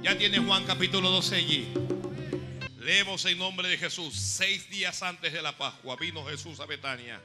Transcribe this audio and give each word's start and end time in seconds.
Ya 0.00 0.16
tiene 0.16 0.38
Juan 0.38 0.64
capítulo 0.64 1.10
12 1.10 1.34
allí. 1.34 1.68
Leemos 2.78 3.24
en 3.24 3.36
nombre 3.36 3.68
de 3.68 3.76
Jesús. 3.76 4.14
Seis 4.14 4.70
días 4.70 5.02
antes 5.02 5.32
de 5.32 5.42
la 5.42 5.58
Pascua 5.58 5.96
vino 5.96 6.24
Jesús 6.24 6.60
a 6.60 6.66
Betania, 6.66 7.20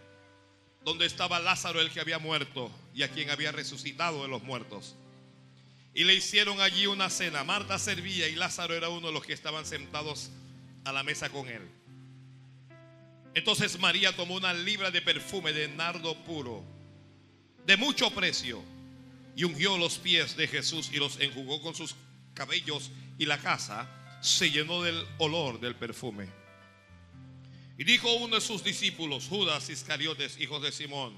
donde 0.83 1.06
estaba 1.06 1.40
Lázaro 1.40 1.80
el 1.80 1.92
que 1.92 2.00
había 2.00 2.17
muerto 2.17 2.72
y 2.96 3.04
a 3.04 3.09
quien 3.09 3.30
había 3.30 3.51
resucitado 3.51 4.24
de 4.24 4.28
los 4.28 4.42
muertos. 4.42 4.96
Y 5.94 6.04
le 6.04 6.16
hicieron 6.16 6.59
allí 6.62 6.88
una 6.88 7.12
cena. 7.12 7.44
Marta 7.44 7.78
servía 7.78 8.28
y 8.28 8.36
Lázaro 8.36 8.74
era 8.74 8.90
uno 8.90 9.08
de 9.08 9.14
los 9.14 9.24
que 9.24 9.34
estaban 9.34 9.68
sentados 9.68 10.32
a 10.84 10.92
la 10.92 11.04
mesa 11.04 11.30
con 11.30 11.48
él. 11.48 11.62
Entonces 13.36 13.80
María 13.80 14.16
tomó 14.16 14.34
una 14.34 14.54
libra 14.54 14.90
de 14.90 15.02
perfume 15.02 15.54
de 15.54 15.68
nardo 15.68 16.16
puro, 16.24 16.64
de 17.68 17.78
mucho 17.78 18.10
precio, 18.12 18.64
y 19.36 19.44
ungió 19.44 19.78
los 19.78 20.00
pies 20.00 20.36
de 20.36 20.48
Jesús 20.48 20.90
y 20.92 20.98
los 20.98 21.20
enjugó 21.20 21.62
con 21.62 21.76
sus 21.76 21.96
cabellos 22.34 22.91
y 23.18 23.25
la 23.25 23.38
casa 23.38 23.88
se 24.21 24.50
llenó 24.50 24.82
del 24.82 25.05
olor 25.18 25.60
del 25.60 25.75
perfume. 25.75 26.28
Y 27.78 27.83
dijo 27.83 28.14
uno 28.14 28.36
de 28.36 28.41
sus 28.41 28.64
discípulos, 28.64 29.28
Judas 29.28 29.69
Iscariotes, 29.69 30.39
hijo 30.39 30.60
de 30.60 30.71
Simón, 30.71 31.18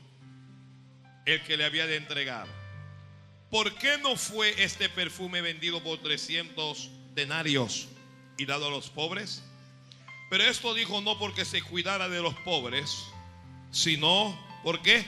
el 1.25 1.43
que 1.43 1.57
le 1.57 1.65
había 1.65 1.85
de 1.85 1.97
entregar, 1.97 2.47
¿por 3.51 3.75
qué 3.75 3.97
no 3.97 4.15
fue 4.15 4.63
este 4.63 4.89
perfume 4.89 5.41
vendido 5.41 5.83
por 5.83 5.99
300 5.99 6.89
denarios 7.13 7.87
y 8.37 8.45
dado 8.45 8.67
a 8.67 8.71
los 8.71 8.89
pobres? 8.89 9.43
Pero 10.29 10.43
esto 10.43 10.73
dijo 10.73 11.01
no 11.01 11.19
porque 11.19 11.45
se 11.45 11.61
cuidara 11.61 12.09
de 12.09 12.21
los 12.21 12.33
pobres, 12.35 13.05
sino, 13.71 14.37
¿por 14.63 14.81
qué? 14.81 15.05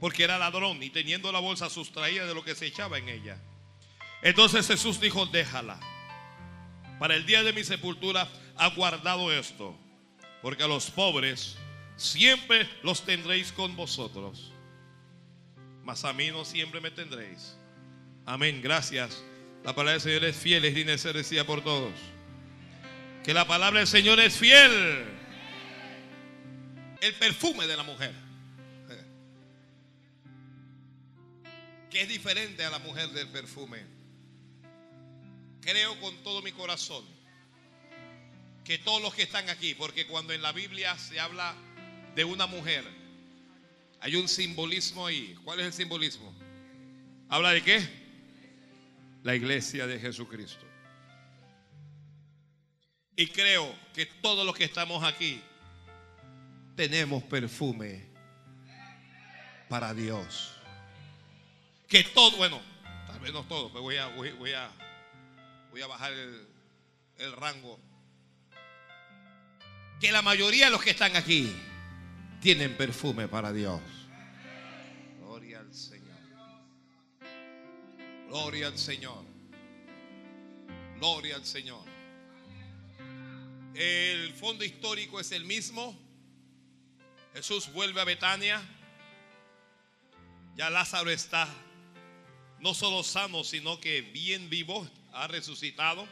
Porque 0.00 0.24
era 0.24 0.38
ladrón 0.38 0.82
y 0.82 0.90
teniendo 0.90 1.30
la 1.32 1.40
bolsa 1.40 1.68
sustraída 1.68 2.24
de 2.26 2.34
lo 2.34 2.44
que 2.44 2.54
se 2.54 2.66
echaba 2.66 2.98
en 2.98 3.08
ella. 3.08 3.38
Entonces 4.22 4.66
Jesús 4.66 5.00
dijo, 5.00 5.26
déjala. 5.26 5.78
Para 6.98 7.16
el 7.16 7.26
día 7.26 7.42
de 7.42 7.52
mi 7.52 7.64
sepultura 7.64 8.28
ha 8.56 8.68
guardado 8.68 9.32
esto, 9.32 9.76
porque 10.40 10.62
a 10.62 10.68
los 10.68 10.90
pobres 10.90 11.56
siempre 11.96 12.68
los 12.84 13.04
tendréis 13.04 13.50
con 13.50 13.74
vosotros, 13.74 14.52
mas 15.82 16.04
a 16.04 16.12
mí 16.12 16.30
no 16.30 16.44
siempre 16.44 16.80
me 16.80 16.92
tendréis. 16.92 17.56
Amén, 18.24 18.62
gracias. 18.62 19.24
La 19.64 19.74
palabra 19.74 19.92
del 19.92 20.00
Señor 20.00 20.24
es 20.24 20.36
fiel, 20.36 20.64
es 20.64 21.02
decida 21.02 21.44
por 21.44 21.62
todos. 21.64 21.92
Que 23.24 23.34
la 23.34 23.46
palabra 23.46 23.80
del 23.80 23.88
Señor 23.88 24.20
es 24.20 24.36
fiel. 24.36 25.04
El 27.00 27.14
perfume 27.14 27.66
de 27.66 27.76
la 27.76 27.82
mujer. 27.82 28.12
Que 31.90 32.02
es 32.02 32.08
diferente 32.08 32.64
a 32.64 32.70
la 32.70 32.78
mujer 32.78 33.08
del 33.10 33.28
perfume. 33.28 33.91
Creo 35.62 35.98
con 36.00 36.16
todo 36.24 36.42
mi 36.42 36.52
corazón 36.52 37.04
que 38.64 38.78
todos 38.78 39.00
los 39.00 39.14
que 39.14 39.22
están 39.22 39.48
aquí, 39.48 39.74
porque 39.74 40.06
cuando 40.06 40.32
en 40.32 40.42
la 40.42 40.52
Biblia 40.52 40.96
se 40.98 41.18
habla 41.18 41.54
de 42.14 42.24
una 42.24 42.46
mujer, 42.46 42.84
hay 44.00 44.16
un 44.16 44.28
simbolismo 44.28 45.06
ahí. 45.06 45.36
¿Cuál 45.44 45.60
es 45.60 45.66
el 45.66 45.72
simbolismo? 45.72 46.34
¿Habla 47.28 47.50
de 47.50 47.62
qué? 47.62 47.88
La 49.22 49.34
iglesia 49.34 49.86
de 49.86 49.98
Jesucristo. 49.98 50.66
Y 53.14 53.28
creo 53.28 53.72
que 53.94 54.06
todos 54.06 54.44
los 54.44 54.56
que 54.56 54.64
estamos 54.64 55.04
aquí 55.04 55.40
tenemos 56.74 57.22
perfume 57.22 58.06
para 59.68 59.94
Dios. 59.94 60.54
Que 61.88 62.02
todo, 62.04 62.36
bueno, 62.36 62.60
tal 63.06 63.20
vez 63.20 63.32
no 63.32 63.44
todo, 63.44 63.68
pero 63.68 63.82
voy 63.82 63.96
a, 63.96 64.08
voy, 64.08 64.32
voy 64.32 64.52
a, 64.52 64.70
voy 65.72 65.80
a 65.80 65.86
bajar 65.86 66.12
el, 66.12 67.32
rango. 67.32 67.80
Que 70.00 70.12
la 70.12 70.20
mayoría 70.20 70.66
de 70.66 70.70
los 70.70 70.82
que 70.82 70.90
están 70.90 71.16
aquí 71.16 71.50
tienen 72.42 72.76
perfume 72.76 73.26
para 73.26 73.52
Dios. 73.52 73.80
Gloria 75.18 75.60
al 75.60 75.72
Señor. 75.72 76.18
Gloria 78.28 78.66
al 78.66 78.78
Señor. 78.78 79.24
Gloria 80.98 81.36
al 81.36 81.46
Señor. 81.46 81.84
El 83.74 84.34
fondo 84.34 84.64
histórico 84.64 85.20
es 85.20 85.32
el 85.32 85.46
mismo. 85.46 85.98
Jesús 87.32 87.72
vuelve 87.72 88.02
a 88.02 88.04
Betania. 88.04 88.60
Ya 90.54 90.68
Lázaro 90.68 91.10
está 91.10 91.48
no 92.62 92.74
solo 92.74 93.02
sano, 93.02 93.42
sino 93.42 93.80
que 93.80 94.02
bien 94.02 94.48
vivo, 94.48 94.88
ha 95.12 95.26
resucitado. 95.26 96.06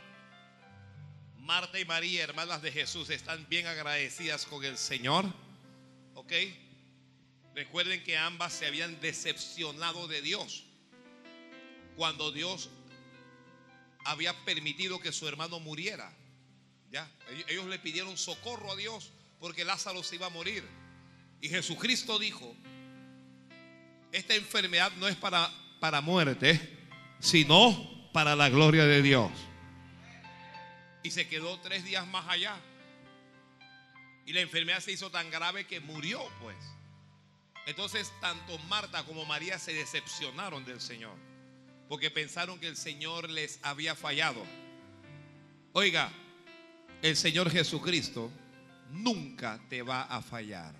Marta 1.38 1.78
y 1.78 1.84
María, 1.84 2.25
hermanas 2.25 2.61
de 2.61 2.72
Jesús, 2.72 3.09
están 3.09 3.49
bien 3.49 3.69
agradecidas 3.69 4.47
con 4.47 4.65
el 4.65 4.77
Señor. 4.77 5.25
¿Ok? 6.15 6.33
Recuerden 7.55 8.03
que 8.03 8.19
ambas 8.19 8.53
se 8.53 8.66
habían 8.66 9.00
decepcionado 9.00 10.09
de 10.09 10.22
Dios. 10.22 10.65
Cuando 11.97 12.33
Dios 12.33 12.69
había 14.05 14.33
permitido 14.44 14.99
que 14.99 15.12
su 15.12 15.28
hermano 15.28 15.60
muriera. 15.60 16.12
Ya, 16.91 17.09
ellos 17.47 17.66
le 17.66 17.78
pidieron 17.78 18.16
socorro 18.19 18.72
a 18.72 18.77
Dios 18.77 19.12
porque 19.39 19.65
Lázaro 19.65 20.03
se 20.03 20.16
iba 20.16 20.27
a 20.27 20.31
morir. 20.31 20.65
Y 21.41 21.49
Jesucristo 21.49 22.19
dijo, 22.19 22.56
esta 24.10 24.34
enfermedad 24.34 24.91
no 24.97 25.06
es 25.06 25.16
para, 25.16 25.49
para 25.81 26.01
muerte, 26.01 26.79
sino 27.19 28.11
para 28.13 28.37
la 28.37 28.49
gloria 28.49 28.85
de 28.85 29.03
Dios. 29.03 29.31
Y 31.03 31.11
se 31.11 31.27
quedó 31.27 31.59
tres 31.61 31.85
días 31.85 32.07
más 32.07 32.29
allá. 32.29 32.55
Y 34.27 34.33
la 34.33 34.41
enfermedad 34.41 34.81
se 34.81 34.93
hizo 34.93 35.11
tan 35.11 35.31
grave 35.31 35.67
que 35.67 35.81
murió, 35.81 36.23
pues. 36.41 36.57
Entonces, 37.67 38.13
tanto 38.21 38.59
Marta 38.69 39.03
como 39.05 39.25
María 39.25 39.59
se 39.59 39.73
decepcionaron 39.73 40.65
del 40.65 40.81
Señor. 40.81 41.17
Porque 41.89 42.11
pensaron 42.11 42.61
que 42.61 42.69
el 42.69 42.77
Señor 42.77 43.31
les 43.31 43.59
había 43.63 43.97
fallado. 43.97 44.45
Oiga, 45.73 46.13
el 47.03 47.17
Señor 47.17 47.51
Jesucristo 47.51 48.31
nunca 48.91 49.61
te 49.69 49.83
va 49.83 50.03
a 50.03 50.21
fallar. 50.21 50.75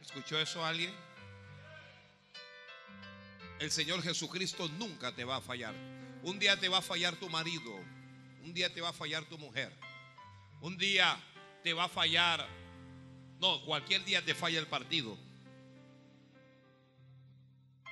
¿Escuchó 0.00 0.40
eso 0.40 0.64
alguien? 0.64 0.92
El 3.58 3.72
Señor 3.72 4.02
Jesucristo 4.02 4.68
nunca 4.68 5.14
te 5.14 5.24
va 5.24 5.36
a 5.36 5.40
fallar. 5.40 5.74
Un 6.22 6.38
día 6.38 6.58
te 6.58 6.68
va 6.68 6.78
a 6.78 6.82
fallar 6.82 7.16
tu 7.16 7.28
marido. 7.28 7.74
Un 8.44 8.54
día 8.54 8.72
te 8.72 8.80
va 8.80 8.90
a 8.90 8.92
fallar 8.92 9.24
tu 9.24 9.36
mujer. 9.36 9.72
Un 10.60 10.78
día 10.78 11.18
te 11.64 11.72
va 11.72 11.84
a 11.84 11.88
fallar. 11.88 12.46
No, 13.40 13.64
cualquier 13.64 14.04
día 14.04 14.24
te 14.24 14.34
falla 14.34 14.60
el 14.60 14.68
partido. 14.68 15.18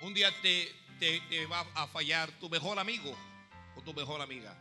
Un 0.02 0.14
día 0.14 0.30
te, 0.40 0.72
te, 1.00 1.20
te 1.28 1.46
va 1.46 1.60
a 1.74 1.88
fallar 1.88 2.30
tu 2.38 2.48
mejor 2.48 2.78
amigo 2.78 3.16
o 3.74 3.82
tu 3.82 3.92
mejor 3.92 4.20
amiga. 4.20 4.56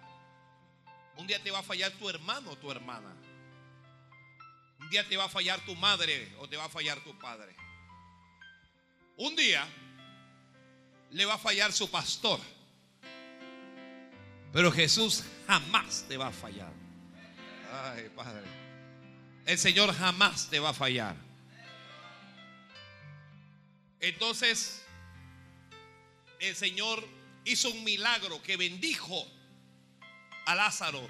Un 1.18 1.28
día 1.28 1.42
te 1.42 1.52
va 1.52 1.60
a 1.60 1.64
fallar 1.64 1.92
tu 1.94 2.10
hermano 2.10 2.52
o 2.52 2.58
tu 2.58 2.72
hermana. 2.72 3.16
Un 4.80 4.90
día 4.90 5.08
te 5.08 5.18
va 5.18 5.26
a 5.26 5.30
fallar 5.30 5.64
tu 5.66 5.76
madre 5.76 6.34
o 6.40 6.50
te 6.50 6.58
va 6.58 6.66
a 6.66 6.70
fallar 6.70 7.00
tu 7.04 7.18
padre. 7.20 7.56
Un 9.18 9.36
día 9.36 9.68
le 11.12 11.26
va 11.26 11.36
a 11.36 11.38
fallar 11.38 11.72
su 11.72 11.90
pastor. 11.90 12.40
Pero 14.52 14.72
Jesús 14.72 15.24
jamás 15.48 16.06
te 16.08 16.18
va 16.18 16.28
a 16.28 16.32
fallar. 16.32 16.72
Ay, 17.72 18.10
Padre. 18.16 18.44
El 19.46 19.58
Señor 19.58 19.94
jamás 19.94 20.50
te 20.50 20.60
va 20.60 20.70
a 20.70 20.74
fallar. 20.74 21.16
Entonces, 24.00 24.84
el 26.40 26.56
Señor 26.56 27.06
hizo 27.44 27.70
un 27.70 27.84
milagro 27.84 28.42
que 28.42 28.58
bendijo 28.58 29.28
a 30.46 30.56
Lázaro. 30.56 31.06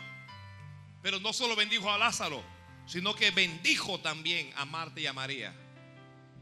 Pero 1.02 1.20
no 1.20 1.34
solo 1.34 1.56
bendijo 1.56 1.92
a 1.92 1.98
Lázaro, 1.98 2.44
sino 2.88 3.16
que 3.16 3.32
bendijo 3.32 4.00
también 4.00 4.52
a 4.56 4.66
Marta 4.66 5.00
y 5.00 5.08
a 5.08 5.14
María. 5.14 5.54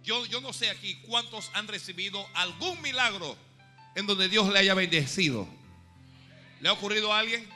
Yo, 0.03 0.25
yo 0.25 0.41
no 0.41 0.51
sé 0.51 0.69
aquí 0.69 0.95
cuántos 1.07 1.49
han 1.53 1.67
recibido 1.67 2.27
algún 2.33 2.81
milagro 2.81 3.37
en 3.95 4.05
donde 4.05 4.27
Dios 4.27 4.49
le 4.49 4.59
haya 4.59 4.73
bendecido. 4.73 5.47
¿Le 6.59 6.69
ha 6.69 6.73
ocurrido 6.73 7.13
a 7.13 7.19
alguien? 7.19 7.47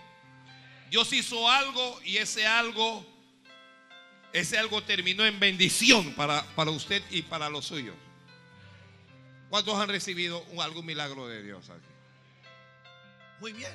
Dios 0.90 1.12
hizo 1.12 1.50
algo 1.50 2.00
y 2.04 2.18
ese 2.18 2.48
algo, 2.48 3.06
ese 4.32 4.58
algo 4.58 4.82
terminó 4.82 5.26
en 5.26 5.40
bendición 5.40 6.14
para, 6.14 6.44
para 6.56 6.72
usted 6.72 7.04
y 7.10 7.22
para 7.22 7.50
los 7.50 7.66
suyos. 7.66 7.96
¿Cuántos 9.50 9.78
han 9.80 9.90
recibido 9.90 10.46
algún 10.62 10.86
milagro 10.86 11.28
de 11.28 11.44
Dios 11.44 11.70
aquí? 11.70 11.88
Muy 13.42 13.52
bien. 13.54 13.74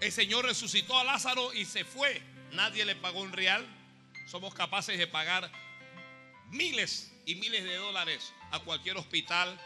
El 0.00 0.12
Señor 0.12 0.44
resucitó 0.44 0.98
a 0.98 1.04
Lázaro 1.04 1.52
y 1.52 1.64
se 1.64 1.84
fue. 1.84 2.22
Nadie 2.52 2.84
le 2.84 2.96
pagó 2.96 3.20
un 3.20 3.32
real. 3.32 3.66
Somos 4.26 4.54
capaces 4.54 4.98
de 4.98 5.06
pagar 5.06 5.50
miles 6.50 7.12
y 7.24 7.34
miles 7.34 7.64
de 7.64 7.76
dólares 7.76 8.32
a 8.50 8.60
cualquier 8.60 8.96
hospital 8.96 9.58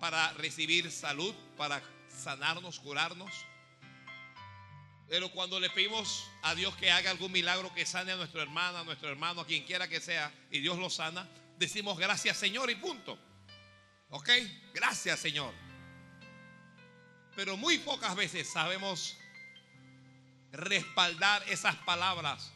para 0.00 0.32
recibir 0.34 0.90
salud, 0.90 1.34
para 1.56 1.82
sanarnos, 2.08 2.80
curarnos. 2.80 3.30
Pero 5.08 5.30
cuando 5.30 5.60
le 5.60 5.70
pedimos 5.70 6.28
a 6.42 6.54
Dios 6.54 6.74
que 6.76 6.90
haga 6.90 7.10
algún 7.10 7.32
milagro 7.32 7.72
que 7.74 7.86
sane 7.86 8.12
a 8.12 8.16
nuestra 8.16 8.42
hermana, 8.42 8.80
a 8.80 8.84
nuestro 8.84 9.08
hermano, 9.08 9.42
a 9.42 9.46
quien 9.46 9.64
quiera 9.64 9.88
que 9.88 10.00
sea, 10.00 10.32
y 10.50 10.60
Dios 10.60 10.78
lo 10.78 10.90
sana, 10.90 11.28
decimos 11.58 11.98
gracias 11.98 12.36
Señor 12.36 12.70
y 12.70 12.76
punto. 12.76 13.18
¿Ok? 14.10 14.28
Gracias 14.74 15.20
Señor. 15.20 15.54
Pero 17.36 17.56
muy 17.56 17.78
pocas 17.78 18.14
veces 18.16 18.48
sabemos 18.48 19.16
respaldar 20.50 21.42
esas 21.48 21.76
palabras 21.76 22.52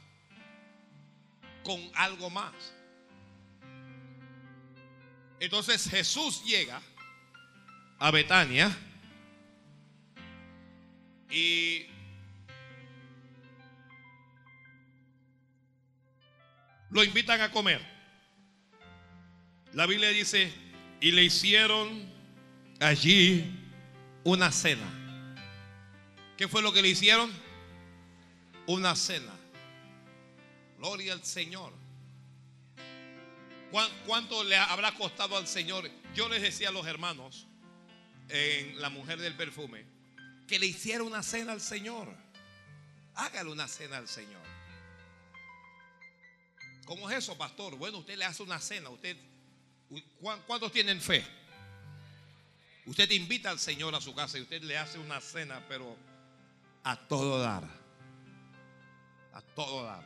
con 1.65 1.81
algo 1.95 2.31
más. 2.31 2.55
Entonces 5.41 5.89
Jesús 5.89 6.45
llega 6.45 6.81
a 7.99 8.11
Betania 8.11 8.75
y 11.31 11.87
lo 16.91 17.05
invitan 17.05 17.41
a 17.41 17.51
comer. 17.51 17.81
La 19.73 19.87
Biblia 19.87 20.09
dice, 20.09 20.51
y 21.01 21.11
le 21.11 21.25
hicieron 21.25 22.11
allí 22.81 23.45
una 24.25 24.51
cena. 24.51 24.87
¿Qué 26.37 26.49
fue 26.49 26.63
lo 26.63 26.73
que 26.73 26.83
le 26.83 26.89
hicieron? 26.89 27.31
Una 28.67 28.97
cena. 28.97 29.33
Gloria 30.79 31.13
al 31.13 31.25
Señor. 31.25 31.73
¿Cuánto 34.07 34.45
le 34.45 34.57
habrá 34.57 34.95
costado 34.95 35.37
al 35.37 35.47
Señor? 35.47 35.91
Yo 36.15 36.29
les 36.29 36.43
decía 36.43 36.69
a 36.69 36.73
los 36.73 36.87
hermanos, 36.87 37.47
en 38.29 38.81
la 38.81 38.91
mujer 38.91 39.21
del 39.21 39.37
perfume, 39.37 39.85
que 40.47 40.59
le 40.59 40.67
hiciera 40.67 41.03
una 41.03 41.23
cena 41.23 41.53
al 41.53 41.61
Señor. 41.61 42.15
Hágale 43.15 43.51
una 43.51 43.69
cena 43.69 43.99
al 43.99 44.09
Señor. 44.09 44.43
¿Cómo 46.85 47.11
es 47.11 47.19
eso, 47.19 47.37
pastor? 47.37 47.77
Bueno, 47.77 47.99
usted 47.99 48.17
le 48.17 48.25
hace 48.25 48.43
una 48.43 48.61
cena. 48.61 48.91
Usted, 48.91 49.17
¿Cuántos 50.47 50.71
tienen 50.73 51.01
fe? 51.01 51.25
Usted 52.87 53.11
invita 53.11 53.51
al 53.51 53.59
Señor 53.59 53.95
a 53.95 54.01
su 54.01 54.15
casa 54.15 54.39
y 54.39 54.43
usted 54.43 54.63
le 54.63 54.79
hace 54.79 54.99
una 54.99 55.21
cena, 55.21 55.65
pero 55.69 55.97
a 56.85 56.97
todo 56.97 57.41
dar. 57.41 57.65
A 59.33 59.43
todo 59.43 59.83
dar. 59.83 60.05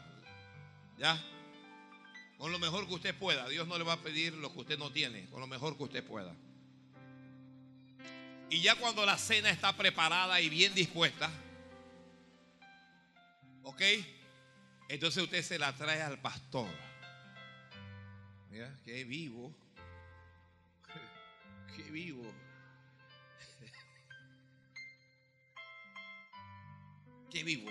¿Ya? 0.98 1.22
Con 2.40 2.50
lo 2.52 2.58
mejor 2.58 2.88
que 2.88 2.94
usted 2.94 3.14
pueda. 3.14 3.46
Dios 3.50 3.68
no 3.68 3.76
le 3.76 3.84
va 3.84 3.92
a 3.92 4.00
pedir 4.00 4.32
lo 4.32 4.50
que 4.50 4.60
usted 4.60 4.78
no 4.78 4.90
tiene. 4.90 5.28
Con 5.28 5.40
lo 5.40 5.46
mejor 5.46 5.76
que 5.76 5.82
usted 5.82 6.02
pueda. 6.02 6.34
Y 8.48 8.62
ya 8.62 8.76
cuando 8.76 9.04
la 9.04 9.18
cena 9.18 9.50
está 9.50 9.76
preparada 9.76 10.40
y 10.40 10.48
bien 10.48 10.74
dispuesta, 10.74 11.30
¿ok? 13.62 13.82
Entonces 14.88 15.22
usted 15.22 15.42
se 15.42 15.58
la 15.58 15.76
trae 15.76 16.00
al 16.00 16.18
pastor. 16.18 16.70
Mira, 18.50 18.74
qué 18.86 19.04
vivo. 19.04 19.54
Qué 21.76 21.82
vivo. 21.90 22.24
Qué 27.30 27.44
vivo. 27.44 27.70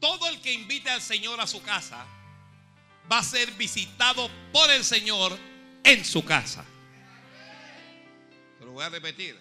Todo 0.00 0.28
el 0.28 0.40
que 0.40 0.52
invite 0.52 0.90
al 0.90 1.02
Señor 1.02 1.40
a 1.40 1.46
su 1.46 1.62
casa 1.62 2.06
va 3.10 3.18
a 3.18 3.22
ser 3.22 3.50
visitado 3.52 4.30
por 4.52 4.70
el 4.70 4.84
Señor 4.84 5.38
en 5.84 6.04
su 6.04 6.24
casa. 6.24 6.64
lo 8.60 8.72
voy 8.72 8.84
a 8.84 8.90
repetir. 8.90 9.38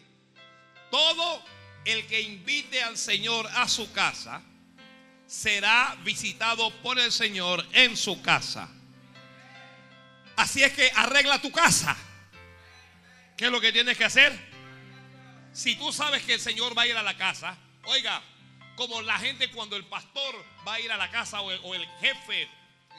Todo 0.89 1.43
el 1.85 2.07
que 2.07 2.21
invite 2.21 2.81
al 2.81 2.97
Señor 2.97 3.47
a 3.55 3.67
su 3.67 3.91
casa 3.91 4.41
será 5.27 5.97
visitado 6.03 6.71
por 6.81 6.97
el 6.97 7.11
Señor 7.11 7.65
en 7.73 7.97
su 7.97 8.21
casa. 8.21 8.69
Así 10.37 10.63
es 10.63 10.71
que 10.71 10.89
arregla 10.95 11.41
tu 11.41 11.51
casa. 11.51 11.95
¿Qué 13.35 13.45
es 13.45 13.51
lo 13.51 13.59
que 13.59 13.71
tienes 13.71 13.97
que 13.97 14.05
hacer? 14.05 14.37
Si 15.51 15.75
tú 15.75 15.91
sabes 15.91 16.23
que 16.23 16.35
el 16.35 16.39
Señor 16.39 16.77
va 16.77 16.83
a 16.83 16.87
ir 16.87 16.95
a 16.95 17.03
la 17.03 17.17
casa, 17.17 17.57
oiga, 17.83 18.21
como 18.77 19.01
la 19.01 19.17
gente 19.17 19.49
cuando 19.49 19.75
el 19.75 19.83
pastor 19.85 20.35
va 20.65 20.75
a 20.75 20.79
ir 20.79 20.91
a 20.91 20.97
la 20.97 21.09
casa 21.09 21.41
o 21.41 21.73
el, 21.73 21.85
jefe 21.99 22.47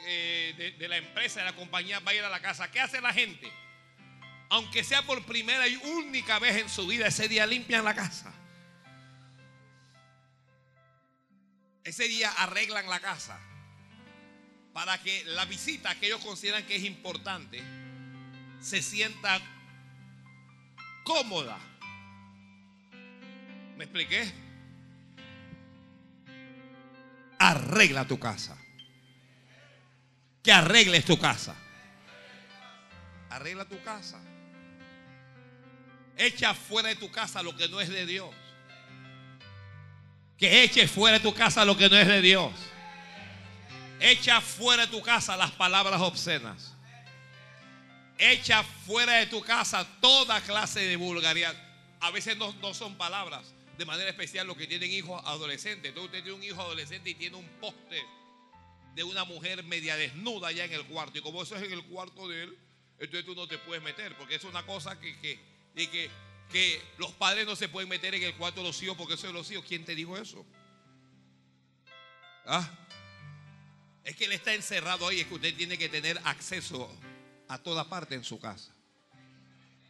eh, 0.05 0.53
de, 0.57 0.71
de 0.71 0.87
la 0.87 0.97
empresa, 0.97 1.39
de 1.39 1.45
la 1.45 1.55
compañía 1.55 1.99
va 2.01 2.11
a 2.11 2.13
ir 2.13 2.23
a 2.23 2.29
la 2.29 2.41
casa, 2.41 2.69
¿qué 2.69 2.81
hace 2.81 3.01
la 3.01 3.13
gente? 3.13 3.51
Aunque 4.49 4.83
sea 4.83 5.01
por 5.03 5.23
primera 5.25 5.67
y 5.67 5.77
única 5.77 6.37
vez 6.37 6.57
en 6.57 6.69
su 6.69 6.85
vida, 6.85 7.07
ese 7.07 7.29
día 7.29 7.47
limpian 7.47 7.85
la 7.85 7.95
casa. 7.95 8.33
Ese 11.85 12.07
día 12.09 12.29
arreglan 12.31 12.89
la 12.89 12.99
casa 12.99 13.39
para 14.73 15.01
que 15.01 15.23
la 15.25 15.45
visita 15.45 15.95
que 15.95 16.07
ellos 16.07 16.23
consideran 16.23 16.65
que 16.65 16.75
es 16.75 16.83
importante 16.83 17.63
se 18.59 18.81
sienta 18.81 19.39
cómoda. 21.05 21.57
¿Me 23.77 23.85
expliqué? 23.85 24.48
Arregla 27.39 28.05
tu 28.05 28.19
casa. 28.19 28.57
Que 30.43 30.51
arregles 30.51 31.05
tu 31.05 31.17
casa. 31.17 31.55
Arregla 33.29 33.65
tu 33.65 33.81
casa. 33.83 34.19
Echa 36.17 36.53
fuera 36.53 36.89
de 36.89 36.95
tu 36.95 37.09
casa 37.09 37.41
lo 37.41 37.55
que 37.55 37.69
no 37.69 37.79
es 37.79 37.89
de 37.89 38.05
Dios. 38.05 38.29
Que 40.37 40.63
eches 40.63 40.91
fuera 40.91 41.17
de 41.17 41.23
tu 41.23 41.33
casa 41.33 41.63
lo 41.63 41.77
que 41.77 41.89
no 41.89 41.95
es 41.95 42.07
de 42.07 42.21
Dios. 42.21 42.51
Echa 44.01 44.41
fuera 44.41 44.85
de 44.85 44.91
tu 44.91 45.01
casa 45.01 45.37
las 45.37 45.51
palabras 45.51 46.01
obscenas. 46.01 46.73
Echa 48.17 48.63
fuera 48.63 49.13
de 49.13 49.27
tu 49.27 49.41
casa 49.41 49.85
toda 50.01 50.41
clase 50.41 50.81
de 50.81 50.97
vulgaridad. 50.97 51.55
A 52.01 52.11
veces 52.11 52.37
no, 52.37 52.53
no 52.61 52.73
son 52.73 52.95
palabras, 52.95 53.53
de 53.79 53.85
manera 53.85 54.09
especial 54.09 54.45
los 54.45 54.57
que 54.57 54.67
tienen 54.67 54.91
hijos 54.91 55.21
adolescentes. 55.23 55.87
Entonces 55.87 56.11
usted 56.11 56.21
tiene 56.21 56.37
un 56.37 56.43
hijo 56.43 56.61
adolescente 56.61 57.11
y 57.11 57.15
tiene 57.15 57.37
un 57.37 57.47
poste 57.61 58.03
de 58.93 59.03
una 59.05 59.23
mujer 59.23 59.63
media 59.63 59.95
desnuda 59.95 60.49
allá 60.49 60.65
en 60.65 60.73
el 60.73 60.85
cuarto. 60.85 61.17
Y 61.17 61.21
como 61.21 61.43
eso 61.43 61.55
es 61.55 61.63
en 61.63 61.71
el 61.71 61.85
cuarto 61.85 62.27
de 62.27 62.43
él, 62.43 62.57
entonces 62.99 63.25
tú 63.25 63.35
no 63.35 63.47
te 63.47 63.57
puedes 63.57 63.81
meter. 63.81 64.17
Porque 64.17 64.35
es 64.35 64.43
una 64.43 64.65
cosa 64.65 64.99
que, 64.99 65.17
que, 65.21 65.39
que, 65.73 66.09
que 66.51 66.81
los 66.97 67.13
padres 67.13 67.45
no 67.45 67.55
se 67.55 67.69
pueden 67.69 67.87
meter 67.87 68.13
en 68.13 68.23
el 68.23 68.35
cuarto 68.35 68.59
de 68.59 68.67
los 68.67 68.83
hijos 68.83 68.97
porque 68.97 69.13
eso 69.13 69.27
es 69.27 69.33
los 69.33 69.49
hijos. 69.49 69.63
¿Quién 69.65 69.85
te 69.85 69.95
dijo 69.95 70.17
eso? 70.17 70.45
¿Ah? 72.45 72.69
Es 74.03 74.13
que 74.17 74.25
él 74.25 74.33
está 74.33 74.53
encerrado 74.53 75.07
ahí. 75.07 75.21
Es 75.21 75.27
que 75.27 75.35
usted 75.35 75.55
tiene 75.55 75.77
que 75.77 75.87
tener 75.87 76.19
acceso 76.25 76.93
a 77.47 77.57
toda 77.59 77.87
parte 77.87 78.13
en 78.13 78.25
su 78.25 78.41
casa. 78.41 78.75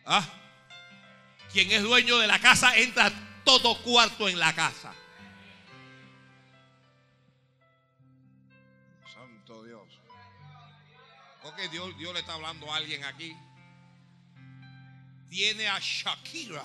¿Ah? 0.06 0.32
Quien 1.52 1.72
es 1.72 1.82
dueño 1.82 2.20
de 2.20 2.28
la 2.28 2.40
casa 2.40 2.78
entra 2.78 3.12
todo 3.44 3.82
cuarto 3.82 4.28
en 4.30 4.40
la 4.40 4.54
casa. 4.54 4.94
Santo 9.14 9.64
Dios. 9.64 9.88
Ok, 11.44 11.58
Dios, 11.72 11.98
Dios 11.98 12.14
le 12.14 12.20
está 12.20 12.34
hablando 12.34 12.72
a 12.72 12.78
alguien 12.78 13.04
aquí. 13.04 13.36
Tiene 15.30 15.68
a 15.68 15.80
Shakira. 15.80 16.64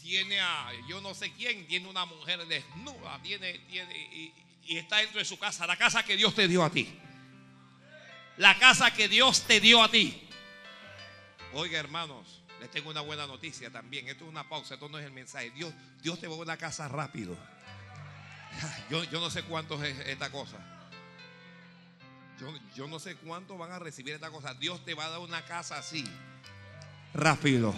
Tiene 0.00 0.40
a 0.40 0.72
yo 0.88 1.00
no 1.00 1.14
sé 1.14 1.32
quién. 1.32 1.66
Tiene 1.66 1.88
una 1.88 2.04
mujer 2.04 2.44
desnuda. 2.46 3.20
Tiene, 3.22 3.58
tiene, 3.60 3.96
y, 3.96 4.34
y 4.64 4.78
está 4.78 4.98
dentro 4.98 5.18
de 5.18 5.24
su 5.24 5.38
casa. 5.38 5.66
La 5.66 5.76
casa 5.76 6.04
que 6.04 6.16
Dios 6.16 6.34
te 6.34 6.48
dio 6.48 6.64
a 6.64 6.70
ti. 6.70 6.88
La 8.38 8.58
casa 8.58 8.92
que 8.92 9.08
Dios 9.08 9.42
te 9.42 9.60
dio 9.60 9.82
a 9.82 9.90
ti. 9.90 10.28
Oiga, 11.52 11.78
hermanos. 11.78 12.41
Les 12.62 12.70
tengo 12.70 12.90
una 12.90 13.00
buena 13.00 13.26
noticia 13.26 13.70
también. 13.70 14.06
Esto 14.06 14.22
es 14.22 14.30
una 14.30 14.48
pausa, 14.48 14.74
esto 14.74 14.88
no 14.88 14.96
es 14.96 15.04
el 15.04 15.10
mensaje. 15.10 15.50
Dios, 15.50 15.74
Dios 16.00 16.20
te 16.20 16.28
va 16.28 16.34
a 16.34 16.38
una 16.38 16.56
casa 16.56 16.86
rápido. 16.86 17.36
Yo, 18.88 19.02
yo 19.02 19.18
no 19.18 19.30
sé 19.30 19.42
cuánto 19.42 19.82
es 19.82 19.98
esta 20.06 20.30
cosa. 20.30 20.58
Yo, 22.38 22.54
yo 22.76 22.86
no 22.86 23.00
sé 23.00 23.16
cuánto 23.16 23.58
van 23.58 23.72
a 23.72 23.80
recibir 23.80 24.14
esta 24.14 24.30
cosa. 24.30 24.54
Dios 24.54 24.84
te 24.84 24.94
va 24.94 25.06
a 25.06 25.10
dar 25.10 25.18
una 25.18 25.44
casa 25.44 25.76
así. 25.76 26.04
Rápido. 27.12 27.74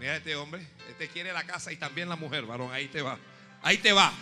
Mira 0.00 0.16
este 0.16 0.34
hombre. 0.34 0.66
Este 0.88 1.08
quiere 1.08 1.30
la 1.34 1.44
casa 1.44 1.70
y 1.70 1.76
también 1.76 2.08
la 2.08 2.16
mujer, 2.16 2.46
varón. 2.46 2.72
Ahí 2.72 2.88
te 2.88 3.02
va. 3.02 3.18
Ahí 3.60 3.76
te 3.76 3.92
va. 3.92 4.14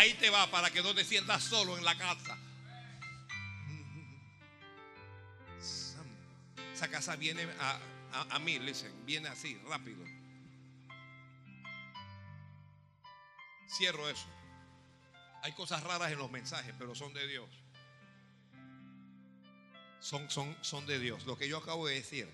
Ahí 0.00 0.14
te 0.14 0.30
va 0.30 0.50
para 0.50 0.70
que 0.70 0.82
no 0.82 0.94
te 0.94 1.04
sientas 1.04 1.44
solo 1.44 1.76
en 1.76 1.84
la 1.84 1.94
casa. 1.94 2.38
Esa 6.72 6.88
casa 6.88 7.16
viene 7.16 7.46
a, 7.58 8.38
mí, 8.38 8.58
listen, 8.60 9.04
viene 9.04 9.28
así, 9.28 9.60
rápido. 9.68 10.02
Cierro 13.76 14.08
eso. 14.08 14.26
Hay 15.42 15.52
cosas 15.52 15.82
raras 15.82 16.10
en 16.10 16.18
los 16.18 16.30
mensajes, 16.30 16.74
pero 16.78 16.94
son 16.94 17.12
de 17.12 17.26
Dios. 17.26 17.50
Son, 20.00 20.30
son, 20.30 20.56
son 20.62 20.86
de 20.86 20.98
Dios. 20.98 21.26
Lo 21.26 21.36
que 21.36 21.46
yo 21.46 21.58
acabo 21.58 21.86
de 21.86 21.96
decir. 21.96 22.26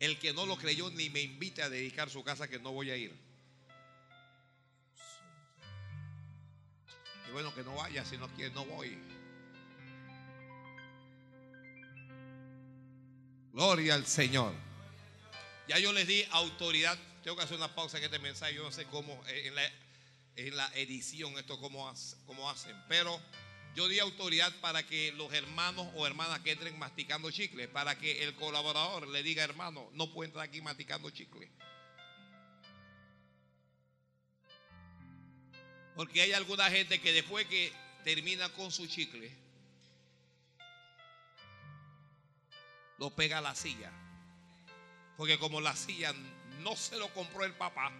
El 0.00 0.18
que 0.18 0.32
no 0.32 0.44
lo 0.44 0.56
creyó 0.56 0.90
ni 0.90 1.08
me 1.08 1.20
invite 1.20 1.62
a 1.62 1.70
dedicar 1.70 2.10
su 2.10 2.24
casa 2.24 2.48
que 2.48 2.58
no 2.58 2.72
voy 2.72 2.90
a 2.90 2.96
ir. 2.96 3.29
Bueno, 7.32 7.54
que 7.54 7.62
no 7.62 7.74
vaya, 7.74 8.04
si 8.04 8.16
no 8.16 8.28
quiere, 8.34 8.52
no 8.54 8.64
voy. 8.64 8.98
Gloria 13.52 13.94
al 13.94 14.06
Señor. 14.06 14.52
Ya 15.68 15.78
yo 15.78 15.92
les 15.92 16.06
di 16.06 16.24
autoridad. 16.30 16.98
Tengo 17.22 17.36
que 17.36 17.42
hacer 17.42 17.56
una 17.56 17.74
pausa 17.74 17.98
en 17.98 18.04
este 18.04 18.18
mensaje. 18.18 18.54
Yo 18.54 18.62
no 18.62 18.72
sé 18.72 18.86
cómo, 18.86 19.22
eh, 19.28 19.48
en 19.48 19.54
la, 19.54 19.62
en 20.36 20.56
la 20.56 20.70
edición, 20.74 21.38
esto 21.38 21.58
cómo, 21.60 21.92
cómo 22.26 22.50
hacen. 22.50 22.76
Pero 22.88 23.20
yo 23.74 23.86
di 23.88 23.98
autoridad 23.98 24.52
para 24.60 24.84
que 24.84 25.12
los 25.12 25.32
hermanos 25.32 25.86
o 25.94 26.06
hermanas 26.06 26.40
que 26.40 26.52
entren 26.52 26.78
masticando 26.78 27.30
chicle, 27.30 27.68
para 27.68 27.96
que 27.98 28.24
el 28.24 28.34
colaborador 28.34 29.06
le 29.08 29.22
diga, 29.22 29.44
hermano, 29.44 29.88
no 29.92 30.12
puede 30.12 30.28
entrar 30.28 30.44
aquí 30.44 30.60
masticando 30.60 31.10
chicle. 31.10 31.48
Porque 36.00 36.22
hay 36.22 36.32
alguna 36.32 36.70
gente 36.70 36.98
que 36.98 37.12
después 37.12 37.46
que 37.46 37.70
termina 38.04 38.48
con 38.54 38.72
su 38.72 38.86
chicle, 38.86 39.30
lo 42.96 43.10
pega 43.10 43.36
a 43.36 43.40
la 43.42 43.54
silla. 43.54 43.92
Porque 45.18 45.38
como 45.38 45.60
la 45.60 45.76
silla 45.76 46.14
no 46.60 46.74
se 46.74 46.96
lo 46.96 47.12
compró 47.12 47.44
el 47.44 47.52
papá, 47.52 47.92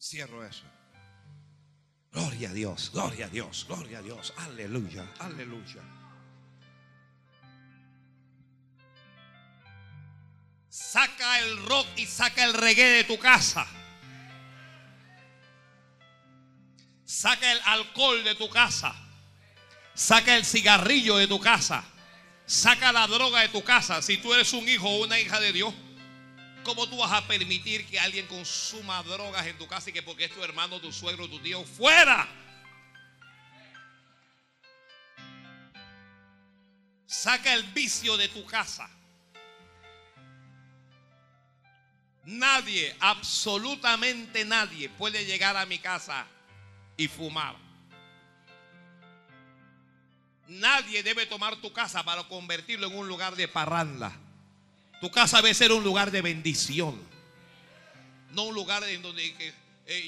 cierro 0.00 0.42
eso. 0.42 0.64
Gloria 2.12 2.48
a 2.48 2.54
Dios, 2.54 2.92
gloria 2.94 3.26
a 3.26 3.28
Dios, 3.28 3.66
gloria 3.68 3.98
a 3.98 4.02
Dios. 4.02 4.32
Aleluya, 4.38 5.06
aleluya. 5.18 6.01
Saca 10.72 11.38
el 11.40 11.66
rock 11.66 11.86
y 11.96 12.06
saca 12.06 12.44
el 12.44 12.54
reggae 12.54 12.82
de 12.82 13.04
tu 13.04 13.18
casa. 13.18 13.66
Saca 17.04 17.52
el 17.52 17.60
alcohol 17.66 18.24
de 18.24 18.34
tu 18.36 18.48
casa. 18.48 18.94
Saca 19.92 20.34
el 20.34 20.46
cigarrillo 20.46 21.18
de 21.18 21.26
tu 21.26 21.38
casa. 21.38 21.84
Saca 22.46 22.90
la 22.90 23.06
droga 23.06 23.40
de 23.40 23.50
tu 23.50 23.62
casa. 23.62 24.00
Si 24.00 24.16
tú 24.16 24.32
eres 24.32 24.54
un 24.54 24.66
hijo 24.66 24.88
o 24.88 25.04
una 25.04 25.20
hija 25.20 25.40
de 25.40 25.52
Dios, 25.52 25.74
¿cómo 26.64 26.88
tú 26.88 26.96
vas 26.96 27.12
a 27.12 27.28
permitir 27.28 27.86
que 27.86 28.00
alguien 28.00 28.26
consuma 28.26 29.02
drogas 29.02 29.46
en 29.46 29.58
tu 29.58 29.68
casa 29.68 29.90
y 29.90 29.92
que 29.92 30.02
porque 30.02 30.24
es 30.24 30.34
tu 30.34 30.42
hermano, 30.42 30.80
tu 30.80 30.90
suegro, 30.90 31.28
tu 31.28 31.38
tío, 31.40 31.62
fuera? 31.64 32.26
Saca 37.04 37.52
el 37.52 37.62
vicio 37.74 38.16
de 38.16 38.28
tu 38.28 38.46
casa. 38.46 38.88
Nadie, 42.24 42.94
absolutamente 43.00 44.44
nadie 44.44 44.88
puede 44.88 45.24
llegar 45.24 45.56
a 45.56 45.66
mi 45.66 45.78
casa 45.78 46.26
y 46.96 47.08
fumar. 47.08 47.56
Nadie 50.46 51.02
debe 51.02 51.26
tomar 51.26 51.56
tu 51.56 51.72
casa 51.72 52.04
para 52.04 52.22
convertirlo 52.24 52.86
en 52.86 52.96
un 52.96 53.08
lugar 53.08 53.34
de 53.34 53.48
parranda. 53.48 54.12
Tu 55.00 55.10
casa 55.10 55.38
debe 55.38 55.54
ser 55.54 55.72
un 55.72 55.82
lugar 55.82 56.10
de 56.10 56.22
bendición. 56.22 57.00
No 58.30 58.44
un 58.44 58.54
lugar 58.54 58.84
en 58.84 59.02
donde 59.02 59.54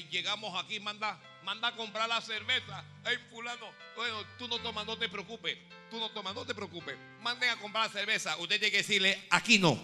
llegamos 0.09 0.63
aquí, 0.63 0.79
manda, 0.79 1.19
manda 1.43 1.69
a 1.69 1.75
comprar 1.75 2.07
la 2.07 2.21
cerveza. 2.21 2.83
Ay, 3.03 3.17
fulano, 3.29 3.71
bueno, 3.95 4.23
tú 4.37 4.47
no 4.47 4.57
tomas, 4.59 4.85
no 4.85 4.97
te 4.97 5.09
preocupes. 5.09 5.57
Tú 5.91 5.99
no 5.99 6.09
tomas, 6.11 6.33
no 6.33 6.45
te 6.45 6.55
preocupes. 6.55 6.95
Manden 7.21 7.49
a 7.49 7.57
comprar 7.57 7.87
la 7.87 7.91
cerveza. 7.91 8.37
Usted 8.37 8.59
tiene 8.59 8.71
que 8.71 8.77
decirle, 8.77 9.27
aquí 9.29 9.59
no. 9.59 9.77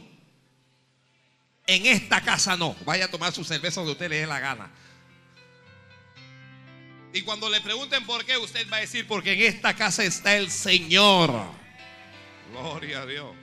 En 1.67 1.85
esta 1.85 2.21
casa 2.21 2.57
no. 2.57 2.75
Vaya 2.85 3.05
a 3.05 3.11
tomar 3.11 3.31
su 3.33 3.43
cerveza 3.43 3.81
donde 3.81 3.93
usted 3.93 4.09
le 4.09 4.19
dé 4.19 4.27
la 4.27 4.39
gana. 4.39 4.69
Y 7.13 7.21
cuando 7.23 7.49
le 7.49 7.59
pregunten 7.61 8.05
por 8.05 8.25
qué, 8.25 8.37
usted 8.37 8.69
va 8.71 8.77
a 8.77 8.81
decir, 8.81 9.05
porque 9.05 9.33
en 9.33 9.41
esta 9.41 9.75
casa 9.75 10.03
está 10.03 10.35
el 10.37 10.49
Señor. 10.49 11.29
Gloria 12.51 13.01
a 13.01 13.05
Dios. 13.05 13.35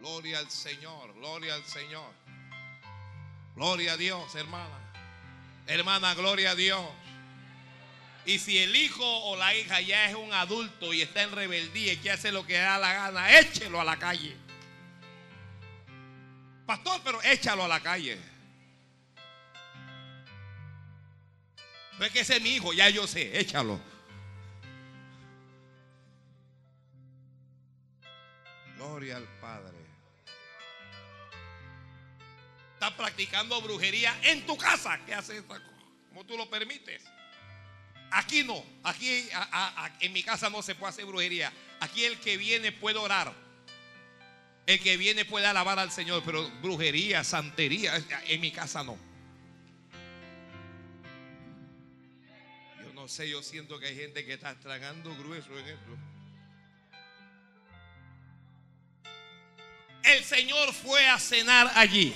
Gloria 0.00 0.38
al 0.38 0.50
Señor, 0.50 1.14
gloria 1.14 1.54
al 1.54 1.64
Señor. 1.64 2.12
Gloria 3.54 3.92
a 3.92 3.96
Dios, 3.96 4.34
hermana. 4.34 4.78
Hermana, 5.66 6.14
gloria 6.14 6.52
a 6.52 6.54
Dios. 6.54 6.84
Y 8.24 8.38
si 8.38 8.58
el 8.58 8.74
hijo 8.76 9.04
o 9.04 9.36
la 9.36 9.54
hija 9.54 9.80
ya 9.80 10.08
es 10.08 10.14
un 10.14 10.32
adulto 10.32 10.92
y 10.92 11.02
está 11.02 11.22
en 11.22 11.32
rebeldía 11.32 11.92
y 11.92 11.96
que 11.96 12.10
hace 12.10 12.30
lo 12.30 12.46
que 12.46 12.54
da 12.54 12.78
la 12.78 12.92
gana, 12.92 13.38
échelo 13.38 13.80
a 13.80 13.84
la 13.84 13.98
calle. 13.98 14.36
Pastor, 16.72 17.02
pero 17.04 17.22
échalo 17.22 17.64
a 17.64 17.68
la 17.68 17.80
calle. 17.80 18.18
No 21.98 22.06
es 22.06 22.10
que 22.10 22.20
ese 22.20 22.36
es 22.36 22.42
mi 22.42 22.54
hijo, 22.54 22.72
ya 22.72 22.88
yo 22.88 23.06
sé, 23.06 23.38
échalo. 23.38 23.78
Gloria 28.76 29.18
al 29.18 29.28
Padre. 29.38 29.76
Estás 32.72 32.92
practicando 32.92 33.60
brujería 33.60 34.18
en 34.22 34.46
tu 34.46 34.56
casa. 34.56 34.98
¿Qué 35.04 35.12
haces? 35.12 35.44
¿Cómo 36.08 36.24
tú 36.24 36.38
lo 36.38 36.48
permites? 36.48 37.04
Aquí 38.12 38.44
no. 38.44 38.64
Aquí 38.82 39.28
en 40.00 40.12
mi 40.14 40.22
casa 40.22 40.48
no 40.48 40.62
se 40.62 40.74
puede 40.74 40.88
hacer 40.88 41.04
brujería. 41.04 41.52
Aquí 41.80 42.02
el 42.06 42.18
que 42.18 42.38
viene 42.38 42.72
puede 42.72 42.96
orar. 42.96 43.41
El 44.66 44.80
que 44.80 44.96
viene 44.96 45.24
puede 45.24 45.46
alabar 45.46 45.78
al 45.78 45.90
Señor. 45.90 46.22
Pero 46.24 46.48
brujería, 46.62 47.24
santería, 47.24 48.02
en 48.26 48.40
mi 48.40 48.50
casa 48.50 48.84
no. 48.84 48.96
Yo 52.82 52.92
no 52.94 53.08
sé, 53.08 53.28
yo 53.28 53.42
siento 53.42 53.78
que 53.78 53.86
hay 53.86 53.96
gente 53.96 54.24
que 54.24 54.34
está 54.34 54.58
tragando 54.58 55.14
grueso 55.16 55.58
en 55.58 55.66
esto. 55.66 55.98
El 60.04 60.24
Señor 60.24 60.72
fue 60.72 61.06
a 61.08 61.18
cenar 61.18 61.70
allí. 61.74 62.12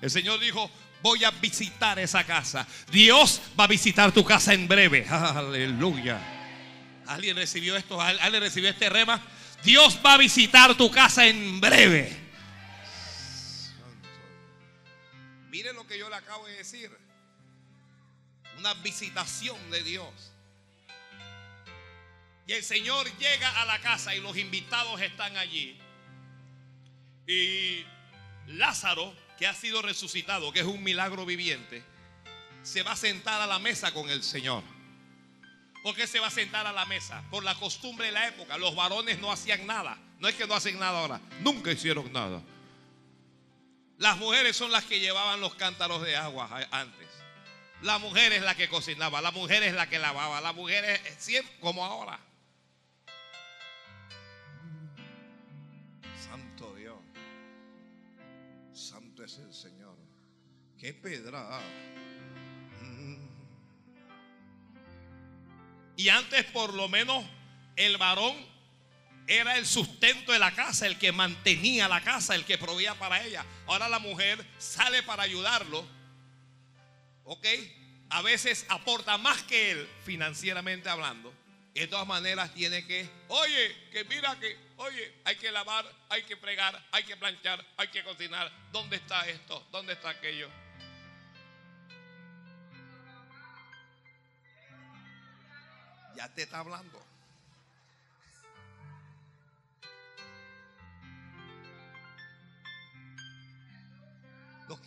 El 0.00 0.10
Señor 0.10 0.40
dijo, 0.40 0.70
voy 1.02 1.24
a 1.24 1.30
visitar 1.30 1.98
esa 1.98 2.24
casa. 2.24 2.66
Dios 2.90 3.40
va 3.58 3.64
a 3.64 3.68
visitar 3.68 4.12
tu 4.12 4.24
casa 4.24 4.54
en 4.54 4.66
breve. 4.66 5.06
Aleluya. 5.10 6.20
¿Alguien 7.06 7.36
recibió 7.36 7.76
esto? 7.76 8.00
¿Alguien 8.00 8.42
recibió 8.42 8.68
este 8.70 8.88
rema? 8.88 9.22
Dios 9.64 9.98
va 10.04 10.14
a 10.14 10.18
visitar 10.18 10.76
tu 10.76 10.90
casa 10.90 11.26
en 11.26 11.60
breve. 11.60 12.16
Mire 15.50 15.72
lo 15.72 15.86
que 15.86 15.98
yo 15.98 16.08
le 16.08 16.16
acabo 16.16 16.46
de 16.46 16.56
decir. 16.56 16.90
Una 18.58 18.74
visitación 18.74 19.58
de 19.70 19.82
Dios. 19.82 20.32
Y 22.46 22.52
el 22.52 22.62
Señor 22.62 23.06
llega 23.18 23.60
a 23.60 23.64
la 23.64 23.80
casa 23.80 24.14
y 24.14 24.20
los 24.20 24.36
invitados 24.36 25.00
están 25.00 25.36
allí. 25.36 25.78
Y 27.26 27.84
Lázaro, 28.46 29.12
que 29.36 29.46
ha 29.46 29.54
sido 29.54 29.82
resucitado, 29.82 30.52
que 30.52 30.60
es 30.60 30.66
un 30.66 30.82
milagro 30.82 31.26
viviente, 31.26 31.82
se 32.62 32.82
va 32.82 32.92
a 32.92 32.96
sentar 32.96 33.40
a 33.40 33.46
la 33.46 33.58
mesa 33.58 33.92
con 33.92 34.08
el 34.10 34.22
Señor. 34.22 34.62
¿Por 35.82 35.94
qué 35.94 36.06
se 36.06 36.18
va 36.18 36.26
a 36.26 36.30
sentar 36.30 36.66
a 36.66 36.72
la 36.72 36.84
mesa? 36.86 37.22
Por 37.30 37.44
la 37.44 37.54
costumbre 37.54 38.06
de 38.06 38.12
la 38.12 38.28
época. 38.28 38.58
Los 38.58 38.74
varones 38.74 39.18
no 39.18 39.30
hacían 39.30 39.66
nada. 39.66 39.98
No 40.18 40.28
es 40.28 40.34
que 40.34 40.46
no 40.46 40.54
hacen 40.54 40.78
nada 40.78 41.00
ahora. 41.00 41.20
Nunca 41.40 41.70
hicieron 41.70 42.12
nada. 42.12 42.42
Las 43.98 44.18
mujeres 44.18 44.56
son 44.56 44.72
las 44.72 44.84
que 44.84 45.00
llevaban 45.00 45.40
los 45.40 45.54
cántaros 45.54 46.02
de 46.02 46.16
agua 46.16 46.50
antes. 46.70 47.08
La 47.82 47.98
mujer 47.98 48.32
es 48.32 48.42
la 48.42 48.54
que 48.54 48.68
cocinaba. 48.68 49.20
La 49.20 49.30
mujer 49.30 49.62
es 49.62 49.74
la 49.74 49.88
que 49.88 49.98
lavaba. 49.98 50.40
La 50.40 50.52
mujer 50.52 50.84
es 50.84 51.00
siempre 51.18 51.54
como 51.60 51.84
ahora. 51.84 52.18
Santo 56.28 56.74
Dios. 56.74 56.98
Santo 58.72 59.24
es 59.24 59.38
el 59.38 59.52
Señor. 59.52 59.96
Qué 60.78 60.92
pedra. 60.92 61.60
Y 65.96 66.08
antes 66.10 66.44
por 66.46 66.74
lo 66.74 66.88
menos 66.88 67.24
el 67.76 67.96
varón 67.96 68.34
era 69.26 69.56
el 69.56 69.66
sustento 69.66 70.32
de 70.32 70.38
la 70.38 70.52
casa, 70.52 70.86
el 70.86 70.98
que 70.98 71.12
mantenía 71.12 71.88
la 71.88 72.00
casa, 72.02 72.34
el 72.34 72.44
que 72.44 72.58
proveía 72.58 72.94
para 72.94 73.24
ella. 73.24 73.44
Ahora 73.66 73.88
la 73.88 73.98
mujer 73.98 74.44
sale 74.58 75.02
para 75.02 75.24
ayudarlo. 75.24 75.86
¿Ok? 77.24 77.46
A 78.10 78.22
veces 78.22 78.66
aporta 78.68 79.18
más 79.18 79.42
que 79.42 79.72
él 79.72 79.88
financieramente 80.04 80.88
hablando. 80.88 81.34
de 81.74 81.86
todas 81.88 82.06
maneras 82.06 82.54
tiene 82.54 82.86
que, 82.86 83.08
oye, 83.28 83.76
que 83.92 84.04
mira 84.04 84.38
que, 84.38 84.56
oye, 84.76 85.12
hay 85.24 85.36
que 85.36 85.50
lavar, 85.50 85.84
hay 86.08 86.22
que 86.22 86.36
fregar, 86.36 86.82
hay 86.92 87.02
que 87.02 87.16
planchar, 87.16 87.62
hay 87.76 87.88
que 87.88 88.02
cocinar. 88.04 88.50
¿Dónde 88.72 88.96
está 88.96 89.28
esto? 89.28 89.66
¿Dónde 89.72 89.94
está 89.94 90.10
aquello? 90.10 90.48
Ya 96.16 96.28
te 96.28 96.42
está 96.42 96.60
hablando. 96.60 97.06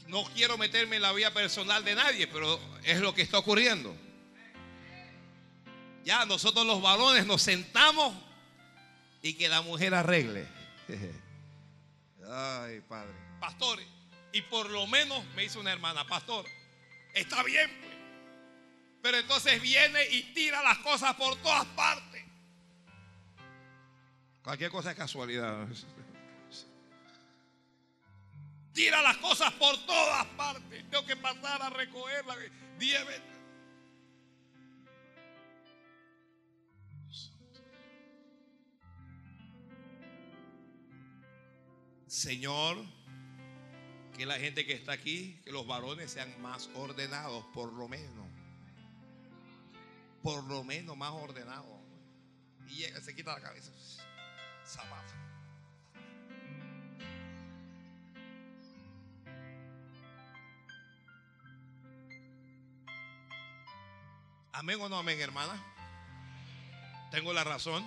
No, 0.07 0.23
quiero 0.33 0.57
meterme 0.57 0.95
en 0.95 1.03
la 1.03 1.13
vida 1.13 1.31
personal 1.31 1.83
de 1.83 1.93
nadie, 1.93 2.27
pero 2.27 2.59
es 2.83 2.99
lo 2.99 3.13
que 3.13 3.21
está 3.21 3.37
ocurriendo. 3.37 3.95
Ya 6.03 6.25
nosotros 6.25 6.65
los 6.65 6.81
varones 6.81 7.27
nos 7.27 7.43
sentamos 7.43 8.15
y 9.21 9.35
que 9.35 9.47
la 9.47 9.61
mujer 9.61 9.93
arregle. 9.93 10.47
Ay, 12.31 12.81
padre. 12.81 13.13
Pastor, 13.39 13.79
y 14.33 14.41
por 14.41 14.69
lo 14.69 14.87
menos 14.87 15.23
me 15.35 15.43
dice 15.43 15.59
una 15.59 15.71
hermana, 15.71 16.05
pastor, 16.07 16.45
está 17.13 17.43
bien. 17.43 17.88
Pero 19.01 19.17
entonces 19.17 19.61
viene 19.61 20.05
y 20.11 20.33
tira 20.33 20.61
las 20.61 20.79
cosas 20.79 21.15
por 21.15 21.35
todas 21.37 21.65
partes. 21.67 22.23
Cualquier 24.43 24.71
cosa 24.71 24.91
es 24.91 24.97
casualidad. 24.97 25.67
Tira 28.73 29.01
las 29.01 29.17
cosas 29.17 29.51
por 29.53 29.77
todas 29.85 30.25
partes. 30.27 30.89
Tengo 30.89 31.05
que 31.05 31.15
pasar 31.15 31.61
a 31.61 31.69
recogerla 31.69 32.35
diez 32.77 33.05
veces. 33.05 33.39
Señor, 42.07 42.77
que 44.17 44.25
la 44.25 44.39
gente 44.39 44.65
que 44.65 44.73
está 44.73 44.93
aquí, 44.93 45.39
que 45.43 45.51
los 45.51 45.67
varones 45.67 46.11
sean 46.11 46.41
más 46.41 46.69
ordenados, 46.73 47.45
por 47.53 47.71
lo 47.71 47.87
menos. 47.87 48.28
Por 50.21 50.43
lo 50.45 50.63
menos 50.63 50.97
más 50.97 51.11
ordenados. 51.11 51.79
Y 52.67 52.75
llega, 52.75 53.01
se 53.01 53.15
quita 53.15 53.33
la 53.33 53.41
cabeza. 53.41 53.71
Zapato. 54.65 55.13
Amén 64.51 64.77
o 64.81 64.89
no 64.89 64.97
amén, 64.97 65.19
hermana. 65.21 65.53
Tengo 67.11 67.31
la 67.31 67.43
razón. 67.43 67.85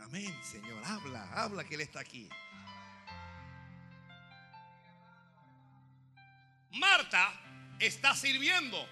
Amén, 0.00 0.34
Señor. 0.42 0.84
Habla, 0.84 1.30
habla 1.32 1.64
que 1.64 1.76
Él 1.76 1.82
está 1.82 2.00
aquí. 2.00 2.28
Marta 6.72 7.32
está 7.78 8.14
sirviendo. 8.14 8.88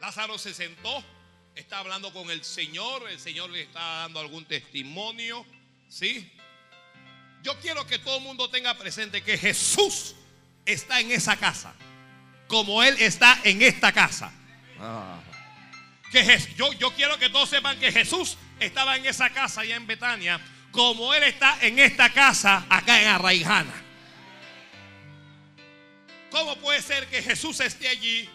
Lázaro 0.00 0.38
se 0.38 0.52
sentó, 0.52 1.04
está 1.54 1.78
hablando 1.78 2.12
con 2.12 2.30
el 2.30 2.44
Señor, 2.44 3.08
el 3.08 3.20
Señor 3.20 3.50
le 3.50 3.62
está 3.62 3.80
dando 3.80 4.20
algún 4.20 4.44
testimonio, 4.44 5.46
¿sí? 5.88 6.32
Yo 7.42 7.58
quiero 7.60 7.86
que 7.86 7.98
todo 7.98 8.18
el 8.18 8.22
mundo 8.22 8.50
tenga 8.50 8.76
presente 8.76 9.22
que 9.22 9.38
Jesús 9.38 10.14
está 10.64 11.00
en 11.00 11.10
esa 11.10 11.36
casa, 11.36 11.74
como 12.48 12.82
Él 12.82 12.96
está 12.98 13.40
en 13.44 13.62
esta 13.62 13.92
casa. 13.92 14.32
Que 16.10 16.38
yo, 16.56 16.72
yo 16.74 16.92
quiero 16.94 17.18
que 17.18 17.30
todos 17.30 17.48
sepan 17.48 17.78
que 17.78 17.90
Jesús 17.90 18.36
estaba 18.60 18.96
en 18.96 19.06
esa 19.06 19.30
casa 19.30 19.62
allá 19.62 19.76
en 19.76 19.86
Betania, 19.86 20.40
como 20.70 21.14
Él 21.14 21.22
está 21.22 21.58
en 21.62 21.78
esta 21.78 22.12
casa 22.12 22.66
acá 22.68 23.00
en 23.00 23.08
Arraijana. 23.08 23.91
¿Cómo 26.32 26.56
puede 26.56 26.80
ser 26.80 27.06
que 27.08 27.22
Jesús 27.22 27.60
esté 27.60 27.88
allí 27.88 28.26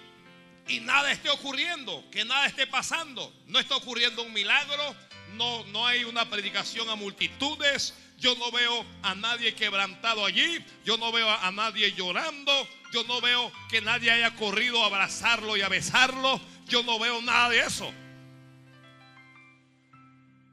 y 0.67 0.79
nada 0.81 1.12
esté 1.12 1.31
ocurriendo? 1.31 2.05
Que 2.12 2.23
nada 2.23 2.45
esté 2.45 2.67
pasando. 2.67 3.33
No 3.47 3.57
está 3.57 3.75
ocurriendo 3.75 4.21
un 4.21 4.31
milagro. 4.31 4.95
No, 5.33 5.63
no 5.65 5.88
hay 5.88 6.03
una 6.03 6.29
predicación 6.29 6.88
a 6.89 6.95
multitudes. 6.95 7.95
Yo 8.19 8.36
no 8.36 8.51
veo 8.51 8.86
a 9.01 9.15
nadie 9.15 9.55
quebrantado 9.55 10.23
allí. 10.23 10.63
Yo 10.86 10.97
no 10.97 11.12
veo 11.12 11.27
a 11.27 11.51
nadie 11.51 11.91
llorando. 11.93 12.67
Yo 12.93 13.03
no 13.05 13.19
veo 13.19 13.51
que 13.67 13.81
nadie 13.81 14.12
haya 14.12 14.36
corrido 14.36 14.83
a 14.83 14.86
abrazarlo 14.86 15.57
y 15.57 15.62
a 15.62 15.67
besarlo. 15.67 16.39
Yo 16.67 16.83
no 16.83 16.99
veo 16.99 17.19
nada 17.23 17.49
de 17.49 17.62
eso. 17.62 17.91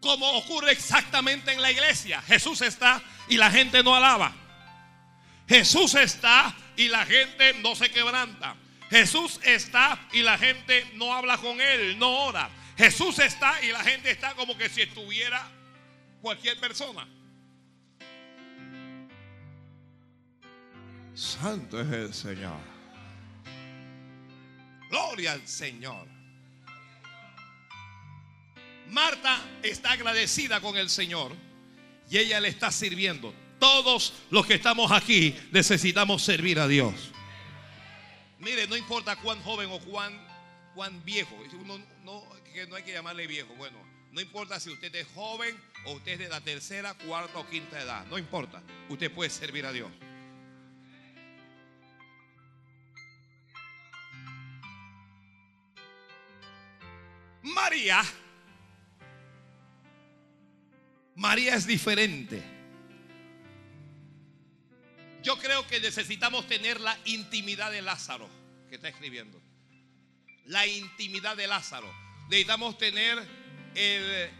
Como 0.00 0.30
ocurre 0.32 0.72
exactamente 0.72 1.52
en 1.52 1.60
la 1.60 1.70
iglesia. 1.70 2.22
Jesús 2.22 2.62
está 2.62 3.02
y 3.28 3.36
la 3.36 3.50
gente 3.50 3.82
no 3.82 3.94
alaba. 3.94 4.34
Jesús 5.46 5.94
está 5.94 6.56
y 6.76 6.88
la 6.88 7.04
gente 7.06 7.54
no 7.54 7.74
se 7.74 7.90
quebranta. 7.90 8.56
Jesús 8.90 9.40
está 9.44 10.08
y 10.12 10.22
la 10.22 10.38
gente 10.38 10.86
no 10.94 11.12
habla 11.12 11.38
con 11.38 11.60
él, 11.60 11.98
no 11.98 12.26
ora. 12.26 12.50
Jesús 12.76 13.18
está 13.18 13.62
y 13.62 13.72
la 13.72 13.82
gente 13.82 14.10
está 14.10 14.34
como 14.34 14.56
que 14.56 14.68
si 14.68 14.82
estuviera 14.82 15.48
cualquier 16.20 16.58
persona. 16.58 17.06
Santo 21.14 21.80
es 21.80 21.92
el 21.92 22.14
Señor. 22.14 22.58
Gloria 24.90 25.32
al 25.32 25.46
Señor. 25.46 26.06
Marta 28.88 29.40
está 29.62 29.92
agradecida 29.92 30.60
con 30.60 30.76
el 30.76 30.90
Señor 30.90 31.32
y 32.10 32.18
ella 32.18 32.40
le 32.40 32.48
está 32.48 32.70
sirviendo. 32.70 33.34
Todos 33.64 34.12
los 34.28 34.44
que 34.44 34.52
estamos 34.52 34.92
aquí 34.92 35.34
necesitamos 35.50 36.22
servir 36.22 36.60
a 36.60 36.68
Dios. 36.68 36.92
Mire, 38.38 38.66
no 38.66 38.76
importa 38.76 39.16
cuán 39.16 39.40
joven 39.42 39.70
o 39.72 39.78
cuán, 39.78 40.12
cuán 40.74 41.02
viejo. 41.02 41.34
no, 42.04 42.22
que 42.52 42.66
no 42.66 42.76
hay 42.76 42.82
que 42.82 42.92
llamarle 42.92 43.26
viejo. 43.26 43.54
Bueno, 43.54 43.78
no 44.12 44.20
importa 44.20 44.60
si 44.60 44.68
usted 44.68 44.94
es 44.94 45.06
joven 45.14 45.58
o 45.86 45.92
usted 45.92 46.12
es 46.12 46.18
de 46.18 46.28
la 46.28 46.42
tercera, 46.42 46.92
cuarta 46.92 47.38
o 47.38 47.48
quinta 47.48 47.80
edad. 47.80 48.04
No 48.10 48.18
importa. 48.18 48.62
Usted 48.90 49.10
puede 49.10 49.30
servir 49.30 49.64
a 49.64 49.72
Dios. 49.72 49.90
María. 57.40 58.02
María 61.16 61.54
es 61.54 61.66
diferente. 61.66 62.53
Yo 65.24 65.38
creo 65.38 65.66
que 65.66 65.80
necesitamos 65.80 66.46
tener 66.46 66.78
la 66.82 66.98
intimidad 67.06 67.72
de 67.72 67.80
Lázaro, 67.80 68.28
que 68.68 68.74
está 68.74 68.88
escribiendo. 68.90 69.40
La 70.44 70.66
intimidad 70.66 71.34
de 71.34 71.46
Lázaro. 71.46 71.90
Necesitamos 72.28 72.76
tener 72.76 73.18
el, 73.74 74.30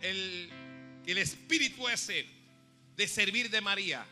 el, 0.00 1.18
espíritu 1.18 1.88
ese 1.88 2.26
de 2.96 3.06
servir 3.06 3.48
de 3.48 3.60
María, 3.60 4.04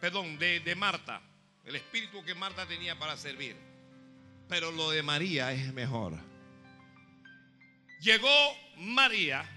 perdón, 0.00 0.36
de, 0.36 0.58
de 0.58 0.74
Marta. 0.74 1.22
El 1.64 1.76
espíritu 1.76 2.24
que 2.24 2.34
Marta 2.34 2.66
tenía 2.66 2.98
para 2.98 3.16
servir. 3.16 3.56
Pero 4.48 4.72
lo 4.72 4.90
de 4.90 5.04
María 5.04 5.52
es 5.52 5.72
mejor. 5.72 6.18
Llegó 8.00 8.56
María. 8.78 9.48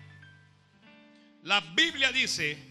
La 1.42 1.62
Biblia 1.62 2.12
dice 2.12 2.69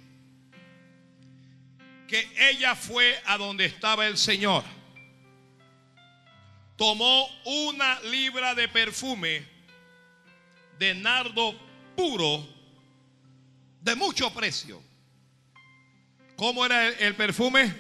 que 2.09 2.29
ella 2.51 2.75
fue 2.75 3.21
a 3.27 3.37
donde 3.37 3.67
estaba 3.67 4.07
el 4.07 4.17
Señor. 4.17 4.65
Tomó 6.77 7.29
una 7.45 8.01
libra 8.01 8.55
de 8.55 8.67
perfume 8.69 9.47
de 10.79 10.95
nardo 10.95 11.55
puro 11.95 12.47
de 13.83 13.95
mucho 13.95 14.33
precio. 14.33 14.83
¿Cómo 16.37 16.65
era 16.65 16.89
el, 16.89 17.15
perfume? 17.15 17.75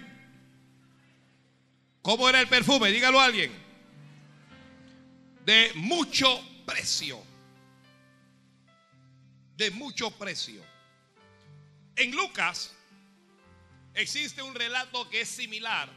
¿Cómo 2.02 2.28
era 2.28 2.40
el 2.40 2.48
perfume? 2.48 2.90
Dígalo 2.90 3.20
a 3.20 3.24
alguien. 3.24 3.52
De 5.44 5.72
mucho 5.76 6.26
precio. 6.66 7.22
De 9.56 9.70
mucho 9.70 10.10
precio. 10.10 10.60
En 11.96 12.10
Lucas 12.10 12.74
existe 13.98 14.42
un 14.42 14.54
relato 14.54 15.08
que 15.11 15.22
es 15.22 15.28
similar. 15.28 15.88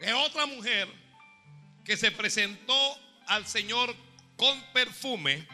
Es 0.00 0.12
otra 0.12 0.46
mujer 0.46 0.88
que 1.84 1.96
se 1.96 2.10
presentó 2.10 2.98
al 3.26 3.46
Señor 3.46 3.94
con 4.36 4.60
perfume. 4.72 5.46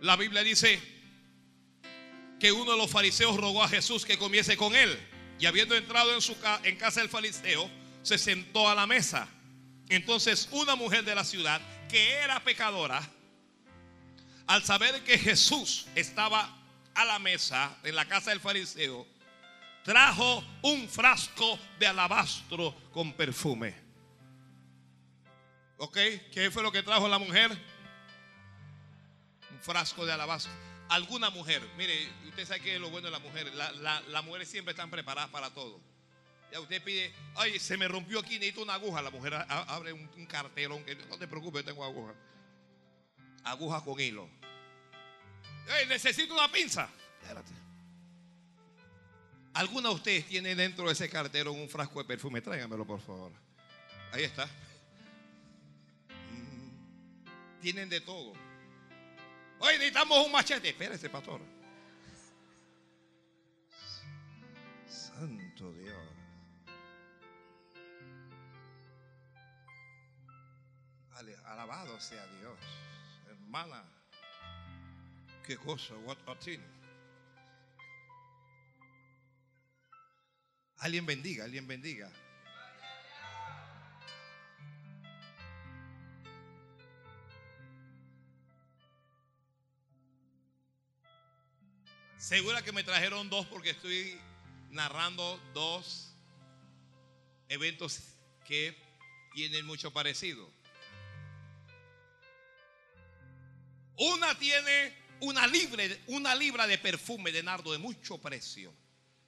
La 0.00 0.16
Biblia 0.16 0.42
dice 0.42 0.80
que 2.40 2.50
uno 2.50 2.72
de 2.72 2.78
los 2.78 2.90
fariseos 2.90 3.36
rogó 3.36 3.62
a 3.62 3.68
Jesús 3.68 4.04
que 4.04 4.18
comiese 4.18 4.56
con 4.56 4.74
él. 4.74 4.98
Y 5.38 5.46
habiendo 5.46 5.76
entrado 5.76 6.14
en, 6.14 6.22
su 6.22 6.36
en 6.64 6.76
casa 6.76 7.00
del 7.00 7.08
fariseo, 7.08 7.70
se 8.02 8.16
sentó 8.16 8.68
a 8.68 8.74
la 8.74 8.86
mesa. 8.86 9.28
Entonces 9.88 10.48
una 10.52 10.76
mujer 10.76 11.04
de 11.04 11.14
la 11.14 11.24
ciudad 11.24 11.60
que 11.88 12.12
era 12.12 12.42
pecadora, 12.42 13.02
al 14.46 14.64
saber 14.64 15.04
que 15.04 15.18
Jesús 15.18 15.86
estaba 15.94 16.61
a 16.94 17.04
la 17.04 17.18
mesa 17.18 17.76
en 17.82 17.94
la 17.94 18.06
casa 18.06 18.30
del 18.30 18.40
fariseo, 18.40 19.06
trajo 19.84 20.44
un 20.62 20.88
frasco 20.88 21.58
de 21.78 21.86
alabastro 21.86 22.74
con 22.92 23.12
perfume. 23.12 23.74
¿Ok? 25.78 25.96
¿Qué 26.32 26.50
fue 26.52 26.62
lo 26.62 26.70
que 26.70 26.82
trajo 26.82 27.08
la 27.08 27.18
mujer? 27.18 27.50
Un 29.50 29.60
frasco 29.60 30.06
de 30.06 30.12
alabastro. 30.12 30.52
Alguna 30.88 31.30
mujer, 31.30 31.62
mire, 31.76 32.08
usted 32.28 32.46
sabe 32.46 32.60
que 32.60 32.74
es 32.74 32.80
lo 32.80 32.90
bueno 32.90 33.06
de 33.06 33.12
la 33.12 33.18
mujer. 33.18 33.52
Las 33.54 34.24
mujeres 34.24 34.48
siempre 34.48 34.72
están 34.72 34.90
preparadas 34.90 35.30
para 35.30 35.50
todo. 35.50 35.80
Ya 36.52 36.60
usted 36.60 36.82
pide, 36.82 37.10
ay, 37.34 37.58
se 37.58 37.78
me 37.78 37.88
rompió 37.88 38.20
aquí, 38.20 38.34
necesito 38.34 38.62
una 38.62 38.74
aguja. 38.74 39.00
La 39.00 39.10
mujer 39.10 39.34
abre 39.48 39.94
un, 39.94 40.26
cartelón, 40.26 40.84
que 40.84 40.94
no 40.94 41.16
te 41.16 41.26
preocupes, 41.26 41.64
tengo 41.64 41.82
aguja. 41.82 42.14
Aguja 43.42 43.82
con 43.82 43.98
hilo. 43.98 44.28
Necesito 45.88 46.34
una 46.34 46.50
pinza. 46.50 46.88
Espérate. 47.20 47.52
¿Alguna 49.54 49.90
de 49.90 49.94
ustedes 49.94 50.26
tiene 50.26 50.54
dentro 50.54 50.86
de 50.86 50.92
ese 50.92 51.08
cartero 51.08 51.52
un 51.52 51.68
frasco 51.68 51.98
de 51.98 52.06
perfume? 52.06 52.40
Tráigamelo, 52.40 52.86
por 52.86 53.00
favor. 53.00 53.32
Ahí 54.12 54.24
está. 54.24 54.46
Mm. 56.30 57.60
Tienen 57.60 57.88
de 57.88 58.00
todo. 58.00 58.32
Hoy 59.58 59.74
necesitamos 59.74 60.26
un 60.26 60.32
machete. 60.32 60.70
Espérese, 60.70 61.10
pastor. 61.10 61.40
Santo 64.88 65.72
Dios. 65.72 66.12
Alabado 71.46 72.00
sea 72.00 72.26
Dios. 72.40 72.58
Hermana. 73.28 73.84
Qué 75.44 75.56
cosa. 75.56 75.94
What 76.06 76.18
a 76.26 76.36
Alguien 80.78 81.06
bendiga, 81.06 81.44
alguien 81.44 81.66
bendiga. 81.66 82.10
Segura 92.18 92.62
que 92.62 92.72
me 92.72 92.84
trajeron 92.84 93.28
dos 93.28 93.46
porque 93.46 93.70
estoy 93.70 94.16
narrando 94.70 95.38
dos 95.52 96.14
eventos 97.48 98.00
que 98.46 98.76
tienen 99.34 99.66
mucho 99.66 99.92
parecido. 99.92 100.48
Una 103.96 104.38
tiene 104.38 105.01
una, 105.22 105.50
una 106.08 106.34
libra 106.34 106.66
de 106.66 106.78
perfume 106.78 107.32
de 107.32 107.42
nardo 107.42 107.72
de 107.72 107.78
mucho 107.78 108.18
precio. 108.18 108.72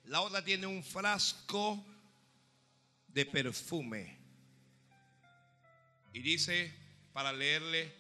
La 0.05 0.21
otra 0.21 0.45
tiene 0.45 0.67
un 0.67 0.83
frasco 0.83 1.85
de 3.09 3.25
perfume. 3.25 4.19
Y 6.13 6.21
dice, 6.21 6.75
para 7.13 7.33
leerle, 7.33 7.95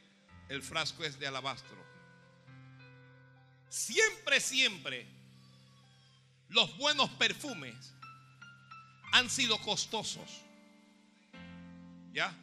el 0.49 0.63
frasco 0.63 1.05
es 1.05 1.19
de 1.19 1.27
alabastro. 1.27 1.77
Siempre, 3.69 4.41
siempre, 4.41 5.07
los 6.49 6.77
buenos 6.77 7.11
perfumes 7.11 7.95
han 9.13 9.31
sido 9.31 9.59
costosos. 9.59 10.43
¿Ya? 12.13 12.37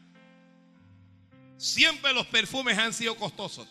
Siempre 1.57 2.13
los 2.13 2.27
perfumes 2.27 2.77
han 2.77 2.93
sido 2.93 3.15
costosos. 3.15 3.67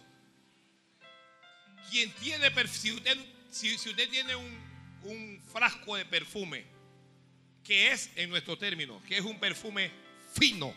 Quien 1.90 2.10
tiene, 2.14 2.50
si 2.68 2.92
usted, 2.92 3.18
si 3.50 3.74
usted 3.74 4.08
tiene 4.08 4.36
un, 4.36 4.58
un 5.02 5.42
frasco 5.52 5.96
de 5.96 6.04
perfume, 6.04 6.64
que 7.64 7.92
es 7.92 8.10
en 8.16 8.30
nuestro 8.30 8.56
término, 8.56 9.02
que 9.06 9.18
es 9.18 9.24
un 9.24 9.38
perfume 9.38 9.90
fino. 10.32 10.74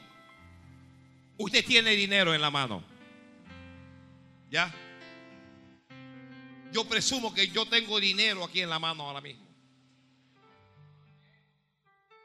Usted 1.37 1.65
tiene 1.65 1.91
dinero 1.91 2.33
en 2.33 2.41
la 2.41 2.51
mano. 2.51 2.83
¿Ya? 4.49 4.73
Yo 6.71 6.85
presumo 6.87 7.33
que 7.33 7.47
yo 7.47 7.65
tengo 7.67 7.99
dinero 7.99 8.43
aquí 8.43 8.61
en 8.61 8.69
la 8.69 8.79
mano 8.79 9.03
ahora 9.03 9.21
mismo. 9.21 9.43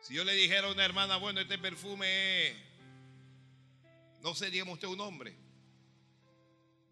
Si 0.01 0.14
yo 0.14 0.24
le 0.24 0.33
dijera 0.35 0.68
a 0.68 0.72
una 0.72 0.85
hermana, 0.85 1.16
bueno, 1.16 1.40
este 1.40 1.59
perfume 1.59 2.68
no 4.22 4.35
sé, 4.35 4.51
digamos 4.51 4.74
usted 4.74 4.88
un 4.88 5.01
hombre. 5.01 5.35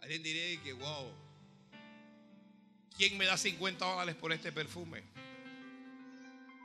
Alguien 0.01 0.23
diría 0.23 0.63
que, 0.63 0.73
wow, 0.73 1.13
¿Quién 2.97 3.19
me 3.19 3.27
da 3.27 3.37
50 3.37 3.85
dólares 3.85 4.15
por 4.15 4.33
este 4.33 4.53
perfume? 4.53 5.03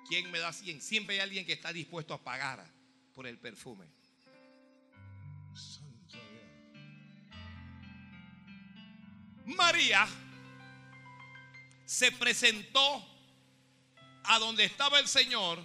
¿Quién 0.08 0.32
me 0.32 0.40
da 0.40 0.54
100? 0.54 0.82
Siempre 0.82 1.16
hay 1.16 1.22
alguien 1.22 1.46
que 1.46 1.54
está 1.54 1.74
dispuesto 1.74 2.14
a 2.14 2.24
pagar 2.24 2.66
por 3.14 3.28
el 3.28 3.38
perfume. 3.38 3.86
María 9.46 10.08
se 11.86 12.12
presentó 12.14 13.06
a 14.24 14.40
donde 14.40 14.64
estaba 14.64 15.00
el 15.00 15.08
Señor, 15.08 15.60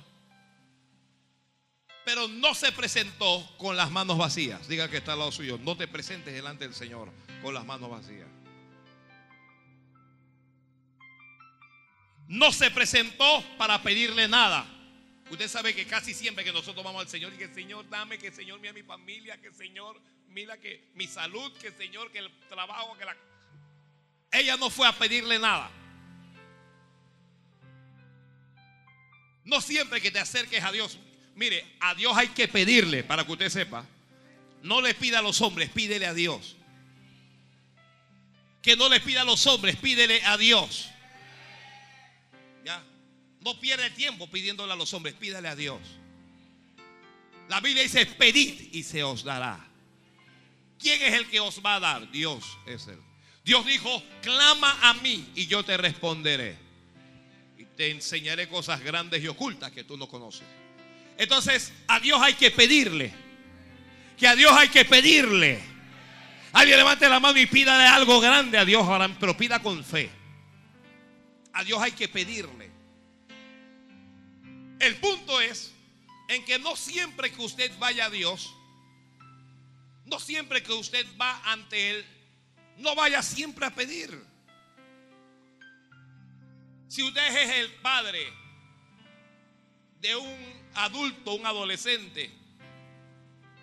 pero 2.05 2.27
no 2.27 2.55
se 2.55 2.73
presentó 2.73 3.49
con 3.59 3.77
las 3.77 3.91
manos 3.91 4.19
vacías. 4.19 4.67
Diga 4.67 4.89
que 4.89 4.97
está 4.97 5.13
al 5.13 5.21
lado 5.21 5.33
suyo. 5.33 5.59
No 5.59 5.77
te 5.77 5.87
presentes 5.87 6.35
delante 6.35 6.65
del 6.65 6.75
Señor 6.75 7.13
con 7.43 7.55
las 7.55 7.65
manos 7.65 7.91
vacías. 7.91 8.29
No 12.29 12.53
se 12.53 12.71
presentó 12.71 13.45
para 13.57 13.83
pedirle 13.83 14.29
nada. 14.29 14.67
Usted 15.31 15.49
sabe 15.49 15.75
que 15.75 15.87
casi 15.87 16.15
siempre 16.15 16.45
que 16.45 16.53
nosotros 16.53 16.85
vamos 16.85 17.03
al 17.03 17.09
Señor 17.09 17.33
y 17.35 17.39
que 17.39 17.49
Señor 17.49 17.89
dame, 17.89 18.19
que 18.19 18.31
Señor 18.31 18.61
mira 18.61 18.73
mi 18.73 18.83
familia, 18.83 19.41
que 19.41 19.53
Señor 19.53 20.01
mira 20.29 20.57
que 20.59 20.91
mi 20.95 21.07
salud, 21.07 21.53
que 21.59 21.73
Señor 21.73 22.13
que 22.13 22.19
el 22.19 22.31
trabajo, 22.49 22.97
que 22.97 23.05
la... 23.05 23.17
Ella 24.31 24.57
no 24.57 24.71
fue 24.71 24.87
a 24.87 24.93
pedirle 24.93 25.39
nada. 25.39 25.71
No 29.45 29.61
siempre 29.61 30.01
que 30.01 30.11
te 30.11 30.19
acerques 30.19 30.63
a 30.63 30.73
Dios, 30.73 30.99
mire, 31.35 31.65
a 31.81 31.95
Dios 31.95 32.17
hay 32.17 32.29
que 32.29 32.49
pedirle 32.49 33.05
para 33.05 33.25
que 33.25 33.33
usted 33.33 33.49
sepa. 33.49 33.85
No 34.63 34.81
le 34.81 34.95
pida 34.95 35.21
a 35.21 35.23
los 35.23 35.41
hombres, 35.41 35.71
pídele 35.71 36.07
a 36.07 36.15
Dios. 36.15 36.57
Que 38.63 38.77
no 38.77 38.89
le 38.89 39.01
pida 39.01 39.23
a 39.23 39.25
los 39.25 39.47
hombres, 39.47 39.77
pídele 39.77 40.23
a 40.25 40.37
Dios. 40.37 40.91
No 43.47 43.61
pierde 43.61 43.91
tiempo 43.91 44.27
pidiéndole 44.27 44.73
a 44.73 44.77
los 44.77 44.93
hombres, 44.93 45.15
pídale 45.15 45.47
a 45.47 45.55
Dios. 45.55 45.79
La 47.49 47.61
Biblia 47.61 47.85
dice, 47.85 48.05
pedid 48.05 48.73
y 48.73 48.83
se 48.83 49.05
os 49.05 49.23
dará. 49.23 49.65
¿Quién 50.81 51.01
es 51.01 51.15
el 51.15 51.29
que 51.29 51.39
os 51.39 51.65
va 51.65 51.77
a 51.77 51.81
dar? 51.81 52.11
Dios 52.11 52.45
es 52.67 52.89
Él. 52.89 52.99
Dios 53.45 53.65
dijo, 53.65 54.03
clama 54.21 54.77
a 54.83 54.95
mí 54.95 55.31
y 55.37 55.47
yo 55.47 55.65
te 55.65 55.77
responderé. 55.77 56.59
Y 57.57 57.67
te 57.67 57.93
enseñaré 57.93 58.49
cosas 58.49 58.81
grandes 58.81 59.23
y 59.23 59.29
ocultas 59.29 59.71
que 59.71 59.85
tú 59.85 59.97
no 59.97 60.09
conoces. 60.09 60.43
Entonces, 61.17 61.73
a 61.87 62.01
Dios 62.01 62.21
hay 62.21 62.35
que 62.35 62.51
pedirle. 62.51 63.15
Que 64.19 64.27
a 64.27 64.35
Dios 64.35 64.51
hay 64.57 64.71
que 64.71 64.85
pedirle. 64.85 65.61
Alguien 66.53 66.79
levante 66.79 67.09
la 67.09 67.21
mano 67.21 67.39
y 67.39 67.47
pídale 67.47 67.87
algo 67.87 68.19
grande 68.19 68.59
a 68.59 68.65
Dios, 68.65 68.85
pero 69.21 69.37
pida 69.37 69.63
con 69.63 69.85
fe. 69.85 70.11
A 71.53 71.63
Dios 71.63 71.81
hay 71.81 71.93
que 71.93 72.09
pedirle. 72.09 72.75
El 74.79 74.97
punto 74.97 75.41
es 75.41 75.73
en 76.29 76.45
que 76.45 76.59
no 76.59 76.77
siempre 76.77 77.33
que 77.33 77.43
usted 77.43 77.73
vaya 77.79 78.07
a 78.07 78.11
Dios, 78.11 78.53
no 80.05 80.21
siempre 80.21 80.63
que 80.63 80.73
usted 80.73 81.07
va 81.21 81.41
ante 81.45 81.91
Él, 81.91 82.07
no 82.79 82.95
vaya 82.95 83.23
siempre 83.23 83.67
a 83.67 83.75
pedir. 83.75 84.23
Si 86.89 87.03
usted 87.03 87.37
es 87.37 87.51
el 87.57 87.73
padre 87.77 88.21
de 90.01 90.15
un 90.15 90.71
adulto, 90.75 91.35
un 91.35 91.47
adolescente, 91.47 92.31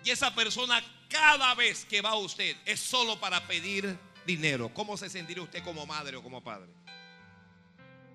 y 0.04 0.10
esa 0.10 0.34
persona 0.34 0.82
cada 1.08 1.54
vez 1.54 1.84
que 1.84 2.02
va 2.02 2.10
a 2.10 2.16
usted 2.16 2.56
es 2.66 2.80
solo 2.80 3.18
para 3.18 3.46
pedir 3.46 3.98
dinero, 4.26 4.72
¿cómo 4.74 4.96
se 4.96 5.08
sentirá 5.08 5.42
usted 5.42 5.62
como 5.62 5.86
madre 5.86 6.16
o 6.16 6.22
como 6.22 6.42
padre? 6.42 6.70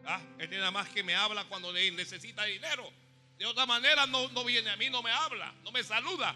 Ah, 0.06 0.22
este 0.38 0.58
nada 0.58 0.72
más 0.72 0.90
que 0.90 1.04
me 1.04 1.16
habla 1.16 1.46
cuando 1.46 1.72
necesita 1.74 2.46
dinero. 2.46 2.92
De 3.38 3.46
otra 3.46 3.66
manera 3.66 4.06
no, 4.06 4.28
no 4.30 4.44
viene 4.44 4.70
a 4.70 4.76
mí, 4.76 4.90
no 4.90 5.02
me 5.02 5.12
habla, 5.12 5.54
no 5.64 5.72
me 5.72 5.84
saluda, 5.84 6.36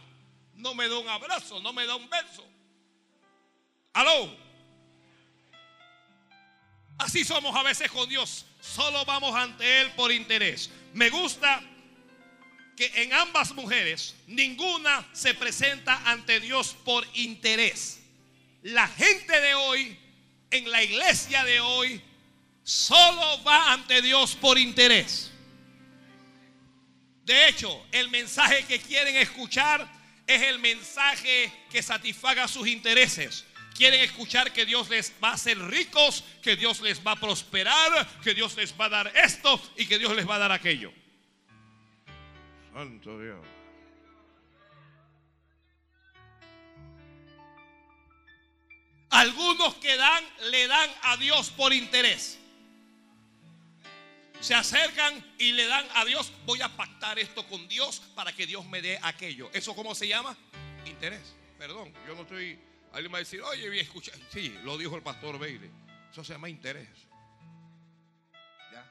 no 0.53 0.73
me 0.73 0.87
da 0.87 0.97
un 0.97 1.09
abrazo, 1.09 1.59
no 1.59 1.73
me 1.73 1.85
da 1.85 1.95
un 1.95 2.09
beso. 2.09 2.47
Aló. 3.93 4.35
Así 6.97 7.25
somos 7.25 7.55
a 7.55 7.63
veces 7.63 7.91
con 7.91 8.07
Dios. 8.07 8.45
Solo 8.61 9.03
vamos 9.05 9.35
ante 9.35 9.81
Él 9.81 9.91
por 9.91 10.11
interés. 10.11 10.69
Me 10.93 11.09
gusta 11.09 11.61
que 12.77 12.85
en 13.03 13.13
ambas 13.13 13.53
mujeres 13.53 14.15
ninguna 14.27 15.07
se 15.13 15.33
presenta 15.33 16.09
ante 16.09 16.39
Dios 16.39 16.75
por 16.85 17.05
interés. 17.13 17.99
La 18.61 18.87
gente 18.87 19.39
de 19.41 19.55
hoy, 19.55 19.99
en 20.51 20.71
la 20.71 20.81
iglesia 20.81 21.43
de 21.43 21.59
hoy, 21.59 22.01
solo 22.63 23.43
va 23.43 23.73
ante 23.73 24.01
Dios 24.01 24.35
por 24.35 24.57
interés. 24.57 25.31
De 27.25 27.47
hecho, 27.47 27.85
el 27.91 28.09
mensaje 28.09 28.65
que 28.65 28.79
quieren 28.79 29.15
escuchar 29.15 29.87
es 30.27 30.41
el 30.41 30.59
mensaje 30.59 31.51
que 31.69 31.81
satisfaga 31.81 32.47
sus 32.47 32.67
intereses. 32.67 33.45
Quieren 33.75 34.01
escuchar 34.01 34.51
que 34.51 34.65
Dios 34.65 34.89
les 34.89 35.13
va 35.23 35.29
a 35.29 35.33
hacer 35.33 35.57
ricos, 35.57 36.23
que 36.41 36.55
Dios 36.55 36.81
les 36.81 37.05
va 37.05 37.13
a 37.13 37.15
prosperar, 37.15 38.21
que 38.21 38.33
Dios 38.33 38.55
les 38.55 38.73
va 38.79 38.85
a 38.85 38.89
dar 38.89 39.17
esto 39.17 39.59
y 39.77 39.85
que 39.87 39.97
Dios 39.97 40.15
les 40.15 40.29
va 40.29 40.35
a 40.35 40.39
dar 40.39 40.51
aquello. 40.51 40.93
Santo 42.73 43.19
Dios. 43.19 43.39
Algunos 49.09 49.75
que 49.75 49.95
dan, 49.95 50.23
le 50.49 50.67
dan 50.67 50.89
a 51.03 51.17
Dios 51.17 51.49
por 51.51 51.71
interés. 51.71 52.39
Se 54.43 54.53
acercan 54.53 55.23
y 55.39 55.53
le 55.53 55.65
dan 55.67 55.87
a 55.95 56.03
Dios, 56.03 56.33
voy 56.45 56.61
a 56.61 56.67
pactar 56.67 57.17
esto 57.17 57.47
con 57.47 57.65
Dios 57.69 58.01
para 58.13 58.33
que 58.33 58.45
Dios 58.45 58.65
me 58.65 58.81
dé 58.81 58.99
aquello. 59.01 59.49
¿Eso 59.53 59.73
cómo 59.73 59.95
se 59.95 60.05
llama? 60.05 60.35
Interés. 60.85 61.33
Perdón, 61.57 61.93
yo 62.05 62.13
no 62.13 62.23
estoy... 62.23 62.59
Alguien 62.91 63.13
va 63.13 63.19
a 63.19 63.19
decir, 63.19 63.41
oye, 63.41 63.69
voy 63.69 63.79
a 63.79 63.81
escuchar. 63.83 64.15
Sí, 64.33 64.53
lo 64.65 64.77
dijo 64.77 64.97
el 64.97 65.01
pastor 65.01 65.39
Bailey. 65.39 65.71
Eso 66.11 66.25
se 66.25 66.33
llama 66.33 66.49
interés. 66.49 66.89
¿Ya? 68.73 68.85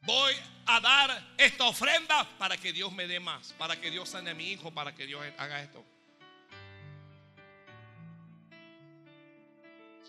Voy 0.00 0.34
a 0.64 0.80
dar 0.80 1.34
esta 1.36 1.64
ofrenda 1.64 2.26
para 2.38 2.56
que 2.56 2.72
Dios 2.72 2.90
me 2.90 3.06
dé 3.06 3.20
más, 3.20 3.52
para 3.58 3.78
que 3.78 3.90
Dios 3.90 4.08
sane 4.08 4.30
a 4.30 4.34
mi 4.34 4.50
hijo, 4.50 4.70
para 4.70 4.94
que 4.94 5.06
Dios 5.06 5.22
haga 5.36 5.62
esto. 5.62 5.84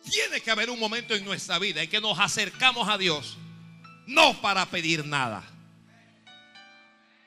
Tiene 0.10 0.40
que 0.40 0.50
haber 0.50 0.70
un 0.70 0.80
momento 0.80 1.14
en 1.14 1.26
nuestra 1.26 1.60
vida 1.60 1.84
en 1.84 1.90
que 1.90 2.00
nos 2.00 2.18
acercamos 2.18 2.88
a 2.88 2.98
Dios, 2.98 3.38
no 4.08 4.40
para 4.42 4.66
pedir 4.66 5.06
nada. 5.06 5.44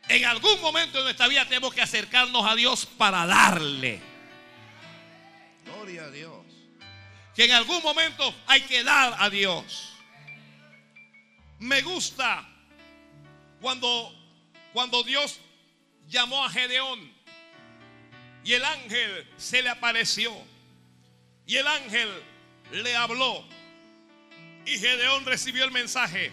En 0.08 0.24
algún 0.24 0.60
momento 0.60 0.98
de 0.98 1.04
nuestra 1.04 1.26
vida 1.28 1.44
tenemos 1.46 1.74
que 1.74 1.82
acercarnos 1.82 2.44
a 2.46 2.54
Dios 2.54 2.86
para 2.86 3.26
darle. 3.26 4.00
Gloria 5.64 6.04
a 6.04 6.10
Dios. 6.10 6.44
Que 7.34 7.44
en 7.44 7.52
algún 7.52 7.82
momento 7.82 8.34
hay 8.46 8.60
que 8.62 8.84
dar 8.84 9.16
a 9.18 9.28
Dios. 9.28 9.94
Me 11.58 11.82
gusta 11.82 12.46
cuando, 13.60 14.14
cuando 14.72 15.02
Dios 15.02 15.40
llamó 16.08 16.44
a 16.44 16.50
Gedeón 16.50 17.12
y 18.44 18.52
el 18.52 18.64
ángel 18.64 19.28
se 19.36 19.60
le 19.60 19.70
apareció. 19.70 20.32
Y 21.46 21.56
el 21.56 21.66
ángel 21.66 22.08
le 22.70 22.94
habló. 22.94 23.44
Y 24.64 24.78
Gedeón 24.78 25.24
recibió 25.24 25.64
el 25.64 25.72
mensaje. 25.72 26.30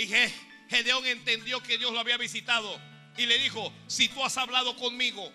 Y 0.00 0.08
Gedeón 0.70 1.04
entendió 1.04 1.62
que 1.62 1.76
Dios 1.76 1.92
lo 1.92 2.00
había 2.00 2.16
visitado. 2.16 2.80
Y 3.18 3.26
le 3.26 3.38
dijo, 3.38 3.70
si 3.86 4.08
tú 4.08 4.24
has 4.24 4.38
hablado 4.38 4.74
conmigo, 4.76 5.30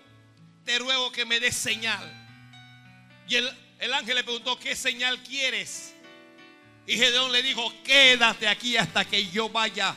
te 0.63 0.79
ruego 0.79 1.11
que 1.11 1.23
me 1.23 1.39
des 1.39 1.55
señal. 1.55 2.03
Y 3.27 3.35
el, 3.35 3.49
el 3.77 3.93
ángel 3.93 4.15
le 4.15 4.23
preguntó, 4.23 4.57
¿qué 4.57 4.75
señal 4.75 5.21
quieres? 5.21 5.93
Y 6.87 6.97
Gedeón 6.97 7.31
le 7.31 7.43
dijo, 7.43 7.71
quédate 7.83 8.47
aquí 8.47 8.75
hasta 8.75 9.05
que 9.05 9.27
yo 9.29 9.49
vaya 9.49 9.95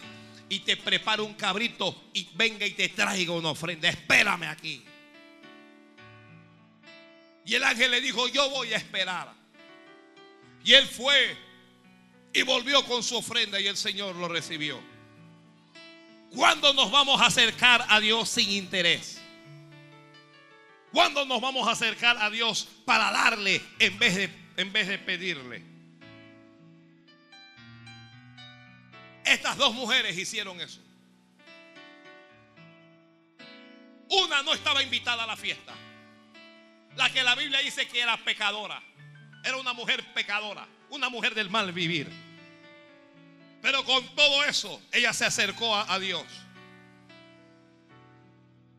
y 0.50 0.60
te 0.60 0.76
prepare 0.76 1.22
un 1.22 1.32
cabrito 1.32 2.10
y 2.12 2.28
venga 2.34 2.66
y 2.66 2.72
te 2.72 2.90
traiga 2.90 3.32
una 3.32 3.50
ofrenda. 3.50 3.88
Espérame 3.88 4.44
aquí. 4.44 4.84
Y 7.46 7.54
el 7.54 7.64
ángel 7.64 7.90
le 7.90 8.02
dijo, 8.02 8.28
yo 8.28 8.50
voy 8.50 8.74
a 8.74 8.76
esperar. 8.76 9.32
Y 10.62 10.74
él 10.74 10.86
fue 10.86 11.47
y 12.32 12.42
volvió 12.42 12.84
con 12.84 13.02
su 13.02 13.16
ofrenda 13.16 13.60
y 13.60 13.66
el 13.66 13.76
Señor 13.76 14.14
lo 14.16 14.28
recibió. 14.28 14.80
¿Cuándo 16.30 16.72
nos 16.74 16.90
vamos 16.90 17.20
a 17.20 17.26
acercar 17.26 17.84
a 17.88 18.00
Dios 18.00 18.28
sin 18.28 18.50
interés? 18.50 19.20
¿Cuándo 20.92 21.24
nos 21.24 21.40
vamos 21.40 21.68
a 21.68 21.72
acercar 21.72 22.16
a 22.18 22.30
Dios 22.30 22.68
para 22.84 23.10
darle 23.10 23.62
en 23.78 23.98
vez 23.98 24.16
de, 24.16 24.30
en 24.56 24.72
vez 24.72 24.88
de 24.88 24.98
pedirle? 24.98 25.62
Estas 29.24 29.56
dos 29.56 29.74
mujeres 29.74 30.16
hicieron 30.16 30.60
eso. 30.60 30.80
Una 34.10 34.42
no 34.42 34.54
estaba 34.54 34.82
invitada 34.82 35.24
a 35.24 35.26
la 35.26 35.36
fiesta. 35.36 35.74
La 36.96 37.10
que 37.10 37.22
la 37.22 37.34
Biblia 37.34 37.60
dice 37.60 37.86
que 37.86 38.00
era 38.00 38.16
pecadora. 38.24 38.82
Era 39.44 39.56
una 39.56 39.72
mujer 39.72 40.04
pecadora. 40.14 40.66
Una 40.90 41.08
mujer 41.08 41.34
del 41.34 41.50
mal 41.50 41.72
vivir. 41.72 42.08
Pero 43.60 43.84
con 43.84 44.06
todo 44.14 44.44
eso, 44.44 44.80
ella 44.92 45.12
se 45.12 45.24
acercó 45.24 45.74
a, 45.74 45.98
Dios. 45.98 46.24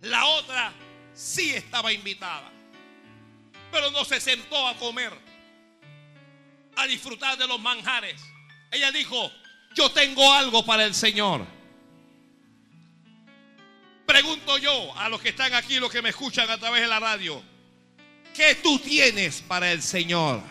La 0.02 0.26
otra 0.26 0.72
sí 1.13 1.52
estaba 1.52 1.91
invitada. 1.91 2.52
Pero 3.72 3.91
no 3.91 4.06
se 4.06 4.19
sentó 4.19 4.67
a 4.67 4.76
comer. 4.76 5.13
A 6.76 6.88
disfrutar 6.88 7.38
de 7.38 7.48
los 7.48 7.60
manjares. 7.60 8.22
Ella 8.72 8.91
dijo, 8.91 9.32
yo 9.76 9.91
tengo 9.91 10.32
algo 10.34 10.65
para 10.65 10.86
el 10.86 10.95
Señor. 10.95 11.45
Pregunto 14.06 14.58
yo 14.58 14.98
a 14.98 15.08
los 15.10 15.22
que 15.22 15.30
están 15.30 15.54
aquí, 15.54 15.80
los 15.80 15.91
que 15.91 16.02
me 16.02 16.10
escuchan 16.10 16.50
a 16.50 16.58
través 16.58 16.82
de 16.82 16.88
la 16.88 17.00
radio, 17.00 17.43
¿qué 18.39 18.56
tú 18.56 18.80
tienes 18.80 19.41
para 19.41 19.69
el 19.69 19.82
Señor? 19.82 20.41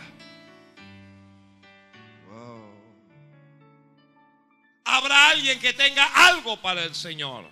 Habrá 4.85 5.31
alguien 5.31 5.59
que 5.59 5.73
tenga 5.73 6.05
algo 6.29 6.61
para 6.61 6.85
el 6.85 6.95
Señor. 6.95 7.49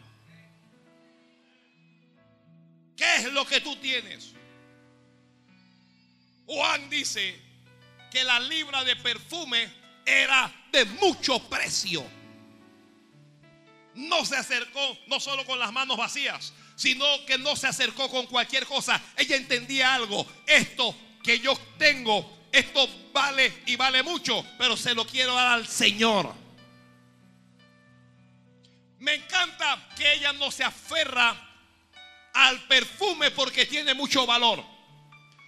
¿Qué 2.94 3.16
es 3.16 3.32
lo 3.32 3.46
que 3.46 3.62
tú 3.62 3.76
tienes? 3.76 4.34
Juan 6.44 6.90
dice 6.90 7.40
que 8.10 8.22
la 8.22 8.38
libra 8.38 8.84
de 8.84 8.94
perfume 8.96 9.72
era 10.04 10.52
de 10.70 10.84
mucho 10.84 11.38
precio. 11.48 12.04
No 13.94 14.22
se 14.26 14.36
acercó 14.36 14.98
no 15.06 15.18
solo 15.18 15.46
con 15.46 15.58
las 15.58 15.72
manos 15.72 15.96
vacías, 15.96 16.52
sino 16.76 17.04
que 17.26 17.38
no 17.38 17.56
se 17.56 17.66
acercó 17.66 18.08
con 18.08 18.26
cualquier 18.26 18.66
cosa. 18.66 19.02
Ella 19.16 19.36
entendía 19.36 19.94
algo. 19.94 20.26
Esto 20.46 20.94
que 21.22 21.40
yo 21.40 21.58
tengo, 21.78 22.46
esto 22.52 22.88
vale 23.12 23.62
y 23.66 23.74
vale 23.76 24.02
mucho, 24.02 24.44
pero 24.58 24.76
se 24.76 24.94
lo 24.94 25.06
quiero 25.06 25.34
dar 25.34 25.48
al 25.48 25.66
Señor. 25.66 26.32
Me 28.98 29.14
encanta 29.14 29.88
que 29.96 30.14
ella 30.14 30.32
no 30.34 30.50
se 30.50 30.64
aferra 30.64 31.42
al 32.34 32.60
perfume 32.68 33.30
porque 33.30 33.66
tiene 33.66 33.94
mucho 33.94 34.26
valor. 34.26 34.62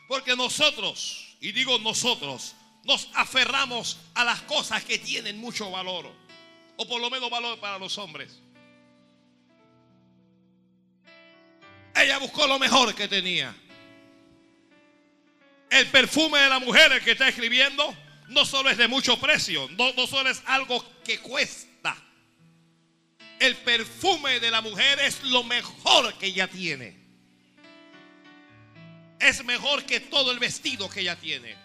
Porque 0.09 0.35
nosotros, 0.35 1.37
y 1.41 1.53
digo 1.53 1.79
nosotros, 1.79 2.55
nos 2.85 3.11
aferramos 3.14 3.99
a 4.14 4.25
las 4.25 4.41
cosas 4.43 4.83
que 4.85 4.99
tienen 4.99 5.38
mucho 5.38 5.71
valor. 5.71 6.11
O 6.77 6.88
por 6.88 7.01
lo 7.01 7.11
menos 7.11 7.29
valor 7.29 7.59
para 7.59 7.79
los 7.79 7.99
hombres. 7.99 8.41
Ella 12.01 12.19
buscó 12.19 12.47
lo 12.47 12.59
mejor 12.59 12.95
que 12.95 13.09
tenía. 13.09 13.55
El 15.71 15.87
perfume 15.89 16.39
de 16.39 16.49
la 16.49 16.59
mujer, 16.59 17.03
que 17.03 17.13
está 17.13 17.29
escribiendo, 17.29 17.95
no 18.29 18.45
solo 18.45 18.71
es 18.71 18.79
de 18.79 18.89
mucho 18.89 19.19
precio, 19.19 19.69
no, 19.77 19.93
no 19.95 20.07
solo 20.07 20.31
es 20.31 20.43
algo 20.47 20.85
que 21.05 21.19
cuesta. 21.19 21.97
El 23.39 23.57
perfume 23.57 24.41
de 24.41 24.51
la 24.51 24.61
mujer 24.61 24.99
es 25.01 25.23
lo 25.25 25.45
mejor 25.45 26.15
que 26.19 26.27
ella 26.27 26.49
tiene. 26.49 26.97
Es 29.21 29.45
mejor 29.45 29.85
que 29.85 30.01
todo 30.01 30.31
el 30.31 30.39
vestido 30.39 30.89
que 30.89 31.01
ella 31.01 31.17
tiene. 31.17 31.57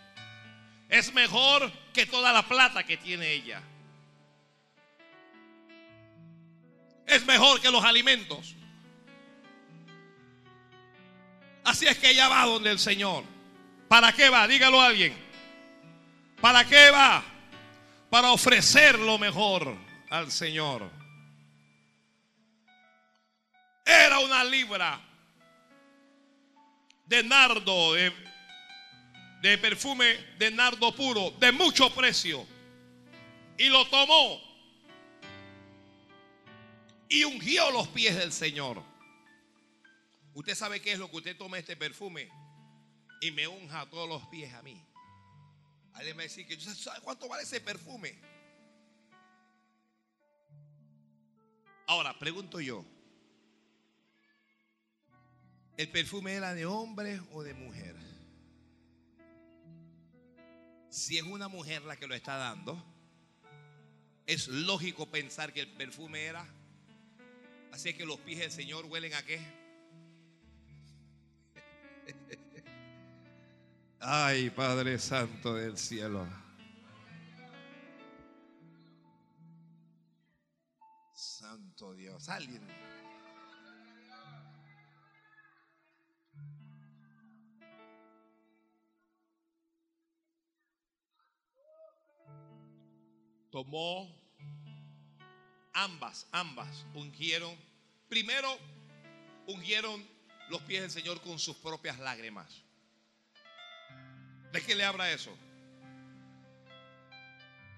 Es 0.89 1.13
mejor 1.13 1.71
que 1.93 2.05
toda 2.05 2.33
la 2.33 2.47
plata 2.47 2.83
que 2.83 2.97
tiene 2.97 3.31
ella. 3.31 3.61
Es 7.05 7.25
mejor 7.25 7.61
que 7.61 7.71
los 7.71 7.83
alimentos. 7.83 8.55
Así 11.63 11.87
es 11.87 11.97
que 11.97 12.09
ella 12.09 12.27
va 12.27 12.45
donde 12.45 12.71
el 12.71 12.79
Señor. 12.79 13.23
¿Para 13.87 14.11
qué 14.11 14.29
va? 14.29 14.47
Dígalo 14.47 14.81
a 14.81 14.87
alguien. 14.87 15.15
¿Para 16.41 16.65
qué 16.65 16.91
va? 16.91 17.23
Para 18.09 18.31
ofrecer 18.31 18.99
lo 18.99 19.17
mejor 19.17 19.75
al 20.09 20.31
Señor. 20.31 20.89
Era 23.85 24.19
una 24.19 24.43
libra 24.43 24.99
de 27.05 27.23
nardo, 27.23 27.93
de, 27.93 28.11
de, 29.41 29.57
perfume 29.57 30.05
de 30.37 30.51
nardo 30.51 30.93
puro, 30.95 31.31
de 31.39 31.51
mucho 31.51 31.93
precio. 31.93 32.45
Y 33.57 33.69
lo 33.69 33.85
tomó. 33.87 34.41
y 37.13 37.23
ungió 37.25 37.69
los 37.69 37.87
pies 37.89 38.15
del 38.15 38.33
Señor. 38.33 38.81
Usted 40.33 40.55
sabe 40.55 40.81
qué 40.81 40.93
es 40.93 40.99
lo 40.99 41.09
que 41.09 41.17
usted 41.17 41.37
toma 41.37 41.59
este 41.59 41.75
perfume 41.75 42.29
y 43.21 43.31
me 43.31 43.47
unja 43.47 43.89
todos 43.89 44.09
los 44.09 44.25
pies 44.27 44.53
a 44.53 44.61
mí. 44.63 44.83
Alguien 45.93 46.17
me 46.17 46.23
dice 46.23 46.45
que 46.45 46.59
¿sabe 46.59 46.99
cuánto 47.01 47.27
vale 47.27 47.43
ese 47.43 47.61
perfume? 47.61 48.19
Ahora, 51.85 52.17
pregunto 52.17 52.59
yo, 52.59 52.83
¿el 55.77 55.89
perfume 55.89 56.33
era 56.33 56.53
de 56.53 56.65
hombre 56.65 57.21
o 57.31 57.43
de 57.43 57.53
mujer? 57.53 57.95
Si 60.89 61.17
es 61.17 61.23
una 61.23 61.47
mujer 61.47 61.83
la 61.83 61.95
que 61.95 62.07
lo 62.07 62.15
está 62.15 62.37
dando, 62.37 62.83
es 64.25 64.47
lógico 64.47 65.09
pensar 65.09 65.53
que 65.53 65.61
el 65.61 65.67
perfume 65.67 66.23
era. 66.23 66.47
Así 67.71 67.93
que 67.93 68.05
los 68.05 68.19
pies 68.19 68.39
del 68.39 68.51
Señor 68.51 68.85
huelen 68.85 69.13
a 69.13 69.23
qué? 69.23 69.62
Ay, 74.05 74.49
Padre 74.49 74.99
Santo 74.99 75.53
del 75.53 75.77
cielo. 75.77 76.27
Santo 81.13 81.93
Dios, 81.93 82.27
alguien. 82.27 82.67
Tomó 93.51 94.13
ambas, 95.71 96.27
ambas 96.33 96.85
ungieron. 96.93 97.55
Primero 98.09 98.49
ungieron 99.47 100.05
los 100.49 100.61
pies 100.63 100.81
del 100.81 100.91
Señor 100.91 101.21
con 101.21 101.39
sus 101.39 101.55
propias 101.55 101.97
lágrimas. 101.99 102.62
¿De 104.53 104.61
qué 104.61 104.75
le 104.75 104.85
habla 104.85 105.11
eso? 105.11 105.35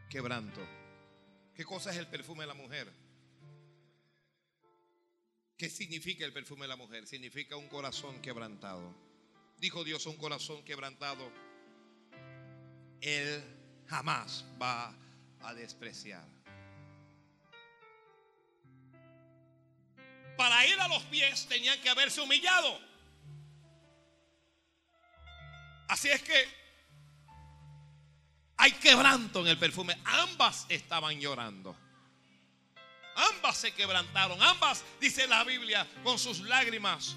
Quebranto. 0.10 0.60
¿Qué 1.56 1.64
cosa 1.64 1.90
es 1.92 1.96
el 1.96 2.08
perfume 2.08 2.42
de 2.42 2.48
la 2.48 2.54
mujer? 2.54 2.92
¿Qué 5.58 5.70
significa 5.70 6.26
el 6.26 6.34
perfume 6.34 6.64
de 6.64 6.68
la 6.68 6.76
mujer? 6.76 7.08
Significa 7.08 7.56
un 7.56 7.70
corazón 7.70 8.22
quebrantado. 8.22 8.94
Dijo 9.58 9.86
Dios, 9.86 10.06
un 10.06 10.18
corazón 10.18 10.66
quebrantado. 10.66 11.32
Él 13.00 13.42
jamás 13.88 14.44
va 14.62 14.94
a 15.44 15.54
despreciar. 15.54 16.28
Para 20.36 20.68
ir 20.68 20.78
a 20.82 20.90
los 20.90 21.04
pies 21.04 21.48
tenían 21.48 21.82
que 21.82 21.90
haberse 21.90 22.20
humillado. 22.20 22.82
Así 25.88 26.10
es 26.10 26.22
que 26.22 26.65
hay 28.58 28.72
quebranto 28.74 29.42
en 29.42 29.48
el 29.48 29.58
perfume. 29.58 29.98
Ambas 30.04 30.66
estaban 30.70 31.20
llorando. 31.20 31.76
Ambas 33.16 33.58
se 33.58 33.74
quebrantaron. 33.74 34.42
Ambas, 34.42 34.84
dice 35.00 35.28
la 35.28 35.44
Biblia, 35.44 35.88
con 36.04 36.20
sus 36.20 36.40
lágrimas. 36.42 37.16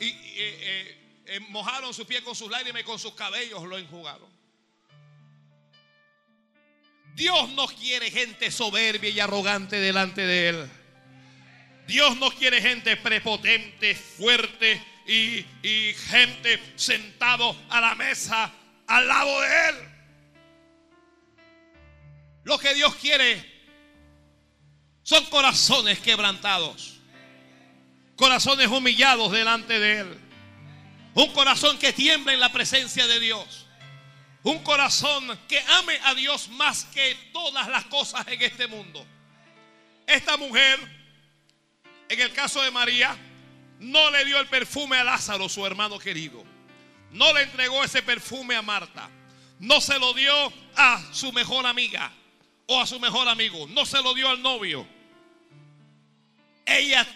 Y, 0.00 0.08
eh, 0.08 0.98
eh, 1.26 1.40
mojaron 1.50 1.94
su 1.94 2.06
pie 2.06 2.22
con 2.22 2.34
sus 2.34 2.50
lágrimas 2.50 2.82
y 2.82 2.84
con 2.84 2.98
sus 2.98 3.14
cabellos 3.14 3.62
lo 3.64 3.78
enjugaron. 3.78 4.30
Dios 7.14 7.48
no 7.50 7.66
quiere 7.66 8.10
gente 8.10 8.50
soberbia 8.50 9.10
y 9.10 9.20
arrogante 9.20 9.76
delante 9.76 10.22
de 10.22 10.48
Él. 10.48 10.70
Dios 11.86 12.16
no 12.16 12.30
quiere 12.30 12.60
gente 12.60 12.96
prepotente, 12.96 13.94
fuerte 13.94 14.82
y, 15.06 15.44
y 15.62 15.94
gente 15.94 16.60
sentado 16.76 17.54
a 17.68 17.80
la 17.80 17.94
mesa 17.94 18.50
al 18.86 19.06
lado 19.06 19.40
de 19.40 19.68
Él. 19.68 19.91
Lo 22.44 22.58
que 22.58 22.74
Dios 22.74 22.94
quiere 22.96 23.50
son 25.02 25.24
corazones 25.26 25.98
quebrantados, 26.00 26.94
corazones 28.16 28.68
humillados 28.68 29.32
delante 29.32 29.78
de 29.78 30.00
Él, 30.00 30.20
un 31.14 31.32
corazón 31.32 31.78
que 31.78 31.92
tiembla 31.92 32.32
en 32.32 32.40
la 32.40 32.52
presencia 32.52 33.06
de 33.06 33.20
Dios, 33.20 33.66
un 34.42 34.58
corazón 34.64 35.38
que 35.48 35.60
ame 35.60 35.98
a 36.04 36.14
Dios 36.14 36.48
más 36.48 36.84
que 36.86 37.16
todas 37.32 37.68
las 37.68 37.84
cosas 37.86 38.26
en 38.26 38.42
este 38.42 38.66
mundo. 38.66 39.06
Esta 40.06 40.36
mujer, 40.36 40.80
en 42.08 42.20
el 42.20 42.32
caso 42.32 42.60
de 42.62 42.72
María, 42.72 43.16
no 43.78 44.10
le 44.10 44.24
dio 44.24 44.38
el 44.40 44.48
perfume 44.48 44.96
a 44.96 45.04
Lázaro, 45.04 45.48
su 45.48 45.64
hermano 45.64 45.98
querido. 45.98 46.44
No 47.12 47.32
le 47.32 47.42
entregó 47.42 47.84
ese 47.84 48.02
perfume 48.02 48.56
a 48.56 48.62
Marta. 48.62 49.08
No 49.60 49.80
se 49.80 49.98
lo 49.98 50.12
dio 50.12 50.52
a 50.74 51.00
su 51.12 51.32
mejor 51.32 51.66
amiga 51.66 52.12
a 52.80 52.86
su 52.86 52.98
mejor 53.00 53.28
amigo. 53.28 53.66
No 53.68 53.84
se 53.86 54.02
lo 54.02 54.14
dio 54.14 54.28
al 54.28 54.42
novio. 54.42 54.86
Ella 56.64 57.06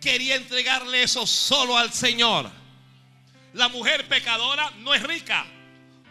quería 0.00 0.36
entregarle 0.36 1.02
eso 1.02 1.26
solo 1.26 1.76
al 1.76 1.92
Señor. 1.92 2.50
La 3.54 3.68
mujer 3.68 4.06
pecadora 4.08 4.70
no 4.78 4.94
es 4.94 5.02
rica. 5.02 5.46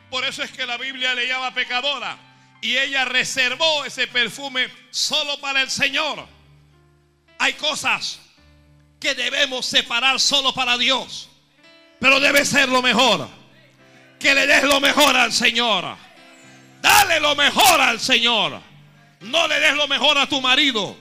Por 0.10 0.24
eso 0.26 0.44
es 0.44 0.52
que 0.52 0.66
la 0.66 0.78
Biblia 0.78 1.14
le 1.14 1.28
llama 1.28 1.54
pecadora. 1.54 2.18
Y 2.62 2.78
ella 2.78 3.06
reservó 3.06 3.86
ese 3.86 4.08
perfume 4.08 4.70
solo 4.90 5.40
para 5.40 5.62
el 5.62 5.70
Señor. 5.70 6.28
Hay 7.40 7.54
cosas 7.54 8.20
que 9.00 9.14
debemos 9.14 9.66
separar 9.66 10.20
solo 10.20 10.54
para 10.54 10.78
Dios. 10.78 11.30
Pero 12.00 12.20
debe 12.20 12.46
ser 12.46 12.70
lo 12.70 12.82
mejor. 12.82 13.28
Que 14.20 14.34
le 14.34 14.48
des 14.48 14.64
lo 14.64 14.80
mejor 14.80 15.16
al 15.16 15.32
Señor. 15.32 15.96
Dale 16.82 17.20
lo 17.20 17.36
mejor 17.36 17.80
al 17.80 18.00
Señor. 18.00 18.62
No 19.22 19.48
le 19.48 19.60
des 19.60 19.76
lo 19.76 19.88
mejor 19.88 20.18
a 20.18 20.28
tu 20.28 20.42
marido. 20.42 20.98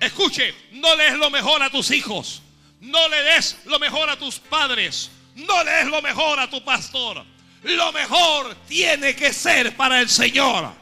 Escuche, 0.00 0.54
no 0.72 0.94
le 0.96 1.04
des 1.04 1.18
lo 1.18 1.30
mejor 1.30 1.62
a 1.62 1.70
tus 1.70 1.90
hijos. 1.90 2.42
No 2.80 3.08
le 3.08 3.22
des 3.22 3.56
lo 3.64 3.78
mejor 3.78 4.10
a 4.10 4.16
tus 4.16 4.38
padres. 4.38 5.10
No 5.34 5.64
le 5.64 5.70
des 5.70 5.86
lo 5.86 6.02
mejor 6.02 6.38
a 6.38 6.48
tu 6.48 6.62
pastor. 6.62 7.24
Lo 7.62 7.92
mejor 7.92 8.54
tiene 8.68 9.16
que 9.16 9.32
ser 9.32 9.74
para 9.76 10.00
el 10.00 10.08
Señor. 10.08 10.72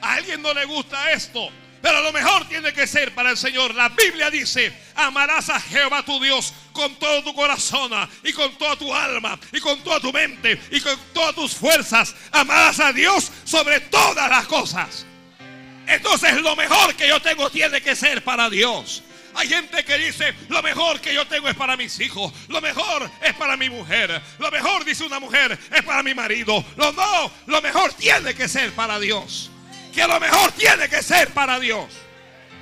A 0.00 0.14
alguien 0.14 0.40
no 0.40 0.54
le 0.54 0.64
gusta 0.64 1.10
esto. 1.10 1.50
Pero 1.82 2.00
lo 2.00 2.12
mejor 2.12 2.48
tiene 2.48 2.72
que 2.72 2.86
ser 2.86 3.14
para 3.14 3.30
el 3.30 3.36
Señor. 3.36 3.74
La 3.74 3.90
Biblia 3.90 4.30
dice, 4.30 4.72
amarás 4.94 5.50
a 5.50 5.60
Jehová 5.60 6.02
tu 6.02 6.18
Dios 6.18 6.54
con 6.72 6.94
todo 6.96 7.22
tu 7.22 7.34
corazón 7.34 7.90
y 8.22 8.32
con 8.32 8.56
toda 8.56 8.76
tu 8.76 8.94
alma 8.94 9.38
y 9.52 9.60
con 9.60 9.82
toda 9.84 10.00
tu 10.00 10.10
mente 10.10 10.58
y 10.70 10.80
con 10.80 10.98
todas 11.12 11.34
tus 11.34 11.54
fuerzas. 11.54 12.14
Amarás 12.32 12.80
a 12.80 12.92
Dios 12.92 13.30
sobre 13.44 13.80
todas 13.80 14.30
las 14.30 14.46
cosas. 14.46 15.04
Entonces 15.86 16.40
lo 16.40 16.56
mejor 16.56 16.94
que 16.94 17.08
yo 17.08 17.20
tengo 17.20 17.50
tiene 17.50 17.80
que 17.80 17.96
ser 17.96 18.22
para 18.22 18.48
Dios. 18.50 19.02
Hay 19.34 19.48
gente 19.48 19.84
que 19.84 19.98
dice, 19.98 20.32
lo 20.48 20.62
mejor 20.62 21.00
que 21.00 21.12
yo 21.12 21.26
tengo 21.26 21.48
es 21.48 21.56
para 21.56 21.76
mis 21.76 21.98
hijos, 21.98 22.32
lo 22.48 22.60
mejor 22.60 23.10
es 23.20 23.34
para 23.34 23.56
mi 23.56 23.68
mujer, 23.68 24.22
lo 24.38 24.50
mejor, 24.50 24.84
dice 24.84 25.04
una 25.04 25.18
mujer, 25.18 25.58
es 25.72 25.82
para 25.82 26.04
mi 26.04 26.14
marido. 26.14 26.64
Lo 26.76 26.92
no, 26.92 27.30
lo 27.46 27.60
mejor 27.60 27.92
tiene 27.94 28.34
que 28.34 28.46
ser 28.48 28.72
para 28.72 29.00
Dios. 29.00 29.50
Que 29.92 30.06
lo 30.06 30.20
mejor 30.20 30.52
tiene 30.52 30.88
que 30.88 31.02
ser 31.02 31.30
para 31.30 31.58
Dios. 31.58 31.86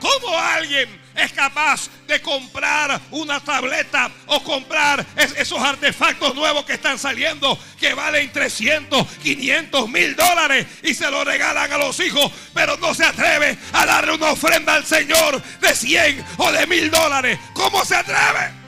¿Cómo 0.01 0.37
alguien 0.39 1.02
es 1.15 1.33
capaz 1.33 1.89
de 2.07 2.21
comprar 2.21 3.01
una 3.11 3.41
tableta 3.41 4.11
o 4.27 4.43
comprar 4.43 5.05
esos 5.17 5.61
artefactos 5.61 6.35
nuevos 6.35 6.65
que 6.65 6.75
están 6.75 6.99
saliendo 6.99 7.59
que 7.79 7.95
valen 7.95 8.33
300, 8.33 9.07
500 9.23 9.89
mil 9.89 10.17
dólares 10.17 10.67
y 10.83 10.95
se 10.95 11.11
lo 11.11 11.25
regalan 11.25 11.73
a 11.73 11.79
los 11.79 11.99
hijos, 12.01 12.31
pero 12.55 12.77
no 12.79 12.95
se 12.95 13.05
atreve 13.05 13.59
a 13.73 13.87
darle 13.87 14.15
una 14.15 14.31
ofrenda 14.31 14.75
al 14.75 14.87
Señor 14.87 15.43
de 15.43 15.75
100 15.75 16.25
o 16.39 16.53
de 16.53 16.67
mil 16.67 16.91
dólares. 16.91 17.39
¿Cómo 17.55 17.85
se 17.85 17.97
atreve? 17.97 18.63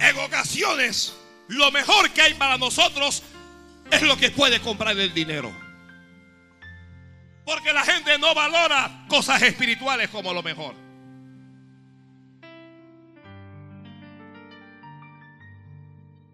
En 0.00 0.18
ocasiones, 0.18 1.14
lo 1.48 1.70
mejor 1.72 2.10
que 2.10 2.22
hay 2.22 2.34
para 2.34 2.56
nosotros 2.56 3.22
es 3.90 4.02
lo 4.02 4.16
que 4.16 4.30
puede 4.30 4.60
comprar 4.60 4.98
el 4.98 5.12
dinero. 5.12 5.52
Porque 7.44 7.72
la 7.72 7.82
gente 7.82 8.18
no 8.18 8.34
valora 8.34 9.06
cosas 9.08 9.40
espirituales 9.42 10.10
como 10.10 10.34
lo 10.34 10.42
mejor. 10.42 10.74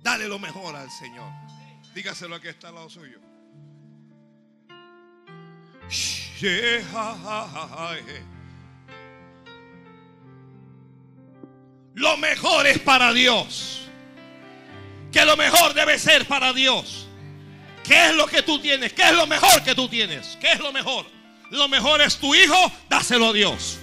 Dale 0.02 0.28
lo 0.28 0.38
mejor 0.38 0.74
al 0.76 0.90
Señor. 0.90 1.32
Dígaselo 1.94 2.40
que 2.40 2.50
está 2.50 2.68
al 2.68 2.74
lado 2.74 2.90
suyo. 2.90 3.20
Lo 11.94 12.16
mejor 12.16 12.66
es 12.66 12.78
para 12.80 13.12
Dios. 13.12 13.88
Que 15.12 15.24
lo 15.24 15.36
mejor 15.36 15.74
debe 15.74 15.98
ser 15.98 16.26
para 16.26 16.52
Dios. 16.52 17.09
¿Qué 17.85 18.07
es 18.07 18.14
lo 18.14 18.26
que 18.26 18.43
tú 18.43 18.59
tienes? 18.59 18.93
¿Qué 18.93 19.03
es 19.03 19.12
lo 19.12 19.26
mejor 19.26 19.62
que 19.62 19.74
tú 19.74 19.89
tienes? 19.89 20.39
¿Qué 20.41 20.53
es 20.53 20.61
lo 20.61 20.72
mejor? 20.72 21.07
Lo 21.51 21.68
mejor 21.68 22.01
es 22.01 22.16
tu 22.16 22.35
hijo, 22.35 22.72
dáselo 22.89 23.28
a 23.28 23.32
Dios. 23.32 23.78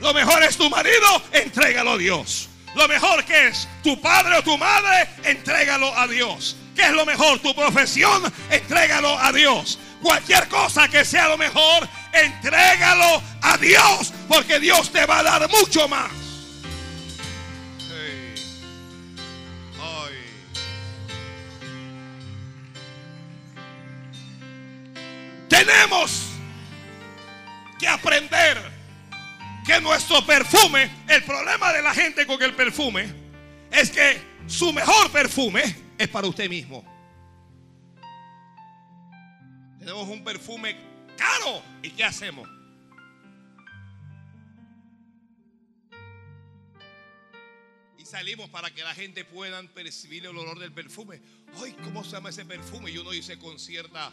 Lo 0.00 0.12
mejor 0.12 0.42
es 0.42 0.56
tu 0.56 0.68
marido, 0.68 1.22
entrégalo 1.32 1.92
a 1.92 1.98
Dios. 1.98 2.48
Lo 2.74 2.86
mejor 2.86 3.24
que 3.24 3.48
es 3.48 3.66
tu 3.82 4.00
padre 4.00 4.36
o 4.36 4.42
tu 4.42 4.56
madre, 4.58 5.08
entrégalo 5.24 5.96
a 5.96 6.06
Dios. 6.06 6.56
¿Qué 6.76 6.82
es 6.82 6.92
lo 6.92 7.06
mejor? 7.06 7.38
Tu 7.40 7.54
profesión, 7.54 8.22
entrégalo 8.50 9.18
a 9.18 9.32
Dios. 9.32 9.78
Cualquier 10.02 10.46
cosa 10.48 10.86
que 10.86 11.04
sea 11.04 11.28
lo 11.28 11.38
mejor, 11.38 11.88
entrégalo 12.12 13.22
a 13.42 13.56
Dios, 13.56 14.12
porque 14.28 14.60
Dios 14.60 14.92
te 14.92 15.04
va 15.06 15.20
a 15.20 15.22
dar 15.22 15.50
mucho 15.50 15.88
más. 15.88 16.27
Tenemos 25.58 26.38
que 27.80 27.88
aprender 27.88 28.56
que 29.66 29.80
nuestro 29.80 30.24
perfume, 30.24 30.88
el 31.08 31.24
problema 31.24 31.72
de 31.72 31.82
la 31.82 31.92
gente 31.92 32.24
con 32.28 32.40
el 32.40 32.54
perfume, 32.54 33.12
es 33.72 33.90
que 33.90 34.20
su 34.46 34.72
mejor 34.72 35.10
perfume 35.10 35.62
es 35.98 36.06
para 36.06 36.28
usted 36.28 36.48
mismo. 36.48 36.84
Tenemos 39.80 40.06
un 40.08 40.22
perfume 40.22 40.76
caro 41.16 41.60
y 41.82 41.90
¿qué 41.90 42.04
hacemos? 42.04 42.48
Y 47.98 48.06
salimos 48.06 48.48
para 48.50 48.70
que 48.70 48.84
la 48.84 48.94
gente 48.94 49.24
pueda 49.24 49.60
percibir 49.74 50.24
el 50.24 50.38
olor 50.38 50.60
del 50.60 50.70
perfume. 50.72 51.20
Ay, 51.60 51.74
¿cómo 51.82 52.04
se 52.04 52.12
llama 52.12 52.28
ese 52.30 52.44
perfume? 52.44 52.92
Y 52.92 52.98
uno 52.98 53.10
dice 53.10 53.40
con 53.40 53.58
cierta 53.58 54.12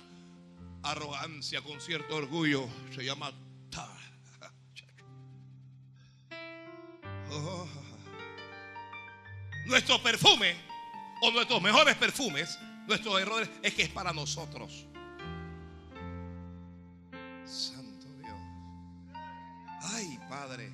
arrogancia, 0.86 1.62
con 1.62 1.80
cierto 1.82 2.16
orgullo. 2.16 2.68
Se 2.94 3.04
llama 3.04 3.32
oh. 7.32 7.68
Nuestro 9.66 10.02
perfume 10.02 10.56
o 11.22 11.32
nuestros 11.32 11.62
mejores 11.62 11.96
perfumes, 11.96 12.58
nuestros 12.88 13.20
errores, 13.20 13.50
es 13.64 13.74
que 13.74 13.84
es 13.84 13.90
para 13.90 14.14
nosotros. 14.14 14.86
Santo 17.46 18.08
Dios. 18.20 18.38
Ay, 19.82 20.20
Padre. 20.30 20.72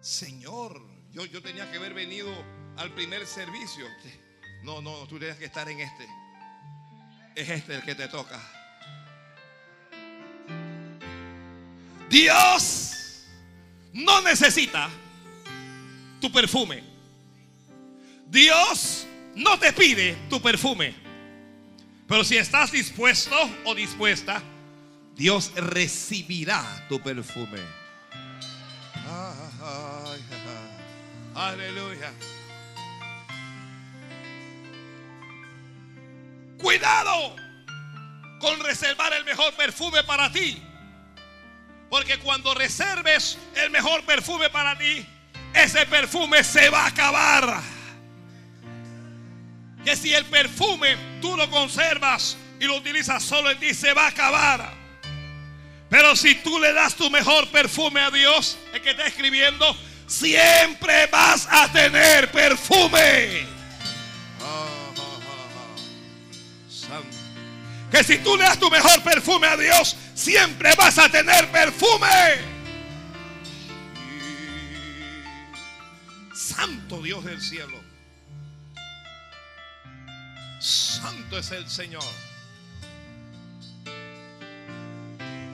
Señor, 0.00 0.80
yo, 1.12 1.24
yo 1.24 1.42
tenía 1.42 1.70
que 1.70 1.78
haber 1.78 1.94
venido 1.94 2.30
al 2.76 2.92
primer 2.92 3.26
servicio. 3.26 3.86
No, 4.64 4.82
no, 4.82 5.06
tú 5.06 5.18
tenías 5.18 5.38
que 5.38 5.46
estar 5.46 5.68
en 5.68 5.80
este. 5.80 6.06
Es 7.38 7.48
este 7.48 7.76
el 7.76 7.82
que 7.82 7.94
te 7.94 8.08
toca. 8.08 8.36
Dios 12.10 13.26
no 13.92 14.20
necesita 14.22 14.90
tu 16.20 16.32
perfume. 16.32 16.82
Dios 18.26 19.06
no 19.36 19.56
te 19.56 19.72
pide 19.72 20.16
tu 20.28 20.42
perfume. 20.42 20.92
Pero 22.08 22.24
si 22.24 22.36
estás 22.36 22.72
dispuesto 22.72 23.36
o 23.64 23.72
dispuesta, 23.72 24.42
Dios 25.14 25.52
recibirá 25.54 26.64
tu 26.88 27.00
perfume. 27.00 27.60
Aleluya. 31.36 32.12
Cuidado 36.58 37.36
con 38.40 38.60
reservar 38.60 39.12
el 39.12 39.24
mejor 39.24 39.52
perfume 39.54 40.02
para 40.04 40.30
ti. 40.30 40.62
Porque 41.90 42.18
cuando 42.18 42.54
reserves 42.54 43.38
el 43.54 43.70
mejor 43.70 44.04
perfume 44.04 44.50
para 44.50 44.76
ti, 44.76 45.06
ese 45.54 45.86
perfume 45.86 46.44
se 46.44 46.68
va 46.68 46.84
a 46.84 46.88
acabar. 46.88 47.60
Que 49.84 49.96
si 49.96 50.12
el 50.12 50.24
perfume 50.26 50.96
tú 51.20 51.36
lo 51.36 51.48
conservas 51.50 52.36
y 52.60 52.64
lo 52.64 52.76
utilizas 52.76 53.22
solo 53.22 53.50
en 53.50 53.58
ti, 53.58 53.72
se 53.72 53.94
va 53.94 54.04
a 54.04 54.08
acabar. 54.08 54.72
Pero 55.88 56.14
si 56.16 56.34
tú 56.36 56.58
le 56.58 56.72
das 56.72 56.94
tu 56.94 57.08
mejor 57.08 57.48
perfume 57.48 58.00
a 58.02 58.10
Dios, 58.10 58.58
el 58.74 58.82
que 58.82 58.90
está 58.90 59.06
escribiendo, 59.06 59.74
siempre 60.06 61.06
vas 61.06 61.48
a 61.50 61.72
tener 61.72 62.30
perfume. 62.30 63.57
Que 67.90 68.04
si 68.04 68.18
tú 68.18 68.36
le 68.36 68.44
das 68.44 68.58
tu 68.58 68.70
mejor 68.70 69.02
perfume 69.02 69.46
a 69.46 69.56
Dios, 69.56 69.96
siempre 70.14 70.74
vas 70.76 70.98
a 70.98 71.08
tener 71.08 71.50
perfume. 71.50 72.08
Santo 76.34 77.02
Dios 77.02 77.24
del 77.24 77.40
cielo. 77.40 77.80
Santo 80.60 81.38
es 81.38 81.50
el 81.52 81.68
Señor. 81.68 82.04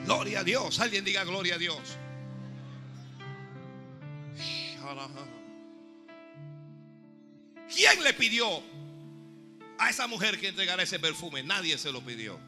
Gloria 0.05 0.41
a 0.41 0.43
Dios. 0.43 0.79
Alguien 0.79 1.05
diga 1.05 1.23
gloria 1.23 1.55
a 1.55 1.57
Dios. 1.57 1.97
¿Quién 7.73 8.03
le 8.03 8.13
pidió 8.13 8.63
a 9.77 9.89
esa 9.89 10.07
mujer 10.07 10.39
que 10.39 10.47
entregara 10.47 10.83
ese 10.83 10.99
perfume? 10.99 11.43
Nadie 11.43 11.77
se 11.77 11.91
lo 11.91 12.01
pidió. 12.01 12.39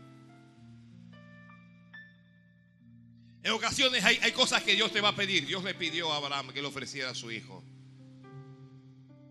En 3.44 3.52
ocasiones 3.52 4.04
hay, 4.04 4.18
hay, 4.22 4.32
cosas 4.32 4.62
que 4.64 4.76
Dios 4.76 4.92
te 4.92 5.00
va 5.00 5.10
a 5.10 5.16
pedir. 5.16 5.46
Dios 5.46 5.64
le 5.64 5.74
pidió 5.74 6.12
a 6.12 6.18
Abraham 6.18 6.52
que 6.52 6.62
le 6.62 6.68
ofreciera 6.68 7.12
a 7.12 7.16
su 7.16 7.32
hijo. 7.32 7.64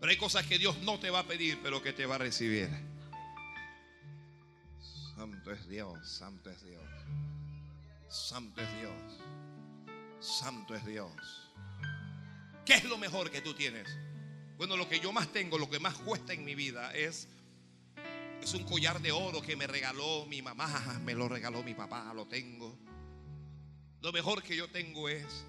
Pero 0.00 0.10
hay 0.10 0.16
cosas 0.16 0.46
que 0.46 0.58
Dios 0.58 0.78
no 0.78 0.98
te 0.98 1.10
va 1.10 1.20
a 1.20 1.26
pedir, 1.26 1.58
pero 1.62 1.82
que 1.82 1.92
te 1.92 2.06
va 2.06 2.14
a 2.14 2.18
recibir. 2.18 2.70
Santo 5.16 5.52
es 5.52 5.68
Dios, 5.68 6.08
santo 6.08 6.50
es 6.50 6.62
Dios. 6.64 6.82
Santo 8.08 8.60
es 8.60 8.78
Dios. 8.78 9.26
Santo 10.20 10.74
es 10.74 10.86
Dios. 10.86 11.12
¿Qué 12.64 12.74
es 12.74 12.84
lo 12.84 12.98
mejor 12.98 13.30
que 13.30 13.40
tú 13.40 13.54
tienes? 13.54 13.88
Bueno, 14.56 14.76
lo 14.76 14.88
que 14.88 15.00
yo 15.00 15.12
más 15.12 15.32
tengo, 15.32 15.58
lo 15.58 15.70
que 15.70 15.78
más 15.78 15.94
cuesta 15.94 16.32
en 16.32 16.44
mi 16.44 16.54
vida 16.54 16.94
es 16.94 17.28
es 18.42 18.54
un 18.54 18.64
collar 18.64 19.00
de 19.00 19.12
oro 19.12 19.42
que 19.42 19.56
me 19.56 19.66
regaló 19.66 20.26
mi 20.26 20.42
mamá, 20.42 21.00
me 21.04 21.14
lo 21.14 21.28
regaló 21.28 21.62
mi 21.62 21.74
papá, 21.74 22.12
lo 22.14 22.26
tengo. 22.26 22.76
Lo 24.00 24.12
mejor 24.12 24.42
que 24.42 24.56
yo 24.56 24.68
tengo 24.70 25.08
es 25.08 25.46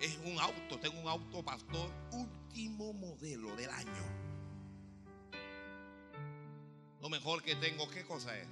es 0.00 0.18
un 0.24 0.38
auto, 0.38 0.78
tengo 0.78 1.00
un 1.00 1.08
auto 1.08 1.42
pastor 1.42 1.90
último 2.12 2.92
modelo 2.92 3.54
del 3.56 3.70
año. 3.70 4.26
Lo 7.00 7.08
mejor 7.08 7.42
que 7.42 7.54
tengo, 7.56 7.88
¿qué 7.88 8.04
cosa 8.04 8.36
es? 8.36 8.48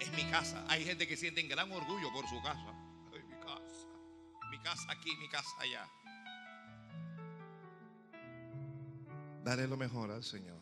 Es 0.00 0.12
mi 0.12 0.24
casa. 0.30 0.64
Hay 0.68 0.84
gente 0.84 1.06
que 1.06 1.16
siente 1.16 1.42
gran 1.42 1.70
orgullo 1.72 2.12
por 2.12 2.26
su 2.28 2.40
casa. 2.42 2.72
mi 3.12 3.38
casa. 3.40 3.86
Mi 4.50 4.58
casa 4.60 4.92
aquí, 4.92 5.16
mi 5.16 5.28
casa 5.28 5.50
allá. 5.58 5.88
Dale 9.44 9.66
lo 9.66 9.76
mejor 9.76 10.10
al 10.10 10.22
Señor. 10.22 10.61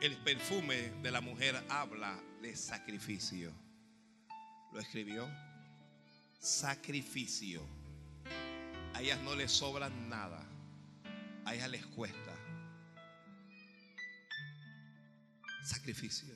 El 0.00 0.16
perfume 0.18 0.92
de 1.02 1.10
la 1.10 1.20
mujer 1.20 1.60
habla 1.68 2.16
de 2.40 2.54
sacrificio. 2.54 3.52
¿Lo 4.72 4.78
escribió? 4.78 5.28
Sacrificio. 6.38 7.66
A 8.94 9.02
ellas 9.02 9.18
no 9.22 9.34
les 9.34 9.50
sobra 9.50 9.88
nada. 9.88 10.40
A 11.44 11.52
ellas 11.52 11.68
les 11.70 11.84
cuesta. 11.84 12.32
Sacrificio. 15.64 16.32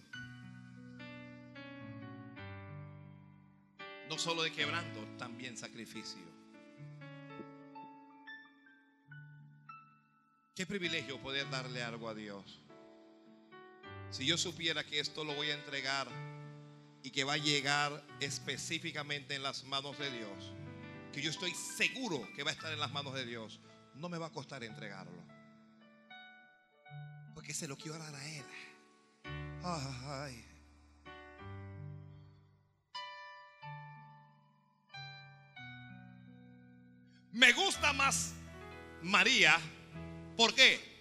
No 4.09 4.19
solo 4.19 4.43
de 4.43 4.51
quebranto, 4.51 5.07
también 5.19 5.57
sacrificio. 5.57 6.21
Qué 10.57 10.67
privilegio 10.67 11.23
poder 11.23 11.49
darle 11.49 11.81
algo 11.81 12.09
a 12.09 12.15
Dios. 12.15 12.61
Si 14.13 14.27
yo 14.27 14.37
supiera 14.37 14.85
que 14.85 15.01
esto 15.01 15.25
lo 15.25 15.35
voy 15.35 15.49
a 15.51 15.55
entregar 15.55 16.07
y 17.03 17.11
que 17.11 17.25
va 17.25 17.33
a 17.33 17.39
llegar 17.39 18.05
específicamente 18.21 19.35
en 19.35 19.43
las 19.43 19.65
manos 19.65 19.99
de 19.99 20.11
Dios, 20.11 20.53
que 21.15 21.23
yo 21.23 21.31
estoy 21.31 21.53
seguro 21.55 22.29
que 22.37 22.43
va 22.43 22.51
a 22.51 22.53
estar 22.53 22.71
en 22.71 22.79
las 22.79 22.93
manos 22.93 23.15
de 23.15 23.25
Dios, 23.25 23.59
no 23.95 24.11
me 24.11 24.19
va 24.19 24.27
a 24.27 24.31
costar 24.31 24.63
entregarlo. 24.65 25.25
Porque 27.33 27.55
se 27.55 27.67
lo 27.67 27.79
quiero 27.79 27.97
dar 27.97 28.15
a 28.15 28.29
Él. 28.29 28.45
Ay. 29.65 30.45
Me 37.33 37.51
gusta 37.55 37.95
más 37.95 38.35
María. 39.01 39.59
¿Por 40.37 40.55
qué? 40.55 40.93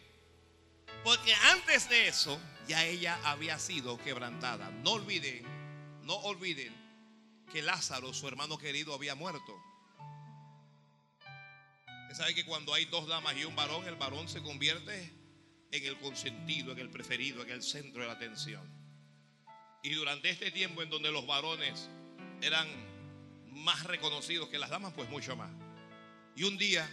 Porque 1.03 1.33
antes 1.51 1.89
de 1.89 2.07
eso 2.07 2.39
ya 2.71 2.85
ella 2.85 3.19
había 3.25 3.59
sido 3.59 3.97
quebrantada. 3.97 4.71
No 4.71 4.91
olviden, 4.91 5.43
no 6.03 6.15
olviden 6.15 6.73
que 7.51 7.61
Lázaro, 7.61 8.13
su 8.13 8.29
hermano 8.29 8.57
querido, 8.57 8.93
había 8.93 9.13
muerto. 9.13 9.61
Usted 12.03 12.15
sabe 12.15 12.33
que 12.33 12.45
cuando 12.45 12.73
hay 12.73 12.85
dos 12.85 13.09
damas 13.09 13.35
y 13.35 13.43
un 13.43 13.57
varón, 13.57 13.85
el 13.89 13.97
varón 13.97 14.29
se 14.29 14.41
convierte 14.41 15.11
en 15.69 15.85
el 15.85 15.99
consentido, 15.99 16.71
en 16.71 16.79
el 16.79 16.89
preferido, 16.89 17.43
en 17.43 17.49
el 17.49 17.61
centro 17.61 18.03
de 18.03 18.07
la 18.07 18.13
atención. 18.13 18.63
Y 19.83 19.93
durante 19.93 20.29
este 20.29 20.49
tiempo 20.49 20.81
en 20.81 20.89
donde 20.89 21.11
los 21.11 21.27
varones 21.27 21.89
eran 22.41 22.69
más 23.47 23.83
reconocidos 23.83 24.47
que 24.47 24.59
las 24.59 24.69
damas, 24.69 24.93
pues 24.93 25.09
mucho 25.09 25.35
más. 25.35 25.51
Y 26.37 26.45
un 26.45 26.57
día, 26.57 26.89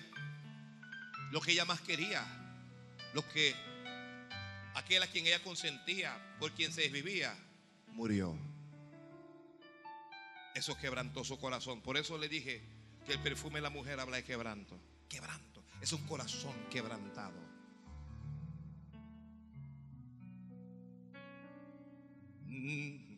lo 1.30 1.40
que 1.40 1.52
ella 1.52 1.64
más 1.64 1.80
quería, 1.82 2.26
lo 3.14 3.22
que 3.28 3.67
aquel 4.78 5.02
a 5.02 5.06
quien 5.06 5.26
ella 5.26 5.42
consentía, 5.42 6.36
por 6.38 6.52
quien 6.52 6.72
se 6.72 6.82
desvivía, 6.82 7.36
murió. 7.92 8.36
Eso 10.54 10.76
quebrantó 10.78 11.24
su 11.24 11.38
corazón. 11.38 11.80
Por 11.82 11.96
eso 11.96 12.18
le 12.18 12.28
dije 12.28 12.62
que 13.06 13.12
el 13.12 13.20
perfume 13.20 13.56
de 13.56 13.62
la 13.62 13.70
mujer 13.70 14.00
habla 14.00 14.16
de 14.16 14.24
quebranto. 14.24 14.78
Quebranto. 15.08 15.62
Es 15.80 15.92
un 15.92 16.04
corazón 16.06 16.54
quebrantado. 16.70 17.38
Mm. 22.46 23.08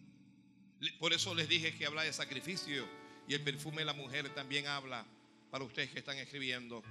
Por 0.98 1.12
eso 1.12 1.34
les 1.34 1.48
dije 1.48 1.74
que 1.74 1.86
habla 1.86 2.02
de 2.02 2.12
sacrificio 2.12 2.86
y 3.28 3.34
el 3.34 3.42
perfume 3.42 3.78
de 3.78 3.84
la 3.86 3.92
mujer 3.92 4.32
también 4.34 4.66
habla, 4.66 5.06
para 5.50 5.64
ustedes 5.64 5.90
que 5.90 5.98
están 5.98 6.16
escribiendo, 6.18 6.82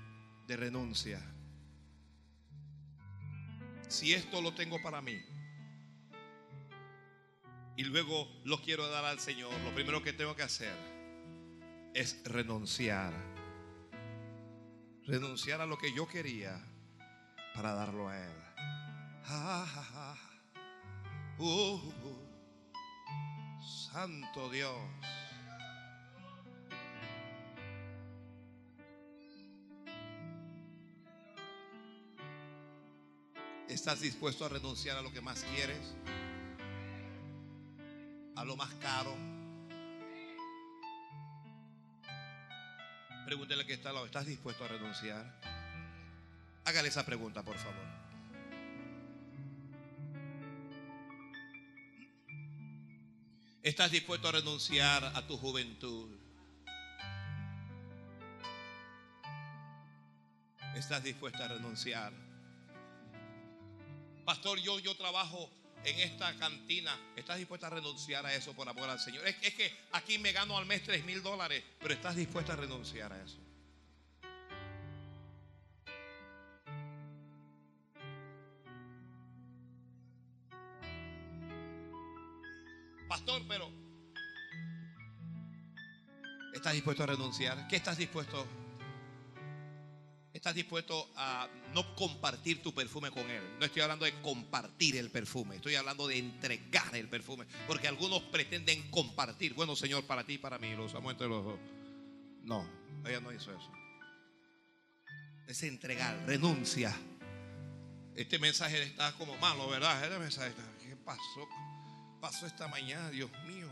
de 0.47 0.57
renuncia. 0.57 1.21
Si 3.89 4.13
esto 4.13 4.39
lo 4.39 4.53
tengo 4.53 4.79
para 4.83 5.01
mí 5.01 5.19
y 7.75 7.83
luego 7.85 8.27
lo 8.45 8.61
quiero 8.61 8.87
dar 8.87 9.03
al 9.03 9.19
Señor, 9.19 9.51
lo 9.61 9.73
primero 9.73 10.03
que 10.03 10.13
tengo 10.13 10.35
que 10.35 10.43
hacer 10.43 10.75
es 11.95 12.21
renunciar. 12.23 13.11
Renunciar 15.07 15.59
a 15.61 15.65
lo 15.65 15.79
que 15.79 15.91
yo 15.95 16.07
quería 16.07 16.63
para 17.55 17.73
darlo 17.73 18.09
a 18.09 18.17
Él. 18.19 18.31
Uh, 21.39 21.79
santo 23.91 24.51
Dios. 24.51 24.77
¿Estás 33.69 34.01
dispuesto 34.01 34.45
a 34.45 34.49
renunciar 34.49 34.97
a 34.97 35.01
lo 35.03 35.13
que 35.13 35.21
más 35.21 35.43
quieres? 35.43 35.93
A 38.35 38.43
lo 38.43 38.55
más 38.55 38.73
caro. 38.75 39.15
Pregúntele 43.25 43.67
que 43.67 43.73
está 43.73 43.89
al 43.89 43.95
lado. 43.95 44.07
¿Estás 44.07 44.25
dispuesto 44.25 44.63
a 44.63 44.69
renunciar? 44.69 45.39
Hágale 46.65 46.87
esa 46.87 47.05
pregunta, 47.05 47.43
por 47.43 47.57
favor. 47.57 47.85
¿Estás 53.61 53.91
dispuesto 53.91 54.29
a 54.29 54.31
renunciar 54.31 55.03
a 55.03 55.27
tu 55.27 55.37
juventud? 55.37 56.09
¿Estás 60.75 61.03
dispuesto 61.03 61.43
a 61.43 61.49
renunciar? 61.49 62.28
Pastor, 64.29 64.59
yo, 64.59 64.77
yo 64.77 64.95
trabajo 64.95 65.49
en 65.83 65.99
esta 66.01 66.35
cantina. 66.35 66.95
¿Estás 67.15 67.39
dispuesto 67.39 67.65
a 67.65 67.71
renunciar 67.71 68.23
a 68.27 68.35
eso 68.35 68.53
por 68.53 68.69
amor 68.69 68.87
al 68.87 68.99
Señor? 68.99 69.27
Es, 69.27 69.35
es 69.41 69.55
que 69.55 69.75
aquí 69.93 70.19
me 70.19 70.31
gano 70.31 70.55
al 70.55 70.67
mes 70.67 70.83
3 70.83 71.03
mil 71.03 71.23
dólares, 71.23 71.63
pero 71.79 71.95
¿estás 71.95 72.15
dispuesto 72.15 72.51
a 72.51 72.55
renunciar 72.55 73.11
a 73.11 73.23
eso? 73.23 73.39
Pastor, 83.07 83.41
pero 83.47 83.71
¿estás 86.53 86.73
dispuesto 86.73 87.01
a 87.01 87.07
renunciar? 87.07 87.67
¿Qué 87.67 87.77
estás 87.77 87.97
dispuesto? 87.97 88.45
¿Estás 90.39 90.55
dispuesto 90.55 91.11
a 91.17 91.49
no 91.73 91.93
compartir 91.95 92.61
tu 92.61 92.73
perfume 92.73 93.11
con 93.11 93.29
él? 93.29 93.43
No 93.59 93.65
estoy 93.65 93.81
hablando 93.81 94.05
de 94.05 94.13
compartir 94.21 94.95
el 94.95 95.11
perfume, 95.11 95.57
estoy 95.57 95.75
hablando 95.75 96.07
de 96.07 96.17
entregar 96.17 96.95
el 96.95 97.09
perfume, 97.09 97.45
porque 97.67 97.89
algunos 97.89 98.21
pretenden 98.21 98.89
compartir. 98.89 99.53
Bueno, 99.53 99.75
Señor, 99.75 100.05
para 100.05 100.23
ti 100.23 100.35
y 100.35 100.37
para 100.37 100.57
mí, 100.57 100.73
lo 100.75 100.85
usamos 100.85 101.11
entre 101.11 101.27
los 101.27 101.43
dos. 101.43 101.59
No, 102.43 102.65
ella 103.05 103.19
no 103.19 103.33
hizo 103.33 103.51
eso. 103.51 103.69
Es 105.45 105.61
entregar, 105.63 106.17
renuncia. 106.25 106.95
Este 108.15 108.39
mensaje 108.39 108.81
está 108.81 109.11
como 109.17 109.35
malo, 109.39 109.67
¿verdad? 109.67 110.01
Este 110.01 110.19
mensaje 110.19 110.53
¿qué 110.81 110.95
pasó? 110.95 111.49
pasó 112.21 112.47
esta 112.47 112.69
mañana, 112.69 113.09
Dios 113.09 113.29
mío. 113.45 113.67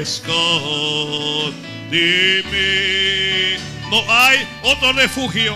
escóndeme. 0.00 0.32
No 3.92 4.00
hay 4.08 4.48
otro 4.62 4.92
refugio, 4.94 5.54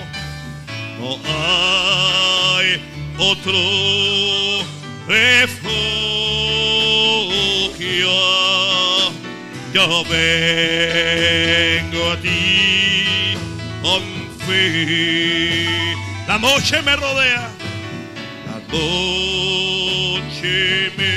no 1.01 1.18
hay 1.24 2.78
otro 3.16 3.59
refugio. 5.09 5.72
Yo 9.72 10.05
vengo 10.05 12.11
a 12.11 12.20
ti 12.20 13.07
con 13.80 14.03
fe. 14.47 15.64
La 16.28 16.39
noche 16.39 16.82
me 16.82 16.95
rodea, 16.95 17.49
la 18.49 18.61
noche 18.70 20.93
me 20.99 21.16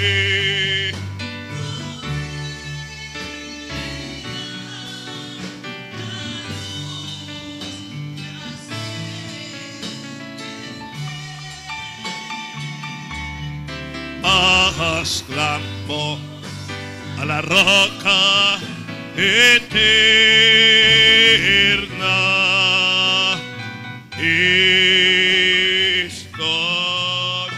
más 14.22 15.26
clamo 15.28 16.20
a 17.20 17.26
la 17.26 17.41
roca 17.41 18.59
eterna. 19.15 19.80
Estoy. 26.05 27.49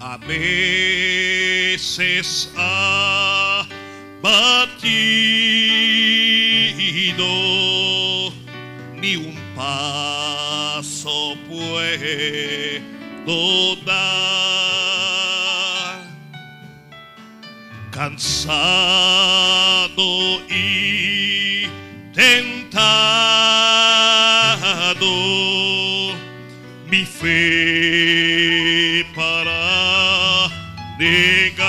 A 0.00 0.16
veces 0.26 2.50
ha 2.56 3.66
dar 13.86 13.94
cansado 17.90 18.42
y 20.50 21.66
tentado 22.12 22.84
mi 26.90 27.06
fe 27.06 29.06
para 29.14 30.50
negar. 30.98 31.64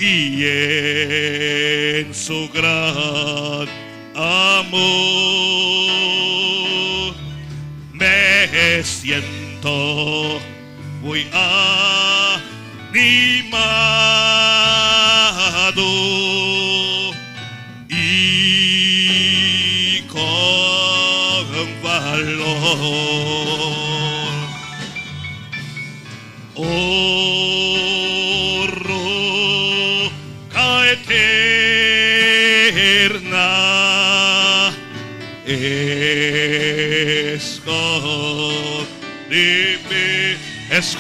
y 0.01 0.45
en 0.47 2.15
su 2.15 2.49
gran 2.55 3.69
amor. 4.15 4.81
Me 7.93 8.83
siento 8.83 10.41
muy 11.03 11.27
animado 11.33 11.71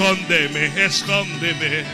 escóndeme, 0.01 0.73
escóndeme. 0.83 1.85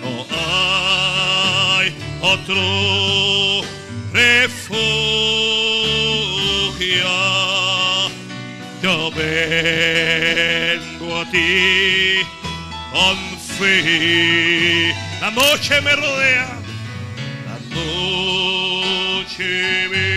No 0.00 0.24
hay 0.30 1.92
otro 2.20 3.62
refugio. 4.12 4.78
Yo 8.82 9.10
vengo 9.10 11.20
a 11.20 11.28
ti 11.30 12.20
con 12.92 13.18
fe. 13.58 14.94
La 15.20 15.30
noche 15.32 15.80
me 15.80 15.96
rodea. 15.96 16.48
La 17.46 17.58
noche 17.74 19.88
me 19.90 20.09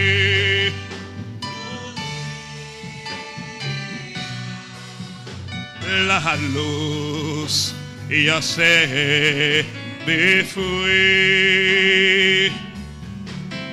la 6.19 6.35
luz 6.35 7.73
ya 8.07 8.39
se 8.39 9.65
me 10.05 10.43
fue 10.43 12.51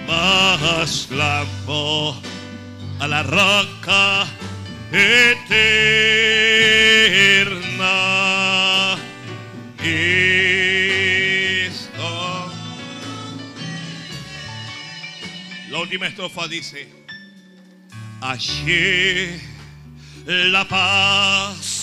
más 0.07 1.07
clamo 1.11 2.19
a 2.99 3.09
la 3.09 3.23
roca 3.25 4.27
eterna. 4.91 5.37
Esto 9.83 10.13
la 15.69 15.79
última 15.79 16.07
estrofa 16.07 16.49
dice 16.49 16.89
allí 18.23 19.39
la 20.27 20.67
paz 20.67 21.80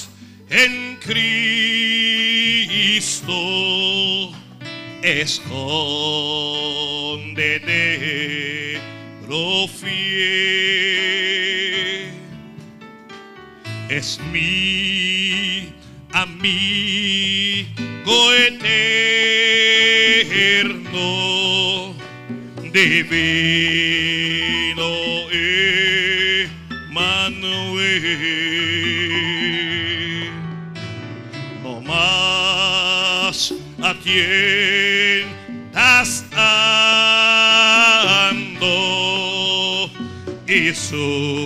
en 0.50 0.98
Cristo 0.98 1.28
escóndete 5.02 5.48
lo 9.28 9.68
fiel. 9.68 10.08
Es 13.89 14.20
mi 14.32 15.74
amigo 16.14 17.68
eterno 18.34 19.18
divino 22.72 24.07
atiendas 34.08 35.28
ando 38.32 38.70
y 40.47 40.74
su 40.74 41.37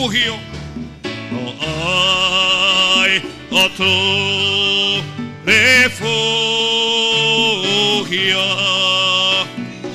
refugio. 0.00 0.38
No 1.30 1.52
hay 1.60 3.22
otro 3.50 5.02
refugio. 5.44 6.10